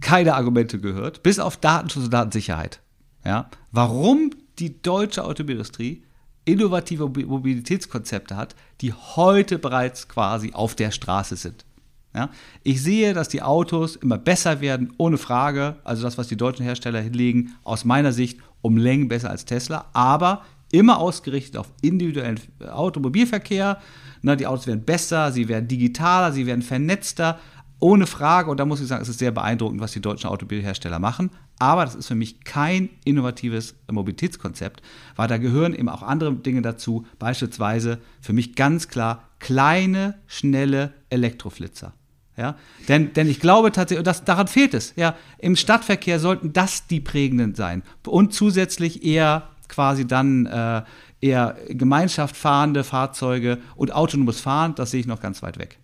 keine 0.00 0.34
Argumente 0.34 0.78
gehört, 0.78 1.22
bis 1.22 1.38
auf 1.38 1.56
Datenschutz 1.56 2.04
und 2.04 2.12
Datensicherheit. 2.12 2.80
Ja? 3.24 3.48
Warum 3.70 4.30
die 4.58 4.82
deutsche 4.82 5.24
Automobilindustrie 5.24 6.02
innovative 6.44 7.08
Mobilitätskonzepte 7.08 8.36
hat, 8.36 8.54
die 8.80 8.92
heute 8.92 9.58
bereits 9.58 10.08
quasi 10.08 10.52
auf 10.52 10.74
der 10.74 10.90
Straße 10.90 11.36
sind. 11.36 11.64
Ja? 12.14 12.30
Ich 12.62 12.82
sehe, 12.82 13.14
dass 13.14 13.28
die 13.28 13.42
Autos 13.42 13.96
immer 13.96 14.18
besser 14.18 14.60
werden, 14.60 14.92
ohne 14.98 15.18
Frage. 15.18 15.76
Also 15.84 16.02
das, 16.02 16.18
was 16.18 16.28
die 16.28 16.36
deutschen 16.36 16.64
Hersteller 16.64 17.00
hinlegen, 17.00 17.54
aus 17.64 17.84
meiner 17.84 18.12
Sicht 18.12 18.38
um 18.60 18.76
Längen 18.76 19.08
besser 19.08 19.30
als 19.30 19.44
Tesla, 19.44 19.86
aber 19.92 20.42
immer 20.70 20.98
ausgerichtet 20.98 21.56
auf 21.56 21.70
individuellen 21.82 22.40
Automobilverkehr. 22.70 23.78
Na, 24.22 24.36
die 24.36 24.46
Autos 24.46 24.66
werden 24.66 24.84
besser, 24.84 25.32
sie 25.32 25.48
werden 25.48 25.68
digitaler, 25.68 26.32
sie 26.32 26.46
werden 26.46 26.62
vernetzter, 26.62 27.38
ohne 27.78 28.06
Frage. 28.06 28.50
Und 28.50 28.58
da 28.58 28.64
muss 28.64 28.80
ich 28.80 28.86
sagen, 28.86 29.02
es 29.02 29.08
ist 29.08 29.18
sehr 29.18 29.32
beeindruckend, 29.32 29.80
was 29.80 29.92
die 29.92 30.00
deutschen 30.00 30.30
Automobilhersteller 30.30 30.98
machen. 30.98 31.30
Aber 31.58 31.84
das 31.84 31.94
ist 31.94 32.08
für 32.08 32.14
mich 32.14 32.42
kein 32.44 32.88
innovatives 33.04 33.74
Mobilitätskonzept, 33.90 34.82
weil 35.16 35.28
da 35.28 35.38
gehören 35.38 35.74
eben 35.74 35.88
auch 35.88 36.02
andere 36.02 36.32
Dinge 36.34 36.62
dazu. 36.62 37.06
Beispielsweise 37.18 37.98
für 38.20 38.32
mich 38.32 38.54
ganz 38.54 38.88
klar 38.88 39.28
kleine, 39.38 40.14
schnelle 40.26 40.92
Elektroflitzer. 41.10 41.92
Ja, 42.42 42.56
denn, 42.88 43.12
denn 43.12 43.28
ich 43.28 43.38
glaube 43.38 43.70
tatsächlich, 43.70 44.04
das, 44.04 44.24
daran 44.24 44.48
fehlt 44.48 44.74
es. 44.74 44.94
Ja, 44.96 45.14
im 45.38 45.54
Stadtverkehr 45.54 46.18
sollten 46.18 46.52
das 46.52 46.88
die 46.88 46.98
prägenden 46.98 47.54
sein. 47.54 47.84
Und 48.04 48.34
zusätzlich 48.34 49.04
eher 49.04 49.44
quasi 49.68 50.08
dann 50.08 50.46
äh, 50.46 50.82
eher 51.20 51.56
Gemeinschaft 51.68 52.36
fahrende 52.36 52.82
Fahrzeuge 52.82 53.58
und 53.76 53.94
autonomes 53.94 54.40
Fahren, 54.40 54.74
das 54.74 54.90
sehe 54.90 54.98
ich 54.98 55.06
noch 55.06 55.20
ganz 55.20 55.40
weit 55.44 55.56
weg. 55.56 55.78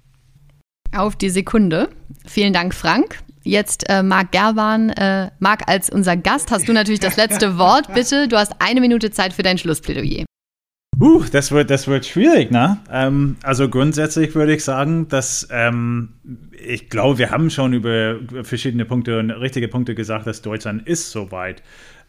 Auf 0.96 1.14
die 1.14 1.30
Sekunde. 1.30 1.90
Vielen 2.26 2.52
Dank, 2.52 2.74
Frank. 2.74 3.20
Jetzt 3.44 3.88
äh, 3.88 4.02
Marc 4.02 4.32
Gerban. 4.32 4.90
Äh, 4.90 5.30
Marc, 5.38 5.68
als 5.68 5.90
unser 5.90 6.16
Gast 6.16 6.50
hast 6.50 6.66
du 6.66 6.72
natürlich 6.72 6.98
das 6.98 7.16
letzte 7.16 7.56
Wort. 7.58 7.94
Bitte, 7.94 8.26
du 8.26 8.36
hast 8.36 8.54
eine 8.58 8.80
Minute 8.80 9.12
Zeit 9.12 9.32
für 9.32 9.44
dein 9.44 9.58
Schlussplädoyer. 9.58 10.24
Uh, 11.00 11.22
das 11.30 11.52
wird, 11.52 11.70
das 11.70 11.86
wird 11.86 12.06
schwierig, 12.06 12.50
ne? 12.50 12.78
Ähm, 12.90 13.36
also 13.42 13.68
grundsätzlich 13.68 14.34
würde 14.34 14.54
ich 14.54 14.64
sagen, 14.64 15.06
dass 15.08 15.46
ähm, 15.50 16.14
ich 16.60 16.90
glaube, 16.90 17.18
wir 17.18 17.30
haben 17.30 17.50
schon 17.50 17.72
über 17.72 18.16
verschiedene 18.42 18.84
Punkte 18.84 19.20
und 19.20 19.30
richtige 19.30 19.68
Punkte 19.68 19.94
gesagt, 19.94 20.26
dass 20.26 20.42
Deutschland 20.42 20.88
ist 20.88 21.10
soweit. 21.10 21.62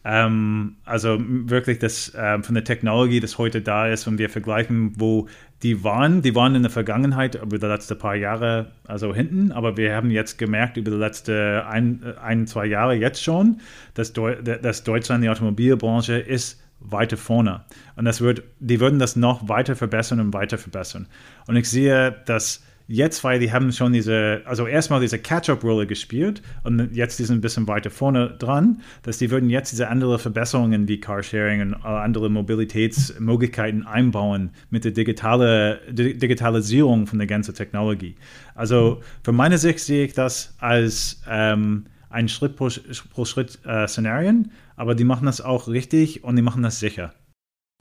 Ähm, 0.04 0.78
also 0.86 1.17
wirklich 1.19 1.78
das 1.78 2.13
ähm, 2.17 2.43
von 2.43 2.56
der 2.56 2.63
Technologie, 2.63 3.19
das 3.19 3.38
heute 3.38 3.62
da 3.62 3.88
ist, 3.88 4.08
wenn 4.08 4.17
wir 4.17 4.30
vergleichen, 4.30 4.93
wo 4.95 5.28
die 5.62 5.84
waren, 5.84 6.21
die 6.21 6.34
waren 6.34 6.56
in 6.56 6.63
der 6.63 6.71
Vergangenheit 6.71 7.36
über 7.36 7.60
die 7.60 7.65
letzten 7.65 7.97
paar 7.97 8.15
Jahre 8.15 8.71
also 8.88 9.13
hinten, 9.13 9.52
aber 9.52 9.78
wir 9.78 9.93
haben 9.93 10.10
jetzt 10.10 10.38
gemerkt 10.38 10.78
über 10.78 10.89
die 10.89 10.97
letzten 10.97 11.60
ein, 11.60 12.02
ein 12.23 12.47
zwei 12.47 12.65
Jahre 12.65 12.95
jetzt 12.95 13.21
schon, 13.21 13.60
dass, 13.93 14.13
Deu 14.13 14.36
dass 14.41 14.84
Deutschland 14.84 15.23
die 15.23 15.30
Automobilbranche 15.30 16.17
ist 16.17 16.63
weiter 16.80 17.18
vorne. 17.18 17.62
Und 17.96 18.06
das 18.06 18.22
wird, 18.22 18.44
die 18.60 18.80
würden 18.80 19.00
das 19.00 19.15
noch 19.15 19.48
weiter 19.48 19.76
verbessern 19.76 20.20
und 20.20 20.34
weiter 20.34 20.58
verbessern. 20.58 21.08
Und 21.48 21.56
ich 21.56 21.70
sehe, 21.70 22.15
dass 22.26 22.62
jetzt, 22.89 23.24
weil 23.24 23.39
die 23.39 23.54
haben 23.54 23.72
schon 23.72 23.94
diese, 23.94 24.42
also 24.46 24.65
erstmal 24.65 25.00
diese 25.00 25.20
Catch-up-Rolle 25.20 25.86
gespielt 25.86 26.42
und 26.63 26.94
jetzt 26.94 27.20
die 27.20 27.24
sind 27.24 27.38
ein 27.38 27.42
bisschen 27.42 27.68
weiter 27.68 27.92
vorne 27.92 28.36
dran, 28.39 28.82
dass 29.04 29.20
die 29.20 29.30
würden 29.30 29.50
jetzt 29.50 29.72
diese 29.72 29.88
anderen 29.88 30.18
Verbesserungen 30.18 30.88
wie 30.88 31.00
Carsharing 31.00 31.62
und 31.62 31.74
andere 31.86 32.30
Mobilitätsmöglichkeiten 32.30 33.86
einbauen 33.86 34.50
mit 34.72 34.86
der 34.86 34.92
digitale, 34.92 35.80
Digitalisierung 35.92 37.06
von 37.06 37.20
der 37.20 37.28
ganzen 37.28 37.54
Technologie. 37.54 38.15
Also 38.56 39.02
von 39.24 39.36
meiner 39.36 39.60
Sicht 39.60 39.80
sehe 39.80 40.06
ich 40.06 40.13
das 40.13 40.56
als 40.58 41.22
ähm, 41.30 41.86
ein 42.10 42.28
Schritt 42.28 42.56
pro, 42.56 42.69
pro 43.13 43.26
Schritt 43.26 43.60
äh, 43.65 43.88
Szenarien, 43.88 44.52
aber 44.76 44.95
die 44.95 45.04
machen 45.04 45.26
das 45.26 45.41
auch 45.41 45.67
richtig 45.67 46.24
und 46.24 46.36
die 46.36 46.41
machen 46.41 46.63
das 46.63 46.80
sicher. 46.80 47.13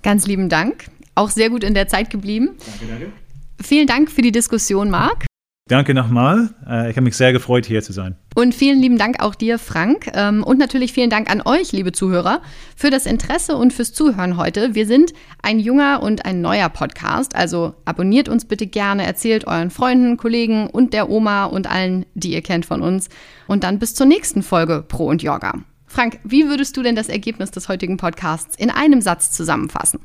Ganz 0.03 0.27
lieben 0.27 0.49
Dank. 0.49 0.91
Auch 1.15 1.31
sehr 1.31 1.51
gut 1.51 1.65
in 1.65 1.75
der 1.75 1.89
Zeit 1.89 2.11
geblieben. 2.11 2.57
Danke, 2.59 2.87
danke. 2.87 3.13
Vielen 3.61 3.87
Dank 3.87 4.11
für 4.11 4.23
die 4.23 4.31
Diskussion, 4.31 4.91
Marc. 4.91 5.28
Danke 5.69 5.93
nochmal. 5.93 6.49
Äh, 6.67 6.91
ich 6.91 6.97
habe 6.97 7.03
mich 7.03 7.17
sehr 7.17 7.35
gefreut, 7.35 7.67
hier 7.67 7.83
zu 7.83 7.93
sein. 7.93 8.17
Und 8.35 8.55
vielen 8.55 8.81
lieben 8.81 8.97
Dank 8.97 9.21
auch 9.21 9.35
dir, 9.35 9.59
Frank. 9.59 10.11
Ähm, 10.15 10.43
und 10.43 10.59
natürlich 10.59 10.95
vielen 10.95 11.11
Dank 11.11 11.31
an 11.31 11.43
euch, 11.45 11.73
liebe 11.73 11.93
Zuhörer, 11.93 12.41
für 12.75 12.89
das 12.89 13.05
Interesse 13.05 13.55
und 13.55 13.75
fürs 13.75 13.93
Zuhören 13.93 14.39
heute. 14.39 14.75
Wir 14.75 14.87
sind 14.87 15.13
ein 15.43 15.59
junger 15.59 16.03
und 16.03 16.25
ein 16.25 16.41
neuer 16.41 16.71
Podcast. 16.71 17.37
Also 17.37 17.75
abonniert 17.85 18.31
uns 18.31 18.47
bitte 18.47 18.67
gerne, 18.67 19.05
erzählt 19.05 19.47
euren 19.47 19.71
Freunden, 19.71 20.17
Kollegen 20.17 20.69
und 20.69 20.95
der 20.95 21.11
Oma 21.11 21.45
und 21.45 21.71
allen, 21.71 22.07
die 22.15 22.33
ihr 22.33 22.43
kennt 22.43 22.65
von 22.65 22.81
uns. 22.81 23.11
Und 23.47 23.63
dann 23.63 23.79
bis 23.79 23.95
zur 23.95 24.07
nächsten 24.07 24.43
Folge 24.43 24.83
Pro 24.89 25.07
und 25.07 25.23
Yoga. 25.23 25.53
Frank, 25.87 26.19
wie 26.25 26.49
würdest 26.49 26.79
du 26.79 26.83
denn 26.83 26.97
das 26.97 27.11
Ergebnis 27.11 27.51
des 27.51 27.69
heutigen 27.69 27.99
Podcasts 27.99 28.57
in 28.57 28.71
einem 28.71 29.03
Satz 29.03 29.33
zusammenfassen? 29.33 30.01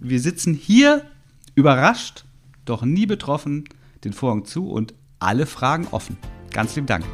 Wir 0.00 0.20
sitzen 0.20 0.54
hier 0.54 1.02
überrascht, 1.56 2.24
doch 2.64 2.84
nie 2.84 3.06
betroffen, 3.06 3.64
den 4.06 4.12
Vorhang 4.12 4.44
zu 4.44 4.70
und 4.70 4.94
alle 5.18 5.46
Fragen 5.46 5.88
offen. 5.90 6.16
Ganz 6.52 6.74
lieben 6.76 6.86
Dank. 6.86 7.04